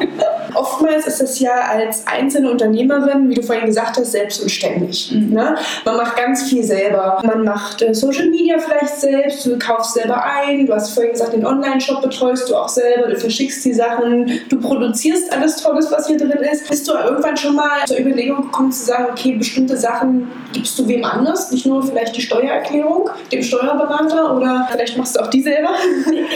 Genau. 0.00 0.26
Oftmals 0.54 1.06
ist 1.06 1.20
das 1.20 1.38
ja 1.38 1.52
als 1.52 2.06
einzelne 2.06 2.50
Unternehmerin, 2.50 3.28
wie 3.28 3.34
du 3.34 3.42
vorhin 3.42 3.66
gesagt 3.66 3.96
hast, 3.98 4.12
selbst 4.12 4.42
und 4.42 4.50
ständig. 4.50 5.12
Mhm. 5.12 5.34
Ne? 5.34 5.56
Man 5.84 5.96
macht 5.96 6.16
ganz 6.16 6.44
viel 6.44 6.64
selber. 6.64 7.20
Man 7.24 7.44
macht 7.44 7.82
äh, 7.82 7.94
Social 7.94 8.28
Media 8.28 8.58
vielleicht 8.58 9.00
selbst, 9.00 9.44
du 9.46 9.58
kaufst 9.58 9.94
selber 9.94 10.22
ein, 10.24 10.66
du 10.66 10.74
hast 10.74 10.94
vorhin 10.94 11.12
gesagt, 11.12 11.32
den 11.32 11.44
Online-Shop 11.44 12.02
betreust 12.02 12.48
du 12.48 12.56
auch 12.56 12.68
selber, 12.68 13.08
du 13.08 13.16
verschickst 13.16 13.64
die 13.64 13.74
Sachen, 13.74 14.40
du 14.48 14.60
produzierst 14.60 15.32
alles 15.32 15.56
Tolles, 15.56 15.90
was 15.90 16.06
hier 16.06 16.18
drin 16.18 16.30
ist. 16.30 16.68
Bist 16.68 16.88
du 16.88 16.92
irgendwann 16.92 17.36
schon 17.36 17.54
mal 17.54 17.84
zur 17.86 17.98
Überlegung 17.98 18.42
gekommen 18.42 18.72
zu 18.72 18.84
sagen, 18.84 19.06
okay, 19.10 19.32
bestimmte 19.36 19.76
Sachen 19.76 20.30
gibst 20.52 20.78
du 20.78 20.86
wem 20.88 21.04
anders, 21.04 21.50
nicht 21.50 21.66
nur 21.66 21.82
vielleicht 21.82 22.16
die 22.16 22.22
Steuererklärung, 22.22 23.10
dem 23.32 23.42
Steuerberater 23.42 24.36
oder 24.36 24.68
vielleicht 24.70 24.96
machst 24.96 25.16
du 25.16 25.20
auch 25.20 25.28
die 25.28 25.42
selber? 25.42 25.70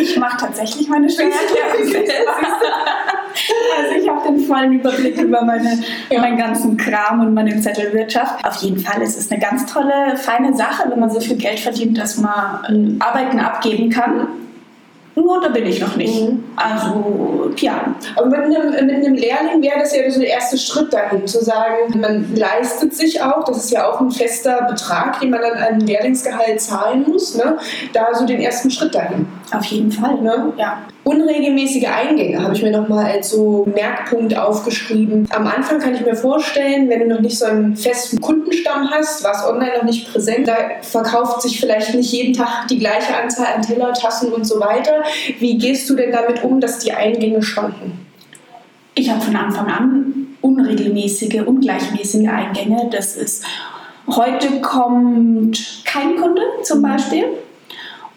Ich 0.01 0.17
mache 0.17 0.39
tatsächlich 0.39 0.89
meine 0.89 1.09
Steuererklärung. 1.09 2.05
Also 3.79 3.97
ich 4.01 4.09
habe 4.09 4.29
den 4.29 4.41
vollen 4.41 4.73
Überblick 4.73 5.19
über 5.19 5.43
meine, 5.43 5.83
ja. 6.11 6.21
meinen 6.21 6.39
ganzen 6.39 6.77
Kram 6.77 7.21
und 7.21 7.35
meine 7.35 7.61
Zettelwirtschaft. 7.61 8.45
Auf 8.45 8.57
jeden 8.57 8.79
Fall 8.79 9.03
ist 9.03 9.19
es 9.19 9.31
eine 9.31 9.41
ganz 9.41 9.67
tolle, 9.67 10.17
feine 10.17 10.55
Sache, 10.57 10.91
wenn 10.91 11.01
man 11.01 11.11
so 11.11 11.21
viel 11.21 11.37
Geld 11.37 11.61
verdient, 11.61 11.99
dass 11.99 12.19
man 12.19 12.97
Arbeiten 13.01 13.41
abgeben 13.41 13.91
kann. 13.91 14.29
Nur 15.17 15.41
da 15.41 15.49
bin 15.49 15.65
ich 15.67 15.81
noch 15.81 15.95
nicht. 15.95 16.29
Mhm. 16.29 16.43
Also, 16.57 17.53
ja. 17.57 17.95
Aber 18.17 18.27
mit 18.27 18.41
einem, 18.41 18.71
mit 18.87 18.97
einem 18.97 19.15
Lehrling 19.15 19.63
wäre 19.63 19.79
das 19.79 19.95
ja 19.95 20.11
so 20.11 20.19
der 20.19 20.31
erste 20.31 20.59
Schritt 20.59 20.93
dahin, 20.93 21.27
zu 21.27 21.43
sagen, 21.45 22.01
man 22.01 22.35
leistet 22.35 22.95
sich 22.95 23.23
auch, 23.23 23.45
das 23.45 23.59
ist 23.59 23.71
ja 23.71 23.89
auch 23.89 24.01
ein 24.01 24.11
fester 24.11 24.67
Betrag, 24.69 25.21
den 25.21 25.31
man 25.31 25.41
dann 25.41 25.63
an 25.63 25.81
Lehrlingsgehalt 25.81 26.61
zahlen 26.61 27.05
muss, 27.07 27.37
ne? 27.37 27.59
da 27.93 28.09
so 28.13 28.27
den 28.27 28.41
ersten 28.41 28.71
Schritt 28.71 28.95
dahin. 28.95 29.27
Auf 29.53 29.65
jeden 29.67 29.93
Fall, 29.93 30.21
ne? 30.21 30.53
Ja. 30.57 30.79
Unregelmäßige 31.05 31.87
Eingänge 31.87 32.43
habe 32.43 32.55
ich 32.55 32.63
mir 32.63 32.71
nochmal 32.71 33.05
als 33.05 33.31
so 33.31 33.67
Merkpunkt 33.75 34.35
aufgeschrieben. 34.39 35.29
Am 35.31 35.47
Anfang 35.47 35.79
kann 35.79 35.95
ich 35.95 36.01
mir 36.01 36.17
vorstellen, 36.17 36.89
wenn 36.89 37.01
du 37.01 37.07
noch 37.09 37.21
nicht 37.21 37.39
so 37.39 37.45
einen 37.45 37.77
festen 37.77 38.23
Kundenstamm 38.23 38.91
hast, 38.91 39.23
war 39.23 39.33
es 39.33 39.45
online 39.45 39.77
noch 39.77 39.85
nicht 39.85 40.11
präsent, 40.11 40.49
da 40.49 40.57
verkauft 40.81 41.43
sich 41.43 41.61
vielleicht 41.61 41.95
nicht 41.95 42.11
jeden 42.11 42.33
Tag 42.33 42.69
die 42.69 42.79
gleiche 42.79 43.15
Anzahl 43.15 43.55
an 43.55 43.61
Teller, 43.61 43.93
Tassen 43.93 44.33
und 44.33 44.47
so 44.47 44.59
weiter. 44.61 45.03
Wie 45.39 45.59
gehst 45.59 45.91
du 45.91 45.95
denn 45.95 46.11
damit 46.11 46.43
um, 46.43 46.59
dass 46.59 46.79
die 46.79 46.93
Eingänge 46.93 47.43
schwanken? 47.43 48.07
Ich 48.95 49.11
habe 49.11 49.21
von 49.21 49.37
Anfang 49.37 49.67
an 49.67 50.27
unregelmäßige, 50.41 51.43
ungleichmäßige 51.45 52.29
Eingänge. 52.29 52.89
Das 52.91 53.17
ist, 53.17 53.45
heute 54.07 54.61
kommt 54.63 55.83
kein 55.85 56.17
Kunde 56.17 56.43
zum 56.63 56.81
Beispiel 56.81 57.25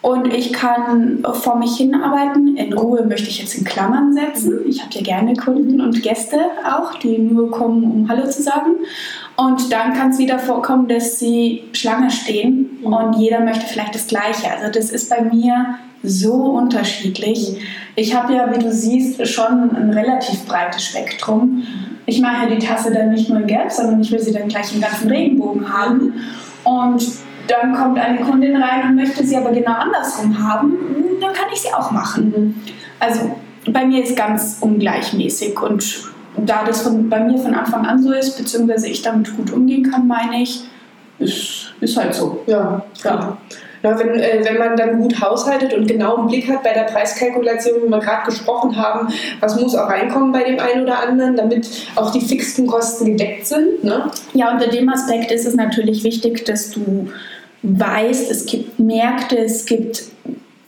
und 0.00 0.32
ich 0.32 0.52
kann 0.52 1.24
vor 1.32 1.56
mich 1.56 1.76
hinarbeiten. 1.76 2.56
In 2.56 2.72
Ruhe 2.72 3.04
möchte 3.04 3.28
ich 3.28 3.40
jetzt 3.40 3.56
in 3.56 3.64
Klammern 3.64 4.12
setzen. 4.12 4.60
Ich 4.68 4.80
habe 4.80 4.94
ja 4.94 5.02
gerne 5.02 5.34
Kunden 5.34 5.80
und 5.80 6.02
Gäste 6.02 6.38
auch, 6.64 6.94
die 6.94 7.18
nur 7.18 7.50
kommen, 7.50 7.84
um 7.84 8.08
Hallo 8.08 8.28
zu 8.28 8.42
sagen. 8.42 8.76
Und 9.36 9.72
dann 9.72 9.94
kann 9.94 10.10
es 10.10 10.18
wieder 10.18 10.38
vorkommen, 10.38 10.86
dass 10.86 11.18
sie 11.18 11.64
Schlange 11.72 12.10
stehen 12.10 12.78
und 12.82 13.16
jeder 13.16 13.40
möchte 13.40 13.66
vielleicht 13.66 13.94
das 13.94 14.06
Gleiche. 14.06 14.50
Also 14.50 14.72
das 14.72 14.90
ist 14.90 15.10
bei 15.10 15.20
mir 15.22 15.78
so 16.04 16.32
unterschiedlich. 16.32 17.56
Ich 17.96 18.14
habe 18.14 18.34
ja, 18.34 18.54
wie 18.54 18.62
du 18.62 18.72
siehst, 18.72 19.26
schon 19.26 19.74
ein 19.74 19.90
relativ 19.92 20.44
breites 20.46 20.84
Spektrum. 20.84 21.64
Ich 22.06 22.20
mache 22.20 22.48
ja 22.48 22.54
die 22.54 22.64
Tasse 22.64 22.92
dann 22.92 23.10
nicht 23.10 23.28
nur 23.28 23.40
in 23.40 23.48
Gelb, 23.48 23.72
sondern 23.72 24.00
ich 24.00 24.12
will 24.12 24.20
sie 24.20 24.32
dann 24.32 24.48
gleich 24.48 24.72
im 24.72 24.80
ganzen 24.80 25.08
Regenbogen 25.08 25.72
haben. 25.72 26.14
Und 26.62 27.02
dann 27.50 27.74
kommt 27.74 27.98
eine 27.98 28.20
Kundin 28.20 28.56
rein 28.56 28.88
und 28.88 28.96
möchte 28.96 29.24
sie 29.24 29.36
aber 29.36 29.50
genau 29.50 29.72
andersrum 29.72 30.38
haben, 30.38 30.76
dann 31.20 31.32
kann 31.32 31.46
ich 31.52 31.60
sie 31.62 31.72
auch 31.72 31.90
machen. 31.90 32.62
Also 33.00 33.36
bei 33.66 33.84
mir 33.84 34.02
ist 34.02 34.16
ganz 34.16 34.58
ungleichmäßig 34.60 35.60
und 35.60 36.08
da 36.36 36.64
das 36.64 36.82
von, 36.82 37.08
bei 37.08 37.20
mir 37.20 37.38
von 37.38 37.54
Anfang 37.54 37.84
an 37.86 38.02
so 38.02 38.12
ist, 38.12 38.36
beziehungsweise 38.36 38.88
ich 38.88 39.02
damit 39.02 39.36
gut 39.36 39.52
umgehen 39.52 39.90
kann, 39.90 40.06
meine 40.06 40.42
ich, 40.42 40.64
ist, 41.18 41.74
ist 41.80 41.96
halt 41.96 42.14
so. 42.14 42.42
Ja, 42.46 42.82
ja. 43.02 43.36
Ja, 43.82 43.96
wenn, 43.96 44.08
äh, 44.18 44.40
wenn 44.42 44.58
man 44.58 44.76
dann 44.76 44.98
gut 44.98 45.20
haushaltet 45.20 45.72
und 45.72 45.86
genau 45.86 46.16
einen 46.16 46.26
Blick 46.26 46.48
hat 46.48 46.64
bei 46.64 46.72
der 46.72 46.82
Preiskalkulation, 46.82 47.82
wie 47.84 47.88
wir 47.88 48.00
gerade 48.00 48.26
gesprochen 48.26 48.76
haben, 48.76 49.08
was 49.38 49.60
muss 49.60 49.76
auch 49.76 49.88
reinkommen 49.88 50.32
bei 50.32 50.42
dem 50.42 50.58
einen 50.58 50.82
oder 50.82 50.98
anderen, 51.00 51.36
damit 51.36 51.68
auch 51.94 52.10
die 52.10 52.20
fixen 52.20 52.66
Kosten 52.66 53.04
gedeckt 53.04 53.46
sind. 53.46 53.84
Ne? 53.84 54.10
Ja, 54.32 54.52
unter 54.52 54.66
dem 54.66 54.88
Aspekt 54.88 55.30
ist 55.30 55.46
es 55.46 55.54
natürlich 55.54 56.02
wichtig, 56.02 56.44
dass 56.44 56.70
du 56.70 57.08
weißt, 57.62 58.30
es 58.30 58.46
gibt 58.46 58.78
Märkte, 58.78 59.38
es 59.38 59.66
gibt, 59.66 60.04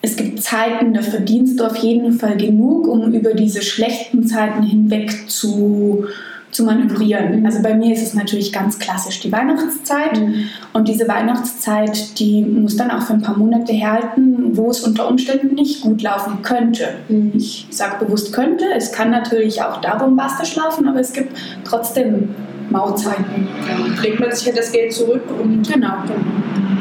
es 0.02 0.16
gibt 0.16 0.42
Zeiten, 0.42 0.94
da 0.94 1.02
verdienst 1.02 1.60
du 1.60 1.64
auf 1.64 1.76
jeden 1.76 2.12
Fall 2.12 2.36
genug, 2.36 2.88
um 2.88 3.12
über 3.12 3.34
diese 3.34 3.62
schlechten 3.62 4.26
Zeiten 4.26 4.62
hinweg 4.62 5.28
zu, 5.28 6.06
zu 6.50 6.64
manövrieren. 6.64 7.44
Also 7.46 7.62
bei 7.62 7.74
mir 7.74 7.94
ist 7.94 8.02
es 8.02 8.14
natürlich 8.14 8.52
ganz 8.52 8.78
klassisch 8.78 9.20
die 9.20 9.30
Weihnachtszeit 9.30 10.18
mhm. 10.18 10.48
und 10.72 10.88
diese 10.88 11.06
Weihnachtszeit, 11.06 12.18
die 12.18 12.42
muss 12.42 12.76
dann 12.76 12.90
auch 12.90 13.02
für 13.02 13.12
ein 13.12 13.22
paar 13.22 13.36
Monate 13.36 13.72
herhalten, 13.72 14.56
wo 14.56 14.70
es 14.70 14.80
unter 14.80 15.08
Umständen 15.08 15.54
nicht 15.54 15.82
gut 15.82 16.02
laufen 16.02 16.42
könnte. 16.42 16.88
Mhm. 17.08 17.32
Ich 17.34 17.66
sage 17.70 18.04
bewusst 18.04 18.32
könnte, 18.32 18.64
es 18.74 18.90
kann 18.90 19.10
natürlich 19.10 19.62
auch 19.62 19.80
da 19.80 19.96
bombastisch 19.96 20.56
laufen, 20.56 20.88
aber 20.88 21.00
es 21.00 21.12
gibt 21.12 21.36
trotzdem 21.64 22.30
Mautzeiten. 22.70 23.48
Ja, 23.68 24.02
legt 24.02 24.20
man 24.20 24.32
sich 24.32 24.46
ja 24.46 24.52
das 24.52 24.72
Geld 24.72 24.92
zurück 24.92 25.22
und 25.40 25.68
genau. 25.68 25.94
genau. 26.02 26.20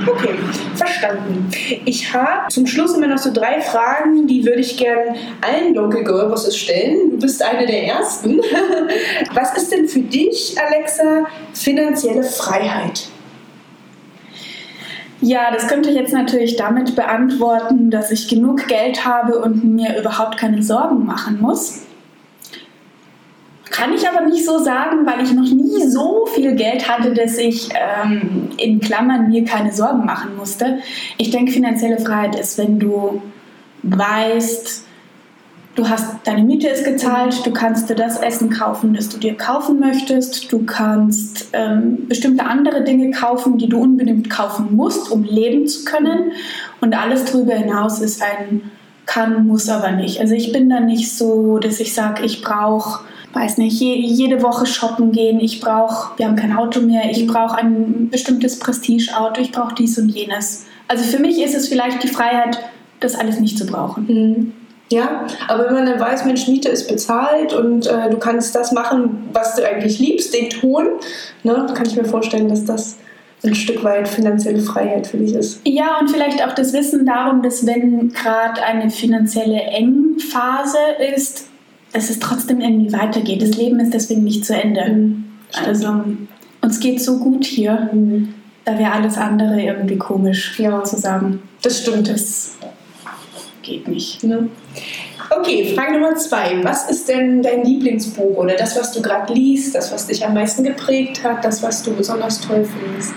Okay, 0.10 0.36
verstanden. 0.76 1.50
Ich 1.86 2.14
habe 2.14 2.50
zum 2.50 2.66
Schluss 2.66 2.96
immer 2.96 3.08
noch 3.08 3.18
so 3.18 3.32
drei 3.32 3.62
Fragen, 3.62 4.28
die 4.28 4.46
würde 4.46 4.62
ich 4.62 4.78
gerne 4.78 5.16
allen 5.42 5.74
Local 5.74 6.04
Girl 6.04 6.36
stellen. 6.52 7.12
Du 7.12 7.20
bist 7.20 7.44
eine 7.44 7.68
der 7.68 7.84
ersten. 7.88 8.40
Was 9.34 9.56
ist 9.58 9.72
denn 9.72 9.88
für 9.88 10.00
dich, 10.00 10.56
Alexa, 10.60 11.26
finanzielle 11.54 12.24
Freiheit? 12.24 13.08
Ja, 15.22 15.52
das 15.52 15.68
könnte 15.68 15.90
ich 15.90 15.96
jetzt 15.96 16.14
natürlich 16.14 16.56
damit 16.56 16.96
beantworten, 16.96 17.92
dass 17.92 18.10
ich 18.10 18.30
genug 18.30 18.68
Geld 18.68 19.06
habe 19.06 19.40
und 19.40 19.64
mir 19.64 20.00
überhaupt 20.00 20.38
keine 20.38 20.64
Sorgen 20.64 21.06
machen 21.06 21.42
muss 21.42 21.89
kann 23.70 23.94
ich 23.94 24.08
aber 24.08 24.26
nicht 24.26 24.46
so 24.46 24.60
sagen, 24.60 25.06
weil 25.06 25.24
ich 25.24 25.34
noch 25.34 25.50
nie 25.50 25.88
so 25.88 26.26
viel 26.26 26.56
Geld 26.56 26.90
hatte, 26.90 27.14
dass 27.14 27.38
ich 27.38 27.70
ähm, 27.74 28.50
in 28.58 28.80
Klammern 28.80 29.30
mir 29.30 29.46
keine 29.46 29.72
Sorgen 29.72 30.06
machen 30.06 30.36
musste. 30.38 30.80
Ich 31.18 31.30
denke, 31.30 31.52
finanzielle 31.52 32.00
Freiheit 32.00 32.40
ist, 32.40 32.58
wenn 32.58 32.80
du 32.80 33.22
weißt, 33.84 34.86
du 35.76 35.88
hast 35.88 36.16
deine 36.26 36.44
Miete 36.44 36.68
ist 36.68 36.84
gezahlt, 36.84 37.46
du 37.46 37.52
kannst 37.52 37.90
dir 37.90 37.96
das 37.96 38.18
Essen 38.18 38.50
kaufen, 38.50 38.94
das 38.94 39.10
du 39.10 39.18
dir 39.18 39.36
kaufen 39.36 39.80
möchtest, 39.80 40.52
du 40.52 40.66
kannst 40.66 41.50
ähm, 41.54 42.08
bestimmte 42.08 42.46
andere 42.46 42.84
Dinge 42.84 43.12
kaufen, 43.12 43.58
die 43.58 43.70
du 43.70 43.80
unbedingt 43.80 44.30
kaufen 44.30 44.76
musst, 44.76 45.12
um 45.12 45.24
leben 45.24 45.68
zu 45.68 45.86
können. 45.86 46.32
Und 46.82 46.98
alles 46.98 47.26
darüber 47.26 47.54
hinaus 47.54 48.02
ist 48.02 48.22
ein 48.22 48.72
kann, 49.10 49.48
muss 49.48 49.70
aber 49.70 49.92
nicht. 49.92 50.20
Also 50.20 50.36
ich 50.36 50.52
bin 50.52 50.70
da 50.70 50.80
nicht 50.80 51.12
so, 51.12 51.58
dass 51.58 51.80
ich 51.80 51.96
sage, 51.96 52.24
ich 52.24 52.44
brauche 52.44 53.04
weiß 53.34 53.58
nicht, 53.58 53.80
je, 53.80 53.96
jede 53.96 54.42
Woche 54.42 54.66
shoppen 54.66 55.12
gehen, 55.12 55.40
ich 55.40 55.62
brauche, 55.62 56.18
wir 56.18 56.28
haben 56.28 56.36
kein 56.36 56.56
Auto 56.56 56.82
mehr, 56.82 57.10
ich 57.12 57.28
brauche 57.28 57.58
ein 57.58 58.10
bestimmtes 58.10 58.60
Prestige-Auto, 58.60 59.42
ich 59.42 59.52
brauche 59.52 59.76
dies 59.76 59.98
und 59.98 60.10
jenes. 60.10 60.66
Also 60.88 61.04
für 61.04 61.22
mich 61.22 61.42
ist 61.42 61.56
es 61.56 61.68
vielleicht 61.68 62.04
die 62.04 62.08
Freiheit, 62.08 62.60
das 63.00 63.16
alles 63.16 63.40
nicht 63.40 63.58
zu 63.58 63.66
brauchen. 63.66 64.06
Mhm. 64.08 64.54
Ja, 64.92 65.28
aber 65.48 65.66
wenn 65.68 65.74
man 65.76 65.86
dann 65.86 66.00
weiß, 66.00 66.26
Mensch, 66.26 66.48
Miete 66.48 66.70
ist 66.70 66.88
bezahlt 66.88 67.54
und 67.54 67.86
äh, 67.86 68.10
du 68.10 68.18
kannst 68.18 68.56
das 68.56 68.72
machen, 68.72 69.30
was 69.34 69.56
du 69.56 69.64
eigentlich 69.64 70.00
liebst, 70.00 70.34
den 70.34 70.50
Ton, 70.50 70.88
ne, 71.44 71.68
kann 71.76 71.86
ich 71.86 71.96
mir 71.96 72.06
vorstellen, 72.06 72.50
dass 72.50 72.66
das 72.66 72.98
ein 73.44 73.54
Stück 73.54 73.84
weit 73.84 74.08
finanzielle 74.08 74.60
Freiheit 74.60 75.06
für 75.06 75.18
dich 75.18 75.34
ist. 75.34 75.62
Ja, 75.64 76.00
und 76.00 76.10
vielleicht 76.10 76.44
auch 76.44 76.54
das 76.54 76.74
Wissen 76.74 77.06
darum, 77.06 77.44
dass 77.44 77.66
wenn 77.68 78.10
gerade 78.10 78.64
eine 78.64 78.90
finanzielle 78.90 79.62
Engphase 79.62 80.78
ist, 81.16 81.48
dass 81.94 82.10
es 82.10 82.20
trotzdem 82.20 82.62
irgendwie 82.62 82.94
weitergeht. 82.94 83.42
Das 83.42 83.58
Leben 83.58 83.80
ist 83.80 83.94
deswegen 83.94 84.24
nicht 84.24 84.46
zu 84.46 84.56
Ende. 84.56 84.90
Mhm. 84.90 85.26
Also 85.66 86.04
uns 86.62 86.80
geht 86.80 87.02
so 87.02 87.20
gut 87.20 87.46
hier, 87.46 87.90
mhm. 87.92 88.34
da 88.66 88.78
wäre 88.78 88.92
alles 88.92 89.18
andere 89.18 89.62
irgendwie 89.62 89.98
komisch, 89.98 90.60
ja. 90.60 90.84
zu 90.84 90.98
sagen. 90.98 91.42
Das 91.62 91.82
stimmt. 91.82 92.10
Das 92.10 92.58
geht 93.64 93.88
nicht. 93.88 94.24
Ne? 94.24 94.50
Okay, 95.30 95.74
Frage 95.76 95.94
Nummer 95.94 96.16
zwei. 96.16 96.64
Was 96.64 96.90
ist 96.90 97.08
denn 97.08 97.44
dein 97.44 97.64
Lieblingsbuch 97.64 98.36
oder 98.38 98.56
das, 98.56 98.76
was 98.76 98.92
du 98.92 99.02
gerade 99.02 99.34
liest, 99.34 99.76
das, 99.76 99.92
was 99.92 100.08
dich 100.08 100.26
am 100.26 100.34
meisten 100.34 100.64
geprägt 100.64 101.24
hat, 101.24 101.46
das, 101.46 101.62
was 101.62 101.84
du 101.84 101.94
besonders 101.94 102.42
toll 102.42 102.66
findest? 102.66 103.14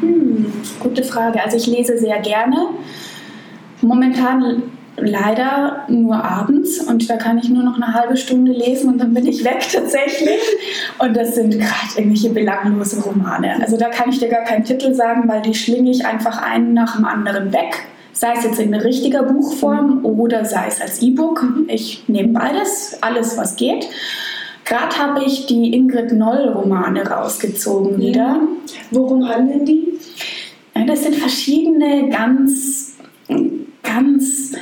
Hm, 0.00 0.52
gute 0.80 1.02
Frage. 1.02 1.42
Also 1.42 1.56
ich 1.56 1.66
lese 1.66 1.98
sehr 1.98 2.18
gerne. 2.20 2.68
Momentan 3.82 4.62
leider 4.96 5.84
nur 5.88 6.22
abends 6.24 6.80
und 6.80 7.08
da 7.08 7.16
kann 7.16 7.38
ich 7.38 7.48
nur 7.48 7.62
noch 7.62 7.76
eine 7.76 7.92
halbe 7.92 8.16
Stunde 8.16 8.52
lesen 8.52 8.90
und 8.90 8.98
dann 8.98 9.12
bin 9.14 9.26
ich 9.26 9.44
weg 9.44 9.66
tatsächlich. 9.72 10.40
Und 10.98 11.16
das 11.16 11.34
sind 11.34 11.52
gerade 11.52 11.96
irgendwelche 11.96 12.30
belanglose 12.30 13.02
Romane. 13.02 13.60
Also 13.60 13.76
da 13.76 13.88
kann 13.88 14.10
ich 14.10 14.18
dir 14.18 14.28
gar 14.28 14.44
keinen 14.44 14.64
Titel 14.64 14.94
sagen, 14.94 15.28
weil 15.28 15.42
die 15.42 15.54
schlinge 15.54 15.90
ich 15.90 16.06
einfach 16.06 16.42
einen 16.42 16.74
nach 16.74 16.96
dem 16.96 17.04
anderen 17.04 17.52
weg. 17.52 17.86
Sei 18.12 18.32
es 18.34 18.44
jetzt 18.44 18.58
in 18.58 18.72
richtiger 18.72 19.24
Buchform 19.24 20.04
oder 20.04 20.46
sei 20.46 20.66
es 20.68 20.80
als 20.80 21.02
E-Book. 21.02 21.44
Ich 21.68 22.04
nehme 22.08 22.32
beides, 22.32 22.96
alles 23.02 23.36
was 23.36 23.56
geht. 23.56 23.86
Gerade 24.64 24.96
habe 24.96 25.24
ich 25.24 25.46
die 25.46 25.74
Ingrid 25.74 26.12
Noll-Romane 26.12 27.06
rausgezogen 27.06 27.98
wieder. 27.98 28.40
Worum 28.90 29.28
handeln 29.28 29.66
die? 29.66 29.98
Das 30.86 31.04
sind 31.04 31.14
verschiedene 31.14 32.08
ganz, 32.08 32.96
ganz 33.82 34.52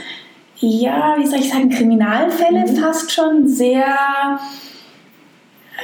ja, 0.65 1.17
wie 1.19 1.27
soll 1.27 1.39
ich 1.39 1.51
sagen, 1.51 1.69
Kriminalfälle 1.71 2.61
mhm. 2.61 2.77
fast 2.77 3.13
schon 3.13 3.47
sehr 3.49 3.87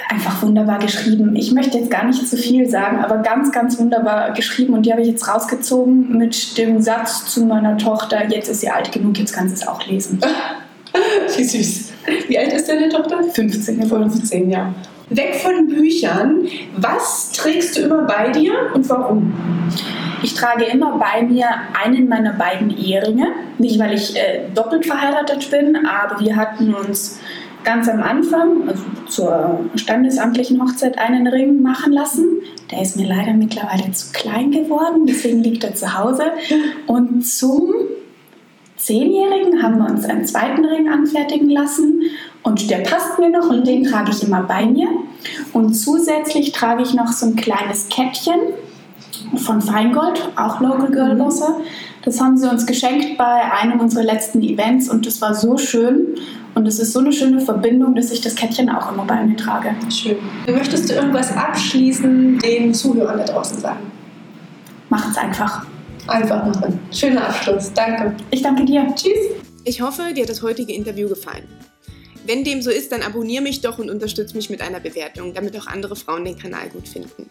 einfach 0.08 0.42
wunderbar 0.42 0.78
geschrieben. 0.78 1.36
Ich 1.36 1.52
möchte 1.52 1.78
jetzt 1.78 1.90
gar 1.90 2.04
nicht 2.04 2.26
zu 2.26 2.36
viel 2.36 2.68
sagen, 2.68 2.98
aber 2.98 3.18
ganz, 3.18 3.52
ganz 3.52 3.78
wunderbar 3.78 4.32
geschrieben 4.32 4.74
und 4.74 4.86
die 4.86 4.92
habe 4.92 5.02
ich 5.02 5.08
jetzt 5.08 5.28
rausgezogen 5.28 6.16
mit 6.16 6.58
dem 6.58 6.80
Satz 6.80 7.26
zu 7.26 7.44
meiner 7.44 7.76
Tochter, 7.78 8.28
jetzt 8.28 8.48
ist 8.48 8.60
sie 8.60 8.70
alt 8.70 8.92
genug, 8.92 9.18
jetzt 9.18 9.32
kann 9.32 9.48
sie 9.48 9.54
es 9.54 9.66
auch 9.66 9.84
lesen. 9.86 10.20
Wie 11.36 11.44
süß. 11.44 11.92
Wie 12.28 12.38
alt 12.38 12.52
ist 12.52 12.68
deine 12.68 12.88
Tochter? 12.88 13.22
15. 13.22 13.86
15, 13.86 14.50
ja. 14.50 14.74
Weg 15.10 15.36
von 15.36 15.68
Büchern. 15.68 16.46
Was 16.76 17.32
trägst 17.32 17.76
du 17.76 17.82
immer 17.82 18.02
bei 18.02 18.30
dir 18.30 18.52
und 18.74 18.88
warum? 18.88 19.32
Ich 20.22 20.34
trage 20.34 20.64
immer 20.64 20.98
bei 20.98 21.22
mir 21.22 21.46
einen 21.82 22.08
meiner 22.08 22.32
beiden 22.32 22.76
Eheringe. 22.76 23.28
Nicht, 23.58 23.78
weil 23.78 23.94
ich 23.94 24.16
äh, 24.16 24.42
doppelt 24.54 24.86
verheiratet 24.86 25.50
bin, 25.50 25.86
aber 25.86 26.20
wir 26.20 26.36
hatten 26.36 26.74
uns 26.74 27.20
ganz 27.64 27.88
am 27.88 28.02
Anfang, 28.02 28.68
also 28.68 28.82
zur 29.08 29.60
standesamtlichen 29.74 30.62
Hochzeit, 30.62 30.98
einen 30.98 31.26
Ring 31.26 31.62
machen 31.62 31.92
lassen. 31.92 32.26
Der 32.70 32.82
ist 32.82 32.96
mir 32.96 33.06
leider 33.06 33.34
mittlerweile 33.34 33.90
zu 33.92 34.12
klein 34.12 34.50
geworden, 34.50 35.06
deswegen 35.06 35.42
liegt 35.42 35.64
er 35.64 35.74
zu 35.74 35.98
Hause. 35.98 36.24
Und 36.86 37.26
zum 37.26 37.74
Zehnjährigen 38.76 39.62
haben 39.62 39.78
wir 39.78 39.90
uns 39.90 40.04
einen 40.06 40.24
zweiten 40.24 40.64
Ring 40.64 40.88
anfertigen 40.88 41.50
lassen 41.50 42.02
und 42.42 42.70
der 42.70 42.78
passt 42.78 43.18
mir 43.18 43.28
noch 43.28 43.50
und 43.50 43.66
den 43.66 43.84
trage 43.84 44.10
ich 44.10 44.22
immer 44.22 44.42
bei 44.42 44.64
mir. 44.64 44.88
Und 45.52 45.74
zusätzlich 45.74 46.52
trage 46.52 46.82
ich 46.82 46.94
noch 46.94 47.08
so 47.08 47.26
ein 47.26 47.36
kleines 47.36 47.88
Kettchen 47.90 48.38
von 49.36 49.60
Feingold, 49.60 50.30
auch 50.36 50.60
Local 50.60 50.90
Girl 50.90 51.16
Bosse. 51.16 51.56
Das 52.02 52.20
haben 52.20 52.36
sie 52.36 52.48
uns 52.48 52.66
geschenkt 52.66 53.18
bei 53.18 53.52
einem 53.52 53.80
unserer 53.80 54.04
letzten 54.04 54.42
Events 54.42 54.88
und 54.88 55.06
das 55.06 55.20
war 55.20 55.34
so 55.34 55.58
schön. 55.58 56.16
Und 56.54 56.66
es 56.66 56.78
ist 56.78 56.92
so 56.92 57.00
eine 57.00 57.12
schöne 57.12 57.40
Verbindung, 57.40 57.94
dass 57.94 58.10
ich 58.10 58.20
das 58.20 58.34
Kettchen 58.34 58.68
auch 58.70 58.92
immer 58.92 59.04
bei 59.04 59.22
mir 59.22 59.36
trage. 59.36 59.74
Schön. 59.90 60.16
Möchtest 60.46 60.90
du 60.90 60.94
irgendwas 60.94 61.36
abschließen 61.36 62.38
den 62.40 62.74
Zuhörern 62.74 63.18
da 63.18 63.24
draußen 63.24 63.58
sagen? 63.58 63.90
Macht's 64.88 65.16
einfach. 65.16 65.64
Einfach 66.08 66.44
machen. 66.44 66.80
Schöner 66.90 67.28
Abschluss. 67.28 67.72
Danke. 67.72 68.16
Ich 68.30 68.42
danke 68.42 68.64
dir. 68.64 68.86
Tschüss. 68.96 69.18
Ich 69.64 69.80
hoffe, 69.80 70.12
dir 70.14 70.22
hat 70.22 70.30
das 70.30 70.42
heutige 70.42 70.72
Interview 70.72 71.08
gefallen. 71.08 71.44
Wenn 72.26 72.44
dem 72.44 72.62
so 72.62 72.70
ist, 72.70 72.92
dann 72.92 73.02
abonniere 73.02 73.42
mich 73.42 73.60
doch 73.60 73.78
und 73.78 73.90
unterstütze 73.90 74.36
mich 74.36 74.50
mit 74.50 74.60
einer 74.60 74.80
Bewertung, 74.80 75.34
damit 75.34 75.56
auch 75.58 75.66
andere 75.66 75.96
Frauen 75.96 76.24
den 76.24 76.38
Kanal 76.38 76.68
gut 76.70 76.88
finden. 76.88 77.30